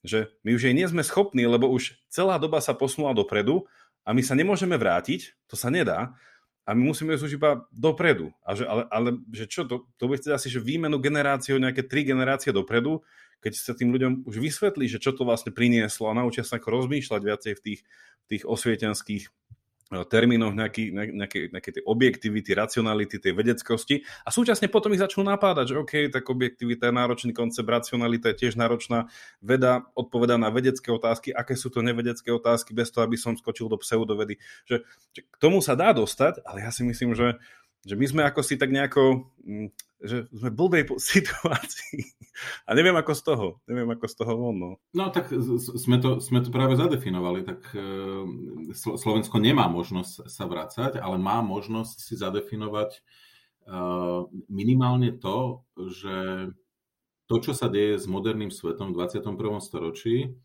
že 0.03 0.33
my 0.41 0.57
už 0.57 0.67
jej 0.67 0.75
nie 0.75 0.89
sme 0.89 1.05
schopní, 1.05 1.45
lebo 1.47 1.69
už 1.69 2.01
celá 2.09 2.41
doba 2.41 2.59
sa 2.65 2.75
posunula 2.75 3.15
dopredu 3.15 3.69
a 4.03 4.17
my 4.17 4.25
sa 4.25 4.35
nemôžeme 4.35 4.75
vrátiť, 4.75 5.37
to 5.47 5.55
sa 5.55 5.69
nedá 5.69 6.17
a 6.67 6.75
my 6.75 6.83
musíme 6.91 7.15
ísť 7.15 7.25
už 7.31 7.39
iba 7.39 7.63
dopredu. 7.71 8.35
A 8.43 8.59
že, 8.59 8.67
ale, 8.67 8.91
ale 8.91 9.23
že 9.31 9.47
čo, 9.47 9.63
to, 9.71 9.87
to 9.95 10.11
by 10.11 10.19
asi, 10.19 10.51
že 10.51 10.59
výmenu 10.59 10.99
generáciou 10.99 11.63
nejaké 11.63 11.87
tri 11.87 12.03
generácie 12.03 12.51
dopredu, 12.51 13.07
keď 13.39 13.53
sa 13.55 13.73
tým 13.79 13.95
ľuďom 13.95 14.27
už 14.27 14.43
vysvetlí, 14.43 14.91
že 14.91 14.99
čo 14.99 15.15
to 15.15 15.23
vlastne 15.23 15.55
prinieslo 15.55 16.11
a 16.11 16.19
naučia 16.19 16.43
sa 16.43 16.59
ako 16.59 16.83
rozmýšľať 16.83 17.21
viacej 17.23 17.53
v 17.55 17.63
tých, 17.63 17.81
tých 18.27 18.43
osvietenských 18.43 19.31
termínoch 19.87 20.51
nejaký, 20.51 20.91
nejaké, 20.91 21.39
nejaké 21.55 21.71
tej 21.79 21.83
objektivity, 21.87 22.51
racionality, 22.59 23.23
tej 23.23 23.39
vedeckosti 23.39 24.03
a 24.27 24.35
súčasne 24.35 24.67
potom 24.67 24.91
ich 24.91 25.03
začnú 25.03 25.23
napádať, 25.23 25.73
že 25.73 25.79
OK, 25.79 25.95
tak 26.11 26.27
objektivita 26.27 26.91
je 26.91 26.95
náročný 26.95 27.33
koncept, 27.33 27.71
racionalita 27.71 28.35
je 28.35 28.47
tiež 28.47 28.59
náročná, 28.59 29.07
veda 29.39 29.87
odpoveda 29.95 30.35
na 30.43 30.51
vedecké 30.51 30.91
otázky, 30.91 31.31
aké 31.31 31.55
sú 31.55 31.71
to 31.71 31.87
nevedecké 31.87 32.35
otázky, 32.35 32.75
bez 32.75 32.91
toho, 32.91 33.07
aby 33.07 33.15
som 33.15 33.39
skočil 33.39 33.71
do 33.71 33.79
pseudovedy. 33.79 34.43
Že, 34.67 34.83
že 35.15 35.21
k 35.23 35.37
tomu 35.39 35.63
sa 35.63 35.79
dá 35.79 35.95
dostať, 35.95 36.43
ale 36.43 36.67
ja 36.67 36.75
si 36.75 36.83
myslím, 36.83 37.15
že 37.15 37.39
že 37.87 37.95
my 37.95 38.07
sme 38.11 38.23
ako 38.27 38.43
si 38.43 38.59
tak 38.59 38.75
nejako, 38.75 39.31
mm, 39.47 39.71
že 40.01 40.29
sme 40.29 40.49
v 40.53 40.57
blbej 40.57 40.83
situácii 41.13 42.05
a 42.69 42.71
neviem 42.77 42.97
ako 42.97 43.13
z 43.17 43.23
toho, 43.23 43.47
neviem 43.65 43.89
ako 43.97 44.07
z 44.09 44.15
toho 44.17 44.33
von. 44.37 44.57
No, 44.57 44.71
no 44.93 45.05
tak 45.09 45.33
sme 45.33 45.97
to, 45.99 46.21
sme 46.21 46.45
to 46.45 46.53
práve 46.53 46.77
zadefinovali, 46.77 47.49
tak 47.49 47.65
e, 47.73 47.81
Slovensko 48.77 49.41
nemá 49.41 49.73
možnosť 49.73 50.29
sa 50.29 50.45
vrácať, 50.45 51.01
ale 51.01 51.17
má 51.17 51.41
možnosť 51.41 51.97
si 51.97 52.15
zadefinovať 52.21 52.91
e, 52.93 53.01
minimálne 54.53 55.17
to, 55.17 55.65
že 55.77 56.51
to, 57.27 57.37
čo 57.43 57.53
sa 57.57 57.67
deje 57.67 57.99
s 57.99 58.07
moderným 58.07 58.55
svetom 58.55 58.95
v 58.95 59.03
21. 59.03 59.35
storočí, 59.59 60.37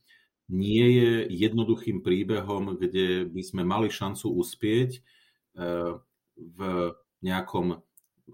nie 0.52 0.86
je 1.00 1.12
jednoduchým 1.32 2.04
príbehom, 2.04 2.76
kde 2.76 3.24
by 3.30 3.42
sme 3.44 3.64
mali 3.64 3.88
šancu 3.88 4.32
uspieť 4.36 5.00
e, 5.00 5.02
v 6.36 6.60
nejakom 7.22 7.80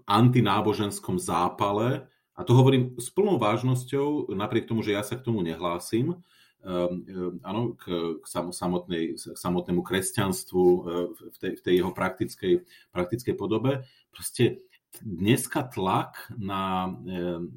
antináboženskom 0.06 1.20
zápale, 1.20 2.08
a 2.38 2.46
to 2.46 2.54
hovorím 2.54 2.94
s 2.94 3.10
plnou 3.10 3.34
vážnosťou, 3.34 4.30
napriek 4.30 4.70
tomu, 4.70 4.86
že 4.86 4.94
ja 4.94 5.02
sa 5.02 5.18
k 5.18 5.26
tomu 5.26 5.42
nehlásim, 5.42 6.14
um, 6.14 6.22
um, 6.62 7.34
áno, 7.42 7.74
k, 7.74 8.22
samotnej, 8.54 9.18
k 9.18 9.34
samotnému 9.34 9.82
kresťanstvu 9.82 10.62
uh, 10.62 11.10
v 11.18 11.36
tej, 11.42 11.52
v 11.58 11.60
tej 11.66 11.74
jeho 11.82 11.90
praktickej, 11.90 12.54
praktickej 12.94 13.34
podobe. 13.34 13.82
Proste 14.14 14.62
dneska 15.02 15.66
tlak 15.66 16.30
na 16.38 16.86
um, 16.86 17.50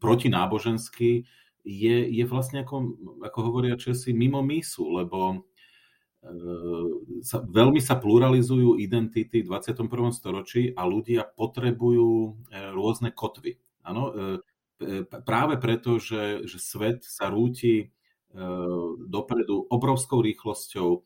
protináboženský 0.00 1.28
je, 1.66 1.96
je 2.08 2.24
vlastne, 2.24 2.64
ako, 2.64 2.96
ako 3.20 3.38
hovoria 3.42 3.76
Česi, 3.76 4.16
mimo 4.16 4.40
mísu, 4.40 4.96
lebo 4.96 5.44
sa, 7.22 7.42
veľmi 7.42 7.78
sa 7.78 7.98
pluralizujú 7.98 8.78
identity 8.82 9.42
v 9.42 9.48
21. 9.50 9.86
storočí 10.10 10.74
a 10.74 10.82
ľudia 10.86 11.26
potrebujú 11.26 12.10
e, 12.10 12.30
rôzne 12.74 13.14
kotvy. 13.14 13.58
Ano, 13.86 14.10
e, 14.10 15.04
práve 15.22 15.56
preto, 15.62 16.02
že, 16.02 16.44
že 16.44 16.58
svet 16.58 17.06
sa 17.06 17.30
rúti 17.30 17.74
e, 17.78 17.86
dopredu 19.06 19.70
obrovskou 19.70 20.18
rýchlosťou, 20.22 21.04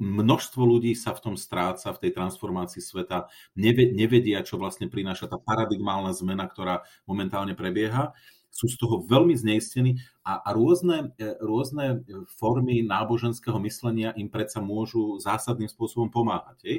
množstvo 0.00 0.62
ľudí 0.62 0.94
sa 0.94 1.10
v 1.18 1.22
tom 1.30 1.34
stráca, 1.34 1.90
v 1.90 2.00
tej 2.06 2.14
transformácii 2.14 2.78
sveta, 2.78 3.26
nevedia, 3.58 4.46
čo 4.46 4.54
vlastne 4.54 4.86
prináša 4.86 5.26
tá 5.26 5.34
paradigmálna 5.34 6.14
zmena, 6.14 6.46
ktorá 6.46 6.86
momentálne 7.10 7.58
prebieha 7.58 8.14
sú 8.54 8.70
z 8.70 8.78
toho 8.78 9.02
veľmi 9.02 9.34
zneistení 9.34 9.98
a, 10.22 10.38
a 10.46 10.54
rôzne, 10.54 11.10
e, 11.18 11.34
rôzne 11.42 12.06
formy 12.38 12.86
náboženského 12.86 13.58
myslenia 13.66 14.14
im 14.14 14.30
predsa 14.30 14.62
môžu 14.62 15.18
zásadným 15.18 15.66
spôsobom 15.66 16.06
pomáhať. 16.06 16.58
Hej. 16.62 16.76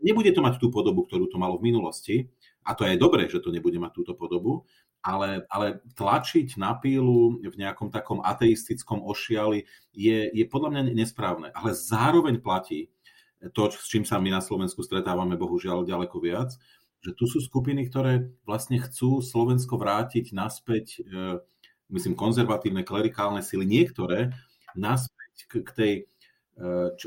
Nebude 0.00 0.32
to 0.32 0.40
mať 0.40 0.56
tú 0.56 0.72
podobu, 0.72 1.04
ktorú 1.04 1.28
to 1.28 1.36
malo 1.36 1.60
v 1.60 1.68
minulosti, 1.68 2.32
a 2.66 2.74
to 2.74 2.82
je 2.82 2.98
dobré, 2.98 3.30
že 3.30 3.38
to 3.38 3.54
nebude 3.54 3.78
mať 3.78 3.92
túto 3.94 4.12
podobu, 4.18 4.66
ale, 4.98 5.46
ale 5.54 5.78
tlačiť 5.94 6.58
na 6.58 6.74
pílu 6.74 7.38
v 7.38 7.54
nejakom 7.54 7.94
takom 7.94 8.18
ateistickom 8.18 9.06
ošiali 9.06 9.62
je, 9.94 10.34
je 10.34 10.44
podľa 10.50 10.74
mňa 10.74 10.82
nesprávne. 10.98 11.54
Ale 11.54 11.78
zároveň 11.78 12.42
platí 12.42 12.90
to, 13.54 13.70
s 13.70 13.86
čím 13.86 14.02
sa 14.02 14.18
my 14.18 14.34
na 14.34 14.42
Slovensku 14.42 14.82
stretávame 14.82 15.38
bohužiaľ 15.38 15.86
ďaleko 15.86 16.18
viac, 16.18 16.58
že 17.02 17.12
tu 17.14 17.24
sú 17.28 17.38
skupiny, 17.38 17.86
ktoré 17.86 18.32
vlastne 18.46 18.82
chcú 18.82 19.22
Slovensko 19.22 19.78
vrátiť 19.78 20.34
naspäť, 20.34 21.00
e, 21.02 21.40
myslím, 21.92 22.18
konzervatívne, 22.18 22.82
klerikálne 22.82 23.40
sily, 23.40 23.66
niektoré 23.66 24.34
naspäť 24.74 25.34
k, 25.48 25.52
k 25.62 25.70
tej 25.72 25.92
e, 25.96 26.02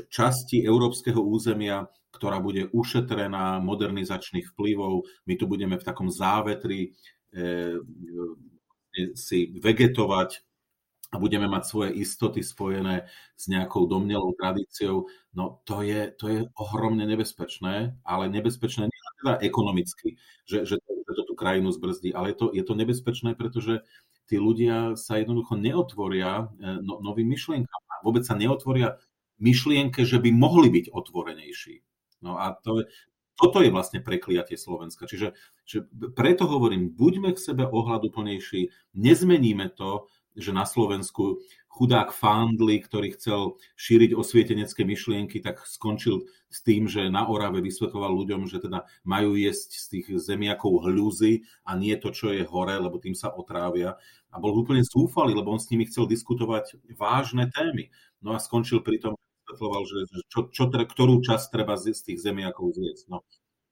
časti 0.08 0.64
európskeho 0.64 1.20
územia, 1.20 1.86
ktorá 2.10 2.42
bude 2.42 2.68
ušetrená 2.74 3.62
modernizačných 3.62 4.52
vplyvov. 4.52 5.06
My 5.24 5.34
tu 5.38 5.46
budeme 5.46 5.78
v 5.78 5.86
takom 5.86 6.10
závetri 6.10 6.90
e, 7.30 7.80
si 9.14 9.54
vegetovať 9.62 10.49
a 11.10 11.18
budeme 11.18 11.50
mať 11.50 11.62
svoje 11.66 11.90
istoty 11.98 12.40
spojené 12.40 13.10
s 13.34 13.50
nejakou 13.50 13.90
domnelou 13.90 14.30
tradíciou, 14.38 15.10
no 15.34 15.58
to 15.66 15.82
je, 15.82 16.14
to 16.14 16.26
je 16.30 16.40
ohromne 16.54 17.02
nebezpečné, 17.02 17.98
ale 18.06 18.24
nebezpečné 18.30 18.86
nie 18.86 19.00
teda 19.20 19.42
ekonomicky, 19.42 20.16
že, 20.46 20.64
že, 20.64 20.78
to, 20.78 20.90
že 21.02 21.12
to 21.12 21.22
tú 21.26 21.34
krajinu 21.34 21.74
zbrzdí, 21.74 22.14
ale 22.14 22.32
je 22.32 22.36
to, 22.38 22.46
je 22.54 22.64
to 22.64 22.74
nebezpečné, 22.78 23.34
pretože 23.34 23.82
tí 24.30 24.38
ľudia 24.38 24.94
sa 24.94 25.18
jednoducho 25.18 25.58
neotvoria 25.58 26.46
e, 26.56 26.78
no, 26.80 27.02
novým 27.02 27.28
myšlienkam. 27.28 27.80
Vôbec 28.00 28.24
sa 28.24 28.38
neotvoria 28.38 28.96
myšlienke, 29.42 30.06
že 30.06 30.22
by 30.22 30.30
mohli 30.32 30.72
byť 30.72 30.94
otvorenejší. 30.94 31.84
No 32.24 32.40
a 32.40 32.56
to 32.56 32.86
toto 33.40 33.64
je 33.64 33.72
vlastne 33.72 34.04
prekliatie 34.04 34.60
Slovenska. 34.60 35.08
Čiže, 35.08 35.32
čiže 35.64 35.88
preto 36.12 36.44
hovorím, 36.44 36.92
buďme 36.92 37.32
k 37.32 37.40
sebe 37.40 37.64
ohľaduplnejší, 37.64 38.68
nezmeníme 38.92 39.72
to, 39.72 40.12
že 40.36 40.54
na 40.54 40.62
Slovensku 40.62 41.42
chudák 41.70 42.10
Fandli, 42.10 42.82
ktorý 42.82 43.14
chcel 43.14 43.56
šíriť 43.78 44.14
osvietenecké 44.18 44.82
myšlienky, 44.82 45.38
tak 45.38 45.62
skončil 45.64 46.26
s 46.50 46.60
tým, 46.66 46.90
že 46.90 47.08
na 47.08 47.30
Orave 47.30 47.62
vysvetloval 47.62 48.10
ľuďom, 48.10 48.50
že 48.50 48.58
teda 48.58 48.84
majú 49.06 49.38
jesť 49.38 49.70
z 49.78 49.84
tých 49.86 50.06
zemiakov 50.18 50.82
hľuzy 50.82 51.46
a 51.62 51.78
nie 51.78 51.94
to, 51.96 52.10
čo 52.10 52.34
je 52.34 52.42
hore, 52.42 52.74
lebo 52.74 52.98
tým 52.98 53.14
sa 53.14 53.30
otrávia. 53.30 53.94
A 54.30 54.36
bol 54.42 54.54
úplne 54.54 54.82
zúfalý, 54.82 55.34
lebo 55.34 55.54
on 55.54 55.62
s 55.62 55.70
nimi 55.70 55.86
chcel 55.86 56.10
diskutovať 56.10 56.78
vážne 56.98 57.50
témy. 57.50 57.90
No 58.22 58.34
a 58.34 58.42
skončil 58.42 58.82
pri 58.82 58.98
tom, 58.98 59.14
vysvetloval, 59.50 59.82
že 59.86 59.98
čo, 60.30 60.46
čo, 60.50 60.64
ktorú 60.70 61.22
časť 61.22 61.46
treba 61.50 61.74
z 61.74 61.94
tých 61.94 62.22
zemiakov 62.22 62.70
zjesť. 62.74 63.10
No. 63.10 63.26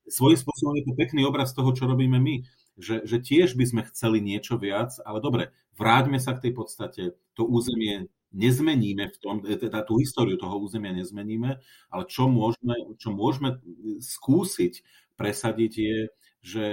Svojím 0.09 0.41
spôsobom 0.41 0.73
je 0.81 0.85
to 0.89 0.93
pekný 0.97 1.21
obraz 1.23 1.53
toho, 1.53 1.69
čo 1.71 1.85
robíme 1.85 2.17
my 2.17 2.41
že, 2.79 3.03
že 3.03 3.19
tiež 3.19 3.59
by 3.59 3.65
sme 3.67 3.81
chceli 3.91 4.23
niečo 4.23 4.55
viac, 4.55 4.95
ale 5.03 5.19
dobre, 5.19 5.51
vráťme 5.75 6.17
sa 6.17 6.33
k 6.33 6.49
tej 6.49 6.53
podstate. 6.55 7.03
To 7.35 7.43
územie 7.43 8.07
nezmeníme 8.31 9.09
v 9.09 9.17
tom, 9.19 9.41
teda 9.43 9.83
tú 9.83 9.99
históriu 9.99 10.39
toho 10.39 10.61
územia 10.61 10.95
nezmeníme, 10.95 11.59
ale 11.91 12.03
čo 12.07 12.31
môžeme, 12.31 12.95
čo 13.01 13.09
môžeme 13.11 13.59
skúsiť 13.99 14.85
presadiť 15.19 15.73
je, 15.75 15.97
že 16.39 16.63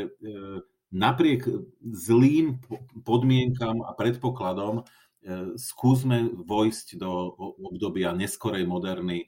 napriek 0.95 1.49
zlým 1.83 2.63
podmienkam 3.03 3.83
a 3.83 3.91
predpokladom 3.97 4.87
skúsme 5.59 6.31
vojsť 6.47 7.03
do 7.03 7.11
obdobia 7.59 8.15
neskorej 8.15 8.63
moderny, 8.63 9.27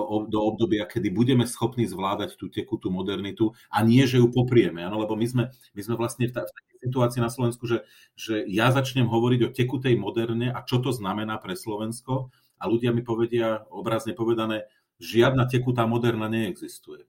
do, 0.00 0.24
do 0.32 0.40
obdobia, 0.40 0.88
kedy 0.88 1.12
budeme 1.12 1.44
schopní 1.44 1.84
zvládať 1.84 2.40
tú 2.40 2.48
tekutú 2.48 2.88
modernitu 2.88 3.52
a 3.68 3.84
nie, 3.84 4.08
že 4.08 4.16
ju 4.16 4.32
poprieme. 4.32 4.80
Ano? 4.80 5.04
Lebo 5.04 5.12
my 5.12 5.26
sme, 5.28 5.44
my 5.76 5.80
sme 5.84 5.94
vlastne 6.00 6.32
v 6.32 6.40
takej 6.40 6.88
situácii 6.88 7.20
na 7.20 7.28
Slovensku, 7.28 7.68
že, 7.68 7.84
že 8.16 8.48
ja 8.48 8.72
začnem 8.72 9.04
hovoriť 9.04 9.40
o 9.44 9.52
tekutej 9.52 9.94
moderne 10.00 10.48
a 10.48 10.64
čo 10.64 10.80
to 10.80 10.96
znamená 10.96 11.36
pre 11.36 11.52
Slovensko 11.52 12.32
a 12.56 12.64
ľudia 12.64 12.96
mi 12.96 13.04
povedia, 13.04 13.68
obrazne 13.68 14.16
povedané, 14.16 14.64
žiadna 15.00 15.48
tekutá 15.48 15.84
moderna 15.84 16.32
neexistuje. 16.32 17.04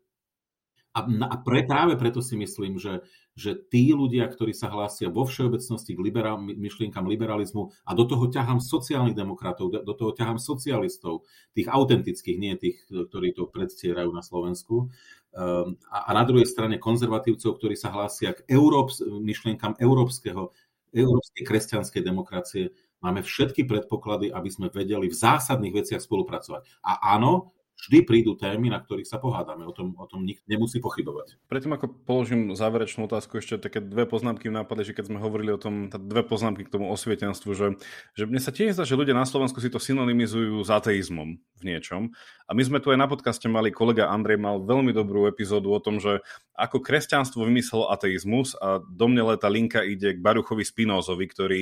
A, 0.91 1.07
a 1.07 1.35
pre, 1.39 1.63
práve 1.63 1.95
preto 1.95 2.19
si 2.19 2.35
myslím, 2.35 2.75
že, 2.75 2.99
že 3.35 3.55
tí 3.55 3.95
ľudia, 3.95 4.27
ktorí 4.27 4.51
sa 4.51 4.67
hlásia 4.67 5.07
vo 5.07 5.23
všeobecnosti 5.23 5.95
k 5.95 6.03
liberál, 6.03 6.35
myšlienkam 6.41 7.07
liberalizmu 7.07 7.71
a 7.87 7.91
do 7.95 8.03
toho 8.03 8.27
ťahám 8.27 8.59
sociálnych 8.59 9.15
demokratov, 9.15 9.71
do 9.71 9.93
toho 9.95 10.11
ťahám 10.11 10.35
socialistov, 10.35 11.23
tých 11.55 11.71
autentických, 11.71 12.37
nie 12.37 12.59
tých, 12.59 12.83
ktorí 12.91 13.31
to 13.31 13.47
predstierajú 13.47 14.11
na 14.11 14.19
Slovensku, 14.19 14.91
a, 15.31 15.97
a 16.07 16.11
na 16.11 16.27
druhej 16.27 16.43
strane 16.43 16.75
konzervatívcov, 16.75 17.55
ktorí 17.55 17.79
sa 17.79 17.87
hlásia 17.95 18.35
k 18.35 18.43
Európs, 18.51 18.99
myšlienkam 18.99 19.79
európskeho, 19.79 20.51
európskej 20.91 21.43
kresťanskej 21.47 22.01
demokracie, 22.03 22.75
máme 22.99 23.23
všetky 23.23 23.63
predpoklady, 23.63 24.27
aby 24.27 24.49
sme 24.51 24.67
vedeli 24.67 25.07
v 25.07 25.15
zásadných 25.15 25.71
veciach 25.71 26.03
spolupracovať. 26.03 26.67
A 26.83 27.15
áno, 27.15 27.55
vždy 27.81 28.05
prídu 28.05 28.37
témy, 28.37 28.69
na 28.69 28.77
ktorých 28.77 29.09
sa 29.09 29.17
pohádame. 29.17 29.65
O 29.65 29.73
tom, 29.73 29.97
o 29.97 30.05
tom 30.05 30.21
nikto 30.21 30.45
nemusí 30.45 30.77
pochybovať. 30.77 31.41
Predtým 31.49 31.73
ako 31.73 31.85
položím 32.05 32.53
záverečnú 32.53 33.09
otázku, 33.09 33.41
ešte 33.41 33.57
také 33.57 33.81
dve 33.81 34.05
poznámky 34.05 34.53
nápade, 34.53 34.85
že 34.85 34.93
keď 34.93 35.09
sme 35.09 35.17
hovorili 35.17 35.49
o 35.49 35.59
tom, 35.59 35.89
dve 35.89 36.21
poznámky 36.21 36.69
k 36.69 36.73
tomu 36.73 36.93
osvietenstvu, 36.93 37.49
že, 37.57 37.67
že 38.13 38.23
mne 38.29 38.37
sa 38.37 38.53
tiež 38.53 38.77
zdá, 38.77 38.85
že 38.85 38.99
ľudia 38.99 39.17
na 39.17 39.25
Slovensku 39.25 39.57
si 39.57 39.73
to 39.73 39.81
synonymizujú 39.81 40.61
s 40.61 40.69
ateizmom 40.69 41.41
v 41.41 41.63
niečom. 41.65 42.13
A 42.45 42.51
my 42.53 42.61
sme 42.61 42.77
tu 42.83 42.93
aj 42.93 43.01
na 43.01 43.09
podcaste 43.09 43.49
mali, 43.49 43.73
kolega 43.73 44.11
Andrej 44.13 44.37
mal 44.37 44.61
veľmi 44.61 44.93
dobrú 44.93 45.25
epizódu 45.25 45.73
o 45.73 45.79
tom, 45.81 45.97
že 45.97 46.21
ako 46.53 46.83
kresťanstvo 46.83 47.47
vymyslelo 47.47 47.89
ateizmus 47.89 48.53
a 48.61 48.83
do 48.83 49.05
mne 49.09 49.33
tá 49.41 49.49
linka 49.49 49.81
ide 49.81 50.13
k 50.17 50.19
Baruchovi 50.19 50.61
Spinozovi, 50.61 51.25
ktorý 51.25 51.61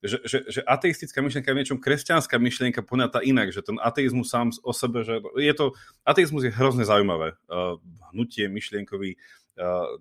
že, 0.00 0.18
že, 0.24 0.38
že 0.48 0.60
ateistická 0.64 1.20
myšlienka 1.20 1.52
je 1.52 1.56
v 1.56 1.60
niečom 1.60 1.80
kresťanská 1.80 2.40
myšlienka 2.40 2.80
poňatá 2.80 3.20
inak, 3.20 3.52
že 3.52 3.60
ten 3.60 3.76
ateizmus 3.76 4.32
sám 4.32 4.50
o 4.64 4.72
sebe, 4.72 5.04
že 5.04 5.20
je 5.36 5.54
to, 5.56 5.76
ateizmus 6.08 6.48
je 6.48 6.52
hrozne 6.52 6.88
zaujímavé, 6.88 7.36
uh, 7.52 7.76
hnutie 8.10 8.48
myšlienkový, 8.48 9.20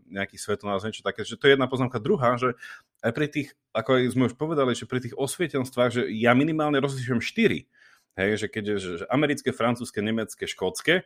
nejaký 0.08 0.40
svetonázor, 0.40 0.88
niečo 0.92 1.04
také, 1.04 1.28
že 1.28 1.36
to 1.36 1.50
je 1.50 1.60
jedna 1.60 1.68
poznámka. 1.68 2.00
Druhá, 2.00 2.40
že 2.40 2.56
aj 3.04 3.12
pri 3.12 3.28
tých, 3.28 3.50
ako 3.76 3.90
aj 4.00 4.04
sme 4.16 4.28
už 4.32 4.36
povedali, 4.40 4.72
že 4.72 4.88
pri 4.88 5.04
tých 5.04 5.16
osvietenstvách, 5.20 5.92
že 5.92 6.04
ja 6.16 6.32
minimálne 6.32 6.80
rozlišujem 6.80 7.20
štyri, 7.20 7.68
hej, 8.16 8.40
že 8.40 8.48
keď 8.48 8.64
je 8.64 8.76
že, 8.80 8.92
že 9.04 9.06
americké, 9.12 9.52
francúzske, 9.52 10.00
nemecké, 10.00 10.48
škótske, 10.48 11.04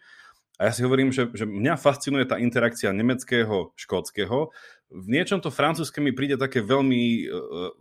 a 0.62 0.70
ja 0.70 0.72
si 0.72 0.86
hovorím, 0.86 1.10
že, 1.10 1.34
že 1.34 1.50
mňa 1.50 1.82
fascinuje 1.82 2.30
tá 2.30 2.38
interakcia 2.38 2.94
nemeckého, 2.94 3.74
škótskeho. 3.74 4.54
V 4.94 5.06
niečom 5.10 5.42
to 5.42 5.50
francúzske 5.50 5.98
mi 5.98 6.14
príde 6.14 6.38
také 6.38 6.62
veľmi 6.62 7.26
uh, 7.26 7.74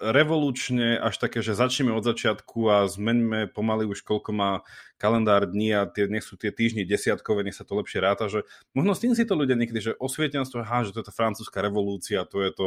revolučne 0.00 0.96
až 0.96 1.20
také, 1.20 1.44
že 1.44 1.52
začneme 1.52 1.92
od 1.92 2.00
začiatku 2.00 2.72
a 2.72 2.88
zmeňme 2.88 3.52
pomaly 3.52 3.84
už 3.84 4.00
koľko 4.00 4.32
má 4.32 4.50
kalendár 4.96 5.44
dní 5.44 5.76
a 5.76 5.84
tie, 5.84 6.08
nech 6.08 6.24
sú 6.24 6.40
tie 6.40 6.48
týždne 6.48 6.88
desiatkové, 6.88 7.44
nech 7.44 7.56
sa 7.56 7.68
to 7.68 7.76
lepšie 7.76 8.00
ráta, 8.00 8.32
že 8.32 8.48
možno 8.72 8.96
s 8.96 9.02
tým 9.04 9.12
si 9.12 9.28
to 9.28 9.36
ľudia 9.36 9.60
niekedy, 9.60 9.92
že 9.92 9.96
osvietenstvo, 10.00 10.64
aha, 10.64 10.88
že 10.88 10.96
to 10.96 11.04
je 11.04 11.08
tá 11.08 11.14
francúzska 11.14 11.60
revolúcia, 11.60 12.24
to 12.24 12.40
je 12.40 12.52
to 12.52 12.66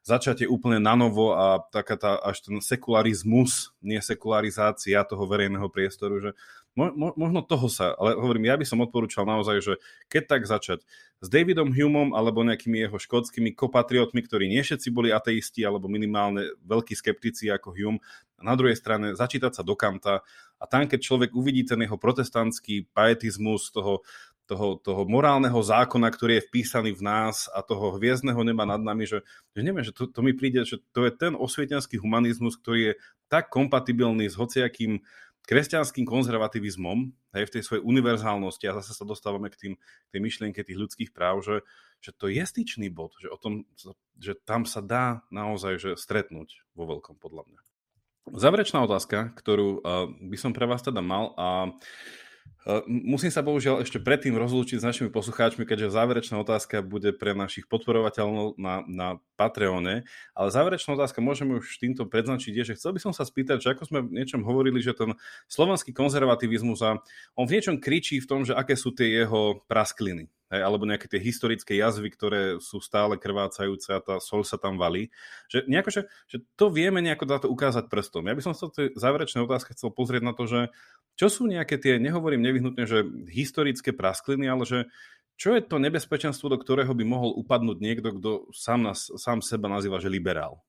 začatie 0.00 0.48
úplne 0.48 0.80
na 0.80 0.96
novo 0.96 1.36
a 1.36 1.60
taká 1.68 2.00
tá, 2.00 2.16
až 2.16 2.48
ten 2.48 2.56
sekularizmus, 2.64 3.76
nie 3.84 4.00
sekularizácia 4.00 5.04
toho 5.04 5.28
verejného 5.28 5.68
priestoru, 5.68 6.20
že 6.20 6.30
mo, 6.78 6.90
mo, 6.94 7.08
možno 7.18 7.42
toho 7.42 7.66
sa, 7.66 7.92
ale 7.98 8.14
hovorím, 8.14 8.46
ja 8.46 8.56
by 8.56 8.66
som 8.66 8.82
odporúčal 8.82 9.26
naozaj, 9.26 9.56
že 9.58 9.74
keď 10.06 10.22
tak 10.26 10.42
začať 10.46 10.80
s 11.20 11.26
Davidom 11.26 11.74
Humom 11.74 12.14
alebo 12.14 12.46
nejakými 12.46 12.86
jeho 12.86 12.96
škótskymi 12.96 13.52
kopatriotmi, 13.52 14.22
ktorí 14.22 14.46
nie 14.46 14.62
všetci 14.62 14.88
boli 14.94 15.10
ateisti 15.10 15.66
alebo 15.66 15.90
minimálne 15.90 16.54
veľkí 16.62 16.94
skeptici 16.94 17.50
ako 17.50 17.74
Hume, 17.74 18.00
a 18.40 18.42
na 18.42 18.56
druhej 18.56 18.72
strane 18.78 19.12
začítať 19.12 19.52
sa 19.52 19.62
do 19.62 19.76
Kanta 19.76 20.24
a 20.56 20.64
tam, 20.64 20.88
keď 20.88 21.00
človek 21.04 21.30
uvidí 21.36 21.68
ten 21.68 21.84
jeho 21.84 22.00
protestantský 22.00 22.88
paetizmus 22.96 23.68
toho, 23.68 24.00
toho, 24.48 24.80
toho 24.80 25.04
morálneho 25.04 25.60
zákona, 25.60 26.08
ktorý 26.10 26.40
je 26.40 26.46
vpísaný 26.48 26.96
v 26.96 27.04
nás 27.04 27.46
a 27.52 27.60
toho 27.60 27.94
hviezdneho 28.00 28.40
neba 28.42 28.64
nad 28.64 28.80
nami, 28.80 29.04
že, 29.04 29.22
že 29.54 29.60
neviem, 29.60 29.84
že 29.84 29.92
to, 29.92 30.08
to 30.08 30.24
mi 30.24 30.32
príde, 30.32 30.64
že 30.64 30.80
to 30.90 31.04
je 31.04 31.12
ten 31.14 31.36
osvietenský 31.36 32.00
humanizmus, 32.00 32.56
ktorý 32.58 32.80
je 32.80 32.94
tak 33.30 33.52
kompatibilný 33.52 34.26
s 34.26 34.34
hociakým 34.34 35.04
kresťanským 35.46 36.04
konzervativizmom, 36.04 36.98
hej, 37.36 37.44
v 37.48 37.52
tej 37.52 37.62
svojej 37.64 37.82
univerzálnosti, 37.82 38.64
a 38.68 38.76
zase 38.80 38.92
sa 38.96 39.04
dostávame 39.08 39.48
k, 39.48 39.56
tým, 39.56 39.74
k 39.78 40.08
tej 40.12 40.20
myšlienke 40.20 40.60
tých 40.60 40.78
ľudských 40.78 41.10
práv, 41.10 41.42
že, 41.42 41.64
že 42.00 42.10
to 42.16 42.28
je 42.28 42.42
styčný 42.44 42.92
bod, 42.92 43.16
že, 43.18 43.28
o 43.32 43.38
tom, 43.40 43.66
že 44.20 44.36
tam 44.44 44.68
sa 44.68 44.84
dá 44.84 45.24
naozaj 45.32 45.80
že 45.80 45.90
stretnúť 45.96 46.64
vo 46.76 46.84
veľkom, 46.90 47.18
podľa 47.18 47.48
mňa. 47.48 47.60
Záverečná 48.30 48.84
otázka, 48.84 49.34
ktorú 49.34 49.80
uh, 49.80 50.06
by 50.06 50.36
som 50.38 50.52
pre 50.54 50.68
vás 50.68 50.84
teda 50.84 51.02
mal 51.02 51.34
a 51.34 51.46
Eh, 51.72 52.29
musím 52.86 53.32
sa 53.32 53.40
bohužiaľ 53.40 53.80
ešte 53.80 53.96
predtým 53.96 54.36
rozlúčiť 54.36 54.80
s 54.80 54.86
našimi 54.86 55.08
poslucháčmi, 55.08 55.64
keďže 55.64 55.96
záverečná 55.96 56.36
otázka 56.44 56.84
bude 56.84 57.16
pre 57.16 57.32
našich 57.32 57.64
podporovateľov 57.64 58.60
na, 58.60 58.84
na 58.84 59.08
Patreone, 59.40 60.04
ale 60.36 60.48
záverečná 60.52 60.92
otázka 60.92 61.24
môžeme 61.24 61.56
už 61.56 61.80
týmto 61.80 62.04
predznačiť 62.04 62.52
je, 62.52 62.64
že 62.72 62.76
chcel 62.76 62.92
by 62.92 63.00
som 63.00 63.12
sa 63.16 63.24
spýtať, 63.24 63.64
že 63.64 63.72
ako 63.72 63.88
sme 63.88 63.98
v 64.04 64.12
niečom 64.20 64.44
hovorili, 64.44 64.84
že 64.84 64.92
ten 64.92 65.16
slovenský 65.48 65.96
konzervativizmus 65.96 66.84
a 66.84 67.00
on 67.32 67.48
v 67.48 67.54
niečom 67.56 67.80
kričí 67.80 68.20
v 68.20 68.28
tom, 68.28 68.44
že 68.44 68.52
aké 68.52 68.76
sú 68.76 68.92
tie 68.92 69.24
jeho 69.24 69.64
praskliny 69.64 70.28
hej, 70.50 70.60
alebo 70.60 70.84
nejaké 70.84 71.06
tie 71.06 71.22
historické 71.22 71.78
jazvy, 71.78 72.10
ktoré 72.10 72.42
sú 72.58 72.82
stále 72.82 73.16
krvácajúce 73.16 73.94
a 73.94 74.02
tá 74.02 74.18
sol 74.18 74.42
sa 74.42 74.58
tam 74.58 74.76
valí. 74.76 75.08
Že, 75.46 75.70
nejako, 75.70 75.90
že, 75.94 76.02
že 76.26 76.36
to 76.58 76.68
vieme 76.68 76.98
nejako 77.00 77.46
to 77.46 77.48
ukázať 77.48 77.86
prstom. 77.86 78.26
Ja 78.26 78.34
by 78.34 78.42
som 78.42 78.52
sa 78.52 78.66
tej 78.68 78.92
záverečnej 78.98 79.46
otázke 79.46 79.72
chcel 79.78 79.94
pozrieť 79.94 80.22
na 80.26 80.34
to, 80.34 80.44
že 80.50 80.60
čo 81.20 81.28
sú 81.28 81.44
nejaké 81.44 81.76
tie, 81.76 82.00
nehovorím 82.00 82.40
nevyhnutne, 82.40 82.88
že 82.88 83.04
historické 83.28 83.92
praskliny, 83.92 84.48
ale 84.48 84.64
že 84.64 84.88
čo 85.36 85.52
je 85.52 85.60
to 85.60 85.76
nebezpečenstvo, 85.76 86.48
do 86.48 86.56
ktorého 86.56 86.96
by 86.96 87.04
mohol 87.04 87.36
upadnúť 87.36 87.76
niekto, 87.76 88.16
kto 88.16 88.30
sám, 88.56 88.88
nás, 88.88 89.12
sám 89.20 89.44
seba 89.44 89.68
nazýva, 89.68 90.00
že 90.00 90.08
liberál? 90.08 90.64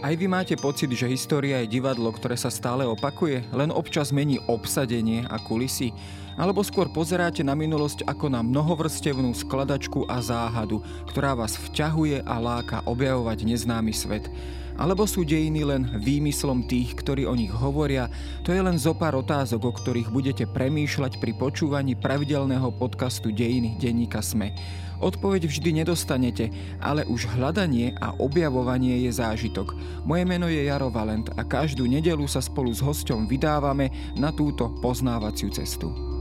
Aj 0.05 0.13
vy 0.13 0.29
máte 0.29 0.53
pocit, 0.61 0.93
že 0.93 1.09
história 1.09 1.65
je 1.65 1.81
divadlo, 1.81 2.13
ktoré 2.13 2.37
sa 2.37 2.53
stále 2.53 2.85
opakuje, 2.85 3.41
len 3.57 3.73
občas 3.73 4.13
mení 4.13 4.37
obsadenie 4.49 5.25
a 5.29 5.41
kulisy? 5.41 5.97
Alebo 6.35 6.67
skôr 6.67 6.91
pozeráte 6.91 7.47
na 7.47 7.55
minulosť 7.55 8.03
ako 8.07 8.27
na 8.27 8.43
mnohovrstevnú 8.43 9.31
skladačku 9.35 10.07
a 10.11 10.19
záhadu, 10.19 10.83
ktorá 11.07 11.39
vás 11.39 11.55
vťahuje 11.55 12.27
a 12.27 12.35
láka 12.43 12.83
objavovať 12.87 13.47
neznámy 13.47 13.95
svet? 13.95 14.27
Alebo 14.75 15.07
sú 15.07 15.23
dejiny 15.23 15.63
len 15.63 15.83
výmyslom 16.03 16.67
tých, 16.67 16.99
ktorí 16.99 17.31
o 17.31 17.39
nich 17.39 17.55
hovoria? 17.55 18.11
To 18.43 18.51
je 18.51 18.59
len 18.59 18.75
zo 18.75 18.91
pár 18.91 19.15
otázok, 19.15 19.63
o 19.63 19.73
ktorých 19.73 20.11
budete 20.11 20.51
premýšľať 20.51 21.23
pri 21.23 21.31
počúvaní 21.39 21.95
pravidelného 21.95 22.75
podcastu 22.75 23.31
Dejiny 23.31 23.79
denníka 23.79 24.19
Sme. 24.19 24.51
Odpoveď 24.99 25.47
vždy 25.47 25.71
nedostanete, 25.79 26.51
ale 26.83 27.07
už 27.07 27.31
hľadanie 27.39 27.95
a 28.03 28.19
objavovanie 28.19 29.07
je 29.07 29.15
zážitok. 29.15 29.79
Moje 30.03 30.27
meno 30.27 30.51
je 30.51 30.67
Jaro 30.67 30.91
Valent 30.91 31.31
a 31.39 31.47
každú 31.47 31.87
nedelu 31.87 32.27
sa 32.27 32.43
spolu 32.43 32.75
s 32.75 32.83
hosťom 32.83 33.31
vydávame 33.31 33.95
na 34.19 34.35
túto 34.35 34.75
poznávaciu 34.83 35.55
cestu. 35.55 36.14